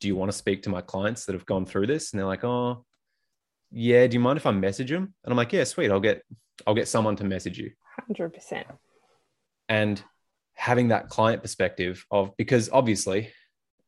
do 0.00 0.08
you 0.08 0.16
want 0.16 0.30
to 0.30 0.36
speak 0.36 0.62
to 0.62 0.70
my 0.70 0.80
clients 0.80 1.24
that 1.24 1.34
have 1.34 1.46
gone 1.46 1.66
through 1.66 1.86
this? 1.86 2.12
And 2.12 2.18
they're 2.18 2.26
like, 2.26 2.44
oh, 2.44 2.84
yeah. 3.70 4.06
Do 4.06 4.14
you 4.14 4.20
mind 4.20 4.38
if 4.38 4.46
I 4.46 4.52
message 4.52 4.90
them? 4.90 5.14
And 5.24 5.32
I'm 5.32 5.36
like, 5.36 5.52
yeah, 5.52 5.64
sweet. 5.64 5.90
I'll 5.90 6.00
get, 6.00 6.22
I'll 6.66 6.74
get 6.74 6.88
someone 6.88 7.16
to 7.16 7.24
message 7.24 7.58
you. 7.58 7.70
Hundred 8.06 8.34
percent. 8.34 8.66
And 9.68 10.02
having 10.54 10.88
that 10.88 11.08
client 11.08 11.42
perspective 11.42 12.04
of 12.10 12.36
because 12.36 12.70
obviously 12.72 13.30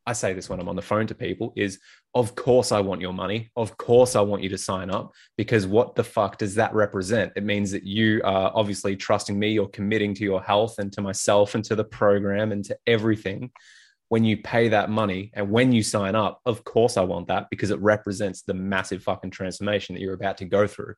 I 0.06 0.12
say 0.12 0.32
this 0.32 0.48
when 0.48 0.60
I'm 0.60 0.68
on 0.68 0.76
the 0.76 0.82
phone 0.82 1.06
to 1.08 1.14
people 1.14 1.52
is 1.56 1.78
of 2.14 2.34
course 2.34 2.72
I 2.72 2.80
want 2.80 3.02
your 3.02 3.12
money. 3.12 3.50
Of 3.56 3.76
course 3.76 4.16
I 4.16 4.22
want 4.22 4.42
you 4.42 4.48
to 4.50 4.58
sign 4.58 4.90
up 4.90 5.12
because 5.36 5.66
what 5.66 5.94
the 5.94 6.04
fuck 6.04 6.38
does 6.38 6.54
that 6.54 6.74
represent? 6.74 7.32
It 7.36 7.44
means 7.44 7.70
that 7.72 7.84
you 7.84 8.22
are 8.24 8.50
obviously 8.54 8.96
trusting 8.96 9.38
me, 9.38 9.50
you're 9.50 9.68
committing 9.68 10.14
to 10.14 10.24
your 10.24 10.42
health 10.42 10.78
and 10.78 10.90
to 10.94 11.02
myself 11.02 11.54
and 11.54 11.64
to 11.66 11.76
the 11.76 11.84
program 11.84 12.52
and 12.52 12.64
to 12.64 12.78
everything. 12.86 13.50
When 14.08 14.24
you 14.24 14.38
pay 14.38 14.68
that 14.68 14.90
money 14.90 15.30
and 15.34 15.50
when 15.50 15.72
you 15.72 15.82
sign 15.82 16.14
up, 16.14 16.40
of 16.46 16.64
course 16.64 16.96
I 16.96 17.02
want 17.02 17.28
that 17.28 17.48
because 17.50 17.70
it 17.70 17.80
represents 17.80 18.42
the 18.42 18.54
massive 18.54 19.02
fucking 19.02 19.30
transformation 19.30 19.94
that 19.94 20.00
you're 20.00 20.14
about 20.14 20.38
to 20.38 20.46
go 20.46 20.66
through. 20.66 20.94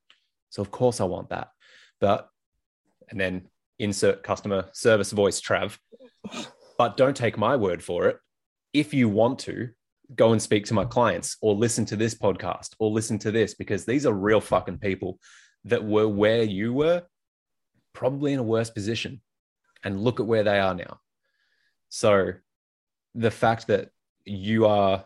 So 0.50 0.62
of 0.62 0.70
course 0.70 1.00
I 1.00 1.04
want 1.04 1.30
that. 1.30 1.48
But 2.00 2.28
and 3.08 3.20
then 3.20 3.48
insert 3.78 4.22
customer 4.22 4.68
service 4.72 5.10
voice 5.10 5.40
Trav. 5.40 5.76
But 6.78 6.96
don't 6.96 7.16
take 7.16 7.36
my 7.36 7.56
word 7.56 7.82
for 7.82 8.06
it 8.06 8.18
if 8.72 8.94
you 8.94 9.08
want 9.08 9.38
to, 9.40 9.70
go 10.14 10.32
and 10.32 10.42
speak 10.42 10.64
to 10.66 10.74
my 10.74 10.84
clients 10.84 11.36
or 11.40 11.54
listen 11.54 11.84
to 11.86 11.96
this 11.96 12.14
podcast 12.14 12.70
or 12.78 12.90
listen 12.90 13.18
to 13.18 13.30
this 13.30 13.54
because 13.54 13.84
these 13.84 14.06
are 14.06 14.12
real 14.12 14.40
fucking 14.40 14.78
people 14.78 15.18
that 15.64 15.84
were 15.84 16.08
where 16.08 16.42
you 16.42 16.72
were, 16.72 17.02
probably 17.92 18.32
in 18.32 18.38
a 18.38 18.44
worse 18.44 18.70
position. 18.70 19.20
And 19.82 20.02
look 20.02 20.20
at 20.20 20.26
where 20.26 20.42
they 20.42 20.58
are 20.58 20.74
now. 20.74 21.00
So 21.88 22.32
the 23.14 23.30
fact 23.30 23.66
that 23.68 23.90
you 24.24 24.66
are 24.66 25.04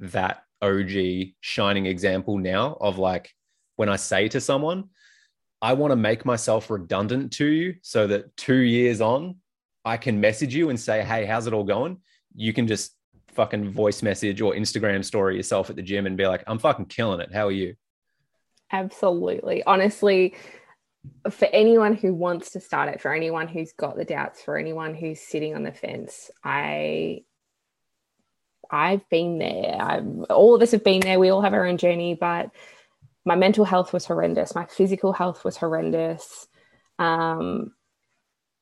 that 0.00 0.42
OG 0.62 1.32
shining 1.40 1.86
example 1.86 2.38
now 2.38 2.76
of 2.80 2.98
like 2.98 3.30
when 3.76 3.88
I 3.88 3.96
say 3.96 4.28
to 4.28 4.40
someone, 4.40 4.84
I 5.62 5.74
want 5.74 5.92
to 5.92 5.96
make 5.96 6.24
myself 6.24 6.70
redundant 6.70 7.32
to 7.32 7.46
you 7.46 7.76
so 7.82 8.06
that 8.06 8.36
two 8.36 8.56
years 8.56 9.00
on, 9.00 9.36
I 9.84 9.96
can 9.96 10.20
message 10.20 10.54
you 10.54 10.70
and 10.70 10.78
say, 10.78 11.02
Hey, 11.02 11.24
how's 11.24 11.46
it 11.46 11.52
all 11.52 11.64
going? 11.64 11.98
You 12.34 12.52
can 12.52 12.66
just 12.66 12.94
fucking 13.28 13.70
voice 13.70 14.02
message 14.02 14.40
or 14.40 14.54
Instagram 14.54 15.04
story 15.04 15.36
yourself 15.36 15.70
at 15.70 15.76
the 15.76 15.82
gym 15.82 16.06
and 16.06 16.16
be 16.16 16.26
like, 16.26 16.44
I'm 16.46 16.58
fucking 16.58 16.86
killing 16.86 17.20
it. 17.20 17.32
How 17.32 17.46
are 17.46 17.52
you? 17.52 17.74
Absolutely. 18.72 19.62
Honestly, 19.64 20.34
for 21.30 21.46
anyone 21.46 21.94
who 21.94 22.14
wants 22.14 22.50
to 22.50 22.60
start 22.60 22.88
it, 22.88 23.00
for 23.00 23.14
anyone 23.14 23.48
who's 23.48 23.72
got 23.72 23.96
the 23.96 24.04
doubts, 24.04 24.42
for 24.42 24.58
anyone 24.58 24.94
who's 24.94 25.20
sitting 25.20 25.54
on 25.54 25.62
the 25.62 25.72
fence, 25.72 26.30
I 26.44 27.24
I've 28.72 29.08
been 29.08 29.38
there. 29.38 29.76
I'm, 29.80 30.24
all 30.30 30.54
of 30.54 30.62
us 30.62 30.72
have 30.72 30.84
been 30.84 31.00
there. 31.00 31.18
We 31.18 31.30
all 31.30 31.42
have 31.42 31.54
our 31.54 31.66
own 31.66 31.78
journey, 31.78 32.14
but 32.14 32.50
my 33.24 33.34
mental 33.36 33.64
health 33.64 33.92
was 33.92 34.06
horrendous. 34.06 34.54
My 34.54 34.66
physical 34.66 35.12
health 35.12 35.44
was 35.44 35.56
horrendous. 35.56 36.46
Um, 36.98 37.72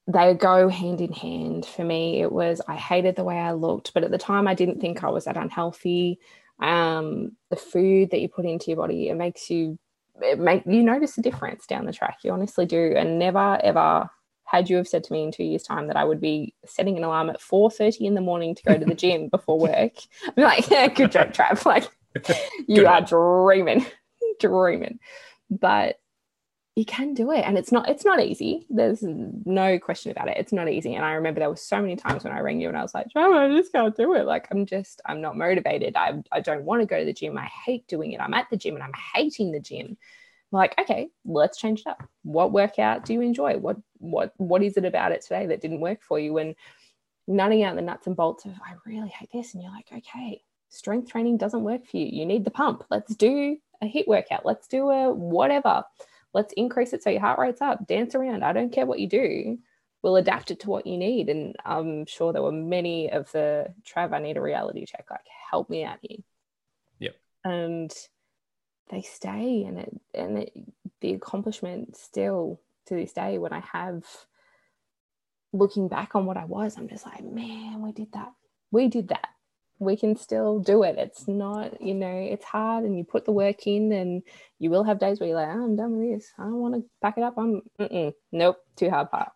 they 0.09 0.33
go 0.35 0.69
hand 0.69 1.01
in 1.01 1.13
hand 1.13 1.67
for 1.67 1.85
me 1.85 2.21
it 2.23 2.33
was 2.33 2.61
i 2.67 2.75
hated 2.75 3.15
the 3.15 3.25
way 3.25 3.37
i 3.37 3.53
looked 3.53 3.93
but 3.93 4.03
at 4.03 4.11
the 4.11 4.19
time 4.19 4.49
i 4.49 4.55
didn't 4.55 4.81
think 4.81 5.05
i 5.05 5.09
was 5.09 5.27
that 5.27 5.37
unhealthy 5.37 6.19
um, 6.61 7.37
the 7.51 7.57
food 7.57 8.11
that 8.11 8.21
you 8.21 8.29
put 8.29 8.45
into 8.45 8.67
your 8.67 8.79
body 8.79 9.09
it 9.09 9.15
makes 9.15 9.49
you 9.49 9.79
it 10.21 10.41
make 10.41 10.65
you 10.67 10.83
notice 10.83 11.17
a 11.17 11.23
difference 11.23 11.67
down 11.67 11.87
the 11.87 11.93
track 11.93 12.19
you 12.25 12.33
honestly 12.33 12.67
do 12.67 12.95
and 12.97 13.19
never 13.19 13.61
ever 13.63 14.11
had 14.51 14.71
you 14.71 14.77
have 14.77 14.89
said 14.89 15.05
to 15.05 15.13
me 15.13 15.23
in 15.23 15.31
two 15.31 15.45
years 15.45 15.63
time 15.63 15.87
that 15.87 15.97
i 15.97 16.05
would 16.05 16.21
be 16.21 16.55
setting 16.67 16.97
an 16.97 17.05
alarm 17.05 17.31
at 17.31 17.41
4.30 17.41 18.01
in 18.01 18.15
the 18.15 18.21
morning 18.21 18.55
to 18.55 18.63
go 18.63 18.79
to 18.79 18.85
the 18.85 18.95
gym 19.03 19.29
before 19.29 19.59
work 19.59 19.93
i'm 20.27 20.43
like 20.43 20.69
yeah, 20.71 20.87
good 20.95 21.13
joke 21.13 21.33
trav 21.33 21.65
like 21.67 21.89
you 22.67 22.87
are 22.87 23.01
dreaming 23.01 23.85
dreaming. 24.39 24.99
But 25.51 25.99
you 26.77 26.85
can 26.85 27.13
do 27.13 27.33
it 27.33 27.41
and 27.41 27.59
it's 27.59 27.73
not 27.73 27.89
it's 27.89 28.05
not 28.05 28.21
easy. 28.21 28.67
There's 28.71 29.03
no 29.03 29.79
question 29.81 30.13
about 30.13 30.29
it. 30.29 30.37
It's 30.37 30.53
not 30.53 30.69
easy. 30.69 30.95
And 30.95 31.05
i 31.05 31.13
remember 31.13 31.41
there 31.41 31.51
were 31.51 31.57
so 31.57 31.81
many 31.81 31.97
times 31.97 32.23
when 32.23 32.33
i 32.33 32.39
rang 32.39 32.61
you 32.61 32.69
and 32.69 32.77
i 32.77 32.83
was 32.83 32.95
like 32.95 33.07
oh, 33.17 33.35
i 33.35 33.49
just 33.49 33.73
can't 33.73 33.97
do 33.97 34.15
it. 34.15 34.27
Like 34.27 34.47
i'm 34.51 34.65
just 34.65 35.01
i'm 35.07 35.21
not 35.21 35.37
motivated. 35.37 35.97
I, 35.97 36.23
I 36.31 36.41
don't 36.41 36.65
want 36.65 36.83
to 36.83 36.87
go 36.87 36.99
to 36.99 37.05
the 37.05 37.13
gym. 37.13 37.37
I 37.37 37.47
hate 37.47 37.87
doing 37.89 38.13
it. 38.13 38.21
I'm 38.21 38.35
at 38.35 38.49
the 38.51 38.57
gym 38.57 38.75
and 38.75 38.85
i'm 38.85 38.95
hating 39.15 39.51
the 39.51 39.61
gym 39.61 39.97
I'm 40.53 40.57
like 40.59 40.75
okay 40.81 41.09
let's 41.25 41.59
change 41.59 41.81
it 41.81 41.87
up. 41.87 42.03
What 42.23 42.53
workout 42.53 43.05
do 43.05 43.13
you 43.13 43.21
enjoy? 43.21 43.57
What 43.57 43.77
what 43.99 44.33
what 44.37 44.63
is 44.63 44.77
it 44.77 44.85
about 44.85 45.13
it 45.13 45.23
today 45.23 45.47
that 45.47 45.61
didn't 45.61 45.81
work 45.81 46.03
for 46.03 46.19
you? 46.19 46.39
And 46.39 46.55
nutting 47.27 47.63
out 47.63 47.77
the 47.77 47.83
nuts 47.83 48.07
and 48.07 48.17
bolts 48.17 48.47
of 48.47 48.53
i 48.65 48.73
really 48.87 49.11
hate 49.11 49.29
this 49.31 49.53
and 49.53 49.63
you're 49.63 49.71
like 49.71 49.89
okay 49.95 50.41
strength 50.69 51.11
training 51.11 51.37
doesn't 51.37 51.65
work 51.65 51.87
for 51.87 51.97
you. 51.97 52.07
You 52.07 52.27
need 52.27 52.45
the 52.45 52.51
pump. 52.51 52.85
Let's 52.91 53.15
do 53.15 53.57
a 53.83 53.87
HIIT 53.87 54.07
workout. 54.07 54.45
Let's 54.45 54.69
do 54.69 54.91
a 54.91 55.13
whatever. 55.13 55.85
Let's 56.35 56.53
increase 56.55 56.93
it 56.93 57.03
so 57.03 57.11
your 57.11 57.21
heart 57.21 57.39
rate's 57.39 57.61
up. 57.61 57.87
Dance 57.87 58.15
around. 58.15 58.45
I 58.45 58.53
don't 58.53 58.73
care 58.73 58.87
what 58.87 58.99
you 58.99 59.09
do. 59.09 59.59
We'll 60.03 60.17
adapt 60.17 60.51
it 60.51 60.61
to 60.61 60.71
what 60.71 60.87
you 60.87 60.97
need. 60.97 61.29
And 61.29 61.57
i'm 61.65 62.07
sure 62.07 62.33
there 62.33 62.43
were 62.43 62.53
many 62.53 63.11
of 63.11 63.31
the 63.33 63.75
trav 63.85 64.13
i 64.13 64.21
need 64.21 64.37
a 64.37 64.41
reality 64.41 64.87
check 64.87 65.07
like 65.11 65.21
help 65.51 65.69
me 65.71 65.85
out 65.85 65.99
here. 66.03 66.19
Yep. 67.01 67.17
And 67.45 67.93
they 68.89 69.03
stay 69.03 69.65
and 69.65 69.79
it 69.79 70.01
and 70.15 70.39
it, 70.39 70.53
the 71.01 71.15
accomplishment 71.15 71.97
still 71.97 72.61
to 72.87 72.95
this 72.95 73.13
day 73.13 73.39
when 73.39 73.53
i 73.53 73.61
have 73.61 74.05
looking 75.53 75.89
back 75.89 76.15
on 76.15 76.27
what 76.27 76.37
i 76.37 76.45
was 76.45 76.77
i'm 76.77 76.89
just 76.89 77.07
like 77.07 77.25
man 77.25 77.81
we 77.81 77.93
did 77.93 78.11
that 78.13 78.33
we 78.71 78.89
did 78.89 79.09
that 79.09 79.29
we 79.79 79.97
can 79.97 80.17
still 80.17 80.59
do 80.59 80.83
it. 80.83 80.97
It's 80.99 81.29
not, 81.29 81.81
you 81.81 81.95
know, 81.95 82.13
it's 82.13 82.45
hard 82.45 82.85
and 82.85 82.97
you 82.97 83.05
put 83.05 83.25
the 83.25 83.33
work 83.33 83.67
in 83.67 83.93
and 83.93 84.23
you 84.59 84.71
will 84.71 84.85
have 84.85 84.99
days 84.99 85.21
where 85.21 85.29
you're 85.29 85.39
like, 85.39 85.49
oh, 85.49 85.65
I'm 85.65 85.77
done 85.77 85.97
with 85.97 86.19
this. 86.19 86.33
I 86.39 86.45
don't 86.45 86.61
want 86.61 86.75
to 86.75 86.85
back 87.01 87.17
it 87.17 87.23
up. 87.23 87.35
I'm, 87.39 87.63
nope, 88.33 88.57
too 88.77 88.91
hard 88.91 89.11
part. 89.11 89.31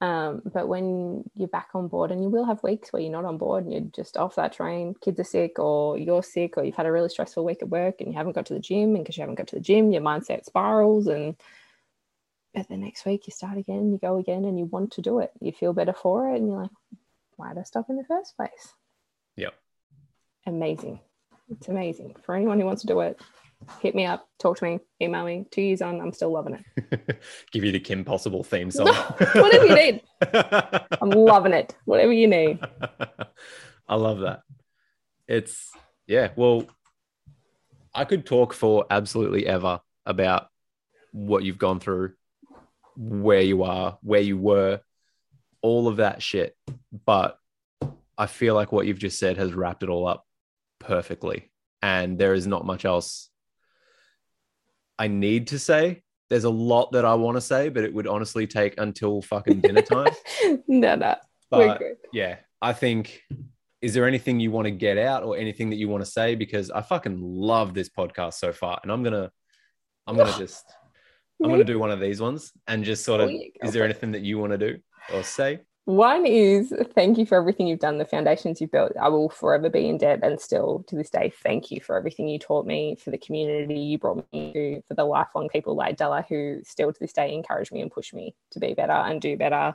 Um, 0.00 0.42
but 0.52 0.68
when 0.68 1.28
you're 1.34 1.48
back 1.48 1.70
on 1.74 1.88
board 1.88 2.12
and 2.12 2.22
you 2.22 2.28
will 2.28 2.44
have 2.44 2.62
weeks 2.62 2.92
where 2.92 3.02
you're 3.02 3.10
not 3.10 3.24
on 3.24 3.36
board 3.36 3.64
and 3.64 3.72
you're 3.72 3.82
just 3.94 4.16
off 4.16 4.36
that 4.36 4.52
train, 4.52 4.94
kids 5.00 5.18
are 5.18 5.24
sick 5.24 5.58
or 5.58 5.98
you're 5.98 6.22
sick 6.22 6.56
or 6.56 6.64
you've 6.64 6.76
had 6.76 6.86
a 6.86 6.92
really 6.92 7.08
stressful 7.08 7.44
week 7.44 7.62
at 7.62 7.68
work 7.68 8.00
and 8.00 8.12
you 8.12 8.16
haven't 8.16 8.34
got 8.34 8.46
to 8.46 8.54
the 8.54 8.60
gym 8.60 8.94
and 8.94 8.98
because 8.98 9.16
you 9.16 9.22
haven't 9.22 9.34
got 9.34 9.48
to 9.48 9.56
the 9.56 9.60
gym, 9.60 9.90
your 9.90 10.02
mindset 10.02 10.44
spirals 10.44 11.08
and 11.08 11.36
but 12.54 12.68
the 12.68 12.76
next 12.76 13.04
week 13.04 13.26
you 13.26 13.32
start 13.32 13.58
again, 13.58 13.92
you 13.92 13.98
go 13.98 14.16
again 14.16 14.44
and 14.44 14.58
you 14.58 14.64
want 14.64 14.92
to 14.92 15.02
do 15.02 15.18
it. 15.18 15.30
You 15.40 15.52
feel 15.52 15.72
better 15.72 15.92
for 15.92 16.30
it 16.30 16.36
and 16.36 16.48
you're 16.48 16.62
like, 16.62 16.70
why 17.36 17.50
did 17.50 17.58
I 17.58 17.62
stop 17.64 17.90
in 17.90 17.96
the 17.96 18.04
first 18.04 18.36
place? 18.36 18.74
Yep. 19.36 19.54
Amazing. 20.46 21.00
It's 21.50 21.68
amazing. 21.68 22.16
For 22.24 22.34
anyone 22.34 22.58
who 22.58 22.66
wants 22.66 22.82
to 22.82 22.88
do 22.88 23.00
it, 23.00 23.20
hit 23.80 23.94
me 23.94 24.06
up, 24.06 24.28
talk 24.38 24.58
to 24.58 24.64
me, 24.64 24.80
email 25.00 25.24
me. 25.24 25.46
Two 25.50 25.62
years 25.62 25.82
on, 25.82 26.00
I'm 26.00 26.12
still 26.12 26.32
loving 26.32 26.64
it. 26.76 27.22
Give 27.52 27.64
you 27.64 27.72
the 27.72 27.80
Kim 27.80 28.04
Possible 28.04 28.44
theme 28.44 28.70
song. 28.70 28.86
Whatever 29.34 29.66
you 29.66 29.74
need. 29.74 30.02
I'm 31.00 31.10
loving 31.10 31.52
it. 31.52 31.74
Whatever 31.84 32.12
you 32.12 32.28
need. 32.28 32.60
I 33.88 33.94
love 33.94 34.20
that. 34.20 34.40
It's, 35.26 35.70
yeah, 36.06 36.30
well, 36.36 36.64
I 37.94 38.04
could 38.04 38.26
talk 38.26 38.52
for 38.54 38.86
absolutely 38.90 39.46
ever 39.46 39.80
about 40.06 40.48
what 41.12 41.42
you've 41.42 41.58
gone 41.58 41.80
through, 41.80 42.12
where 42.96 43.40
you 43.40 43.64
are, 43.64 43.98
where 44.02 44.20
you 44.20 44.38
were, 44.38 44.80
all 45.62 45.88
of 45.88 45.96
that 45.96 46.22
shit. 46.22 46.56
But 47.04 47.38
I 48.16 48.26
feel 48.26 48.54
like 48.54 48.72
what 48.72 48.86
you've 48.86 48.98
just 48.98 49.18
said 49.18 49.36
has 49.36 49.52
wrapped 49.52 49.82
it 49.82 49.88
all 49.88 50.06
up 50.06 50.24
perfectly. 50.78 51.50
And 51.82 52.18
there 52.18 52.34
is 52.34 52.46
not 52.46 52.66
much 52.66 52.84
else 52.84 53.30
I 54.98 55.08
need 55.08 55.48
to 55.48 55.58
say. 55.58 56.02
There's 56.30 56.44
a 56.44 56.50
lot 56.50 56.92
that 56.92 57.06
I 57.06 57.14
want 57.14 57.36
to 57.36 57.40
say, 57.40 57.70
but 57.70 57.84
it 57.84 57.94
would 57.94 58.06
honestly 58.06 58.46
take 58.46 58.74
until 58.78 59.22
fucking 59.22 59.60
dinner 59.60 59.80
time. 59.82 60.12
no, 60.68 60.94
no. 60.94 61.16
But 61.50 61.80
yeah, 62.12 62.36
I 62.60 62.74
think 62.74 63.22
is 63.80 63.94
there 63.94 64.06
anything 64.06 64.40
you 64.40 64.50
want 64.50 64.66
to 64.66 64.70
get 64.70 64.98
out 64.98 65.22
or 65.22 65.36
anything 65.36 65.70
that 65.70 65.76
you 65.76 65.88
want 65.88 66.04
to 66.04 66.10
say? 66.10 66.34
Because 66.34 66.70
I 66.70 66.82
fucking 66.82 67.20
love 67.20 67.74
this 67.74 67.88
podcast 67.88 68.34
so 68.34 68.52
far. 68.52 68.78
And 68.82 68.90
I'm 68.90 69.02
gonna 69.02 69.30
I'm 70.06 70.16
gonna 70.16 70.34
just 70.38 70.64
I'm 71.42 71.50
gonna 71.50 71.64
do 71.64 71.78
one 71.78 71.90
of 71.90 72.00
these 72.00 72.20
ones 72.20 72.52
and 72.66 72.84
just 72.84 73.04
sort 73.04 73.20
of 73.20 73.30
is 73.62 73.72
there 73.72 73.84
anything 73.84 74.12
that 74.12 74.22
you 74.22 74.38
want 74.38 74.52
to 74.52 74.58
do 74.58 74.78
or 75.14 75.22
say? 75.22 75.60
One 75.88 76.26
is 76.26 76.70
thank 76.94 77.16
you 77.16 77.24
for 77.24 77.38
everything 77.38 77.66
you've 77.66 77.78
done, 77.78 77.96
the 77.96 78.04
foundations 78.04 78.60
you've 78.60 78.70
built. 78.70 78.92
I 79.00 79.08
will 79.08 79.30
forever 79.30 79.70
be 79.70 79.88
in 79.88 79.96
debt 79.96 80.20
and 80.22 80.38
still 80.38 80.84
to 80.86 80.94
this 80.94 81.08
day, 81.08 81.32
thank 81.42 81.70
you 81.70 81.80
for 81.80 81.96
everything 81.96 82.28
you 82.28 82.38
taught 82.38 82.66
me, 82.66 82.94
for 83.02 83.10
the 83.10 83.16
community 83.16 83.80
you 83.80 83.96
brought 83.96 84.30
me 84.30 84.52
to, 84.52 84.82
for 84.86 84.92
the 84.92 85.04
lifelong 85.04 85.48
people 85.48 85.74
like 85.74 85.96
Della 85.96 86.26
who 86.28 86.60
still 86.62 86.92
to 86.92 87.00
this 87.00 87.14
day 87.14 87.32
encourage 87.32 87.72
me 87.72 87.80
and 87.80 87.90
push 87.90 88.12
me 88.12 88.34
to 88.50 88.60
be 88.60 88.74
better 88.74 88.92
and 88.92 89.18
do 89.18 89.34
better 89.38 89.74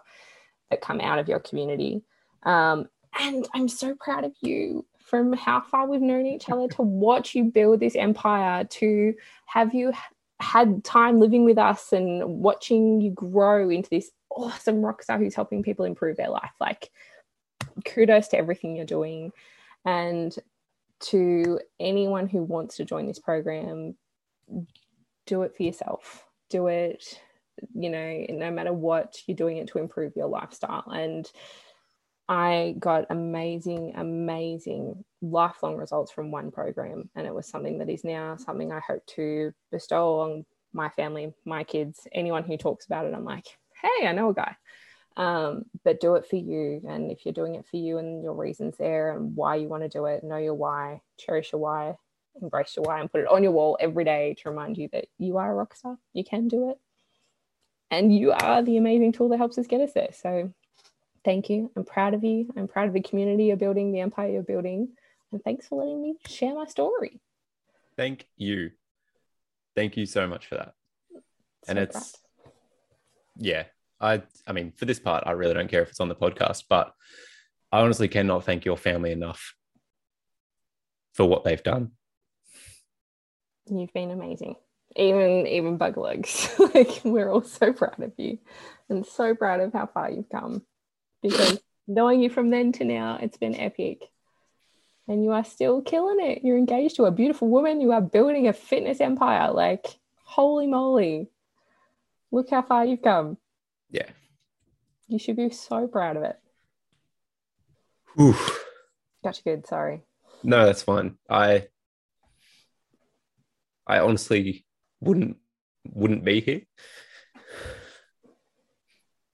that 0.70 0.82
come 0.82 1.02
out 1.02 1.18
of 1.18 1.28
your 1.28 1.40
community. 1.40 2.04
Um, 2.44 2.90
and 3.20 3.48
I'm 3.56 3.68
so 3.68 3.96
proud 3.96 4.24
of 4.24 4.34
you 4.40 4.86
from 5.00 5.34
how 5.34 5.62
far 5.62 5.88
we've 5.88 6.00
known 6.00 6.28
each 6.28 6.48
other 6.48 6.68
to 6.68 6.84
watch 6.84 7.34
you 7.34 7.46
build 7.46 7.80
this 7.80 7.96
empire, 7.96 8.66
to 8.66 9.16
have 9.48 9.74
you 9.74 9.92
had 10.40 10.84
time 10.84 11.20
living 11.20 11.44
with 11.44 11.58
us 11.58 11.92
and 11.92 12.24
watching 12.24 13.02
you 13.02 13.10
grow 13.10 13.72
into 13.72 13.90
this 13.90 14.12
awesome 14.36 14.82
rock 14.82 15.04
star 15.04 15.18
who's 15.18 15.36
helping 15.36 15.64
people 15.64 15.86
improve 15.86 16.18
their 16.18 16.30
life. 16.30 16.52
Like, 16.60 16.90
kudos 17.86 18.30
to 18.30 18.38
everything 18.38 18.76
you're 18.76 18.86
doing. 18.86 19.32
And 19.86 20.36
to 21.02 21.60
anyone 21.80 22.28
who 22.28 22.44
wants 22.44 22.78
to 22.78 22.86
join 22.86 23.08
this 23.08 23.20
program, 23.20 23.96
do 25.26 25.44
it 25.44 25.56
for 25.56 25.64
yourself. 25.64 26.26
Do 26.50 26.68
it, 26.68 27.20
you 27.74 27.90
know, 27.90 28.26
no 28.30 28.52
matter 28.52 28.74
what, 28.74 29.18
you're 29.28 29.38
doing 29.38 29.58
it 29.58 29.68
to 29.70 29.80
improve 29.80 30.16
your 30.16 30.28
lifestyle. 30.28 30.86
And 30.92 31.30
I 32.30 32.76
got 32.80 33.08
amazing, 33.10 33.94
amazing 33.96 35.04
lifelong 35.22 35.76
results 35.76 36.12
from 36.12 36.32
one 36.32 36.52
program. 36.52 37.10
And 37.16 37.28
it 37.28 37.34
was 37.34 37.48
something 37.48 37.80
that 37.80 37.90
is 37.90 38.04
now 38.04 38.38
something 38.38 38.72
I 38.72 38.80
hope 38.80 39.06
to 39.08 39.54
bestow 39.72 40.22
on 40.22 40.46
my 40.72 40.90
family, 40.90 41.34
my 41.46 41.64
kids, 41.64 42.08
anyone 42.14 42.44
who 42.44 42.58
talks 42.58 42.86
about 42.86 43.06
it. 43.06 43.14
I'm 43.14 43.26
like, 43.26 43.46
hey, 43.84 44.08
I 44.08 44.14
know 44.14 44.30
a 44.30 44.34
guy. 44.34 44.56
Um, 45.16 45.66
but 45.84 46.00
do 46.00 46.16
it 46.16 46.26
for 46.28 46.38
you. 46.38 46.82
And 46.88 47.12
if 47.12 47.26
you're 47.26 47.34
doing 47.34 47.56
it 47.56 47.68
for 47.68 47.78
you 47.78 48.00
and 48.00 48.24
your 48.24 48.34
reasons 48.34 48.78
there 48.78 49.16
and 49.16 49.36
why 49.36 49.56
you 49.58 49.68
want 49.68 49.84
to 49.84 49.90
do 49.90 50.06
it, 50.06 50.24
know 50.24 50.38
your 50.38 50.56
why, 50.56 51.02
cherish 51.20 51.52
your 51.52 51.62
why, 51.62 51.98
embrace 52.42 52.76
your 52.76 52.86
why, 52.86 53.00
and 53.00 53.12
put 53.12 53.22
it 53.22 53.28
on 53.28 53.44
your 53.44 53.52
wall 53.52 53.78
every 53.80 54.06
day 54.06 54.36
to 54.42 54.50
remind 54.50 54.78
you 54.78 54.90
that 54.92 55.06
you 55.20 55.38
are 55.38 55.52
a 55.52 55.54
rock 55.54 55.76
star. 55.76 55.98
You 56.14 56.24
can 56.24 56.48
do 56.48 56.72
it. 56.72 56.80
And 57.92 58.16
you 58.16 58.32
are 58.32 58.64
the 58.64 58.78
amazing 58.78 59.12
tool 59.12 59.30
that 59.30 59.38
helps 59.38 59.60
us 59.60 59.68
get 59.68 59.82
us 59.82 59.94
there. 59.94 60.10
So 60.14 60.52
thank 61.24 61.48
you. 61.50 61.72
I'm 61.76 61.84
proud 61.84 62.16
of 62.16 62.24
you. 62.24 62.52
I'm 62.58 62.68
proud 62.68 62.88
of 62.88 62.94
the 62.96 63.02
community 63.02 63.46
you're 63.46 63.58
building, 63.58 63.92
the 63.92 64.00
empire 64.00 64.32
you're 64.32 64.42
building. 64.42 64.90
And 65.32 65.44
thanks 65.44 65.68
for 65.68 65.78
letting 65.78 66.02
me 66.02 66.16
share 66.28 66.56
my 66.56 66.66
story. 66.66 67.20
Thank 67.98 68.28
you. 68.36 68.72
Thank 69.76 69.96
you 69.96 70.08
so 70.08 70.28
much 70.28 70.48
for 70.48 70.56
that. 70.56 70.74
So 71.66 71.70
and 71.70 71.80
it's, 71.80 71.92
proud. 71.92 72.23
Yeah, 73.38 73.64
I, 74.00 74.22
I 74.48 74.52
mean, 74.52 74.74
for 74.76 74.86
this 74.86 75.00
part, 75.00 75.24
I 75.26 75.32
really 75.32 75.54
don't 75.54 75.70
care 75.70 75.82
if 75.82 75.90
it's 75.90 76.00
on 76.00 76.10
the 76.10 76.16
podcast, 76.16 76.64
but 76.70 76.94
I 77.72 77.82
honestly 77.82 78.08
cannot 78.08 78.44
thank 78.44 78.66
your 78.66 78.78
family 78.78 79.12
enough 79.12 79.56
for 81.14 81.26
what 81.26 81.44
they've 81.44 81.64
done. 81.64 81.92
You've 83.70 83.94
been 83.94 84.12
amazing. 84.12 84.56
Even 84.96 85.48
even 85.48 85.78
bug 85.78 85.98
legs. 85.98 86.54
like 86.76 87.02
we're 87.04 87.30
all 87.30 87.42
so 87.42 87.74
proud 87.74 88.00
of 88.04 88.12
you 88.18 88.38
and 88.90 89.06
so 89.06 89.34
proud 89.34 89.60
of 89.60 89.74
how 89.74 89.88
far 89.88 90.12
you've 90.12 90.30
come 90.30 90.62
because 91.24 91.60
knowing 91.88 92.22
you 92.22 92.30
from 92.30 92.50
then 92.50 92.72
to 92.74 92.84
now, 92.84 93.18
it's 93.22 93.38
been 93.38 93.56
epic. 93.56 94.04
And 95.08 95.24
you 95.24 95.32
are 95.32 95.44
still 95.44 95.82
killing 95.82 96.26
it. 96.26 96.44
You're 96.44 96.58
engaged 96.58 96.96
to 96.98 97.06
a 97.06 97.12
beautiful 97.12 97.50
woman. 97.50 97.82
You 97.82 97.92
are 97.92 98.02
building 98.02 98.48
a 98.48 98.54
fitness 98.54 99.02
empire. 99.02 99.52
Like, 99.52 99.88
holy 100.24 100.68
moly. 100.68 101.30
Look 102.34 102.50
how 102.50 102.64
far 102.64 102.84
you've 102.84 103.04
come. 103.04 103.38
Yeah. 103.92 104.10
You 105.08 105.20
should 105.20 105.36
be 105.36 105.52
so 105.52 105.86
proud 105.86 106.18
of 106.18 106.24
it. 106.24 106.36
Oof. 108.20 108.66
Got 109.24 109.38
you 109.38 109.44
good. 109.52 109.68
Sorry. 109.68 110.02
No, 110.44 110.66
that's 110.66 110.82
fine. 110.82 111.20
I 111.30 111.68
I 113.86 114.00
honestly 114.00 114.66
wouldn't 115.00 115.38
wouldn't 115.86 116.26
be 116.26 116.42
here 116.42 116.62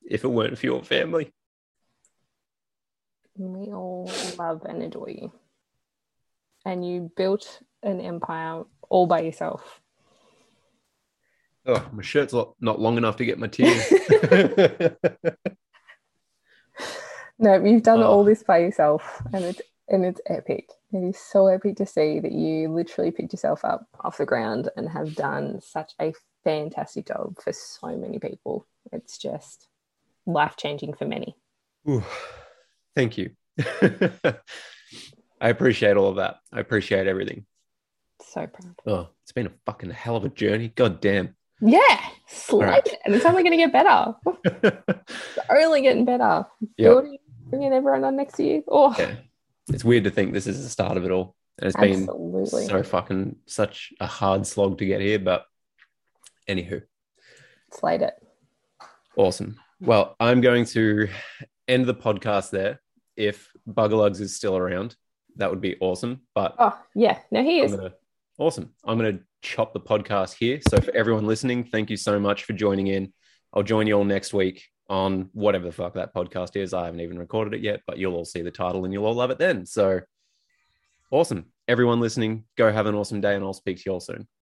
if 0.03 0.25
it 0.25 0.27
weren't 0.27 0.57
for 0.57 0.65
your 0.65 0.83
family. 0.83 1.33
We 3.37 3.71
all 3.71 4.11
love 4.37 4.63
and 4.67 4.83
adore 4.83 5.09
you. 5.09 5.31
And 6.65 6.85
you 6.85 7.09
built 7.15 7.61
an 7.81 8.01
empire 8.01 8.63
all 8.89 9.07
by 9.07 9.21
yourself. 9.21 9.79
Oh, 11.65 11.87
my 11.91 12.01
shirt's 12.01 12.33
not 12.33 12.79
long 12.79 12.97
enough 12.97 13.17
to 13.17 13.25
get 13.25 13.39
my 13.39 13.47
tears. 13.47 13.91
no, 17.39 17.63
you've 17.63 17.83
done 17.83 18.01
oh. 18.01 18.07
all 18.07 18.23
this 18.23 18.43
by 18.43 18.59
yourself, 18.59 19.21
and 19.33 19.43
it's 19.45 19.61
and 19.89 20.05
it's 20.05 20.21
epic. 20.27 20.69
It 20.93 20.99
is 20.99 21.17
so 21.17 21.47
epic 21.47 21.75
to 21.77 21.85
see 21.85 22.19
that 22.19 22.31
you 22.31 22.69
literally 22.69 23.11
picked 23.11 23.33
yourself 23.33 23.65
up 23.65 23.87
off 24.01 24.17
the 24.17 24.25
ground 24.25 24.69
and 24.77 24.87
have 24.89 25.15
done 25.15 25.59
such 25.61 25.93
a 25.99 26.13
fantastic 26.43 27.07
job 27.07 27.35
for 27.41 27.51
so 27.53 27.95
many 27.97 28.19
people. 28.19 28.65
It's 28.91 29.17
just 29.17 29.67
life 30.25 30.55
changing 30.57 30.93
for 30.93 31.05
many. 31.05 31.35
Ooh. 31.87 32.03
Thank 32.95 33.17
you. 33.17 33.31
I 35.41 35.49
appreciate 35.49 35.97
all 35.97 36.09
of 36.09 36.15
that. 36.17 36.37
I 36.51 36.59
appreciate 36.59 37.07
everything. 37.07 37.45
So 38.21 38.47
proud. 38.47 38.75
Oh, 38.85 39.09
it's 39.23 39.31
been 39.31 39.47
a 39.47 39.51
fucking 39.65 39.91
hell 39.91 40.15
of 40.15 40.25
a 40.25 40.29
journey. 40.29 40.69
God 40.69 41.01
damn. 41.01 41.35
Yeah, 41.61 41.99
slide 42.27 42.65
right. 42.65 42.87
it. 42.87 42.99
And 43.05 43.15
it's 43.15 43.25
only 43.25 43.43
going 43.43 43.51
to 43.51 43.57
get 43.57 43.73
better. 43.73 44.15
it's 45.07 45.39
only 45.49 45.81
getting 45.81 46.05
better. 46.05 46.45
Yep. 46.77 46.89
Building, 46.89 47.17
bringing 47.49 47.73
everyone 47.73 48.03
on 48.03 48.15
next 48.15 48.35
to 48.35 48.43
you. 48.43 48.63
Oh, 48.67 48.95
yeah. 48.97 49.15
It's 49.69 49.83
weird 49.83 50.05
to 50.05 50.11
think 50.11 50.33
this 50.33 50.47
is 50.47 50.63
the 50.63 50.69
start 50.69 50.97
of 50.97 51.05
it 51.05 51.11
all. 51.11 51.35
And 51.59 51.67
it's 51.67 51.77
Absolutely. 51.77 52.61
been 52.61 52.69
so 52.69 52.83
fucking 52.83 53.35
such 53.45 53.93
a 53.99 54.07
hard 54.07 54.47
slog 54.47 54.77
to 54.77 54.85
get 54.85 55.01
here. 55.01 55.19
But 55.19 55.45
anywho, 56.47 56.81
slide 57.71 58.01
it. 58.01 58.13
Awesome. 59.17 59.59
Well, 59.81 60.15
I'm 60.19 60.41
going 60.41 60.65
to 60.65 61.09
end 61.67 61.85
the 61.85 61.93
podcast 61.93 62.51
there. 62.51 62.79
If 63.17 63.51
Buggerlugs 63.67 64.21
is 64.21 64.35
still 64.35 64.55
around, 64.55 64.95
that 65.35 65.49
would 65.49 65.61
be 65.61 65.75
awesome. 65.81 66.21
But 66.33 66.55
oh 66.57 66.77
yeah, 66.95 67.19
no, 67.31 67.43
he 67.43 67.59
is. 67.59 67.75
Gonna, 67.75 67.93
awesome. 68.39 68.73
I'm 68.85 68.97
going 68.97 69.17
to 69.17 69.23
chop 69.41 69.73
the 69.73 69.79
podcast 69.79 70.33
here. 70.33 70.59
So 70.69 70.79
for 70.79 70.95
everyone 70.95 71.27
listening, 71.27 71.65
thank 71.65 71.89
you 71.89 71.97
so 71.97 72.19
much 72.19 72.45
for 72.45 72.53
joining 72.53 72.87
in. 72.87 73.13
I'll 73.53 73.63
join 73.63 73.85
you 73.85 73.93
all 73.93 74.05
next 74.05 74.33
week 74.33 74.63
on 74.89 75.29
whatever 75.33 75.65
the 75.65 75.71
fuck 75.71 75.93
that 75.95 76.15
podcast 76.15 76.55
is. 76.55 76.73
I 76.73 76.85
haven't 76.85 77.01
even 77.01 77.19
recorded 77.19 77.53
it 77.53 77.61
yet, 77.61 77.81
but 77.85 77.97
you'll 77.97 78.15
all 78.15 78.25
see 78.25 78.41
the 78.41 78.49
title 78.49 78.85
and 78.85 78.93
you'll 78.93 79.05
all 79.05 79.13
love 79.13 79.29
it 79.29 79.39
then. 79.39 79.65
So 79.65 79.99
awesome. 81.11 81.47
Everyone 81.67 81.99
listening, 81.99 82.45
go 82.57 82.71
have 82.71 82.85
an 82.85 82.95
awesome 82.95 83.21
day 83.21 83.35
and 83.35 83.43
I'll 83.43 83.53
speak 83.53 83.77
to 83.77 83.83
you 83.85 83.91
all 83.91 83.99
soon. 83.99 84.27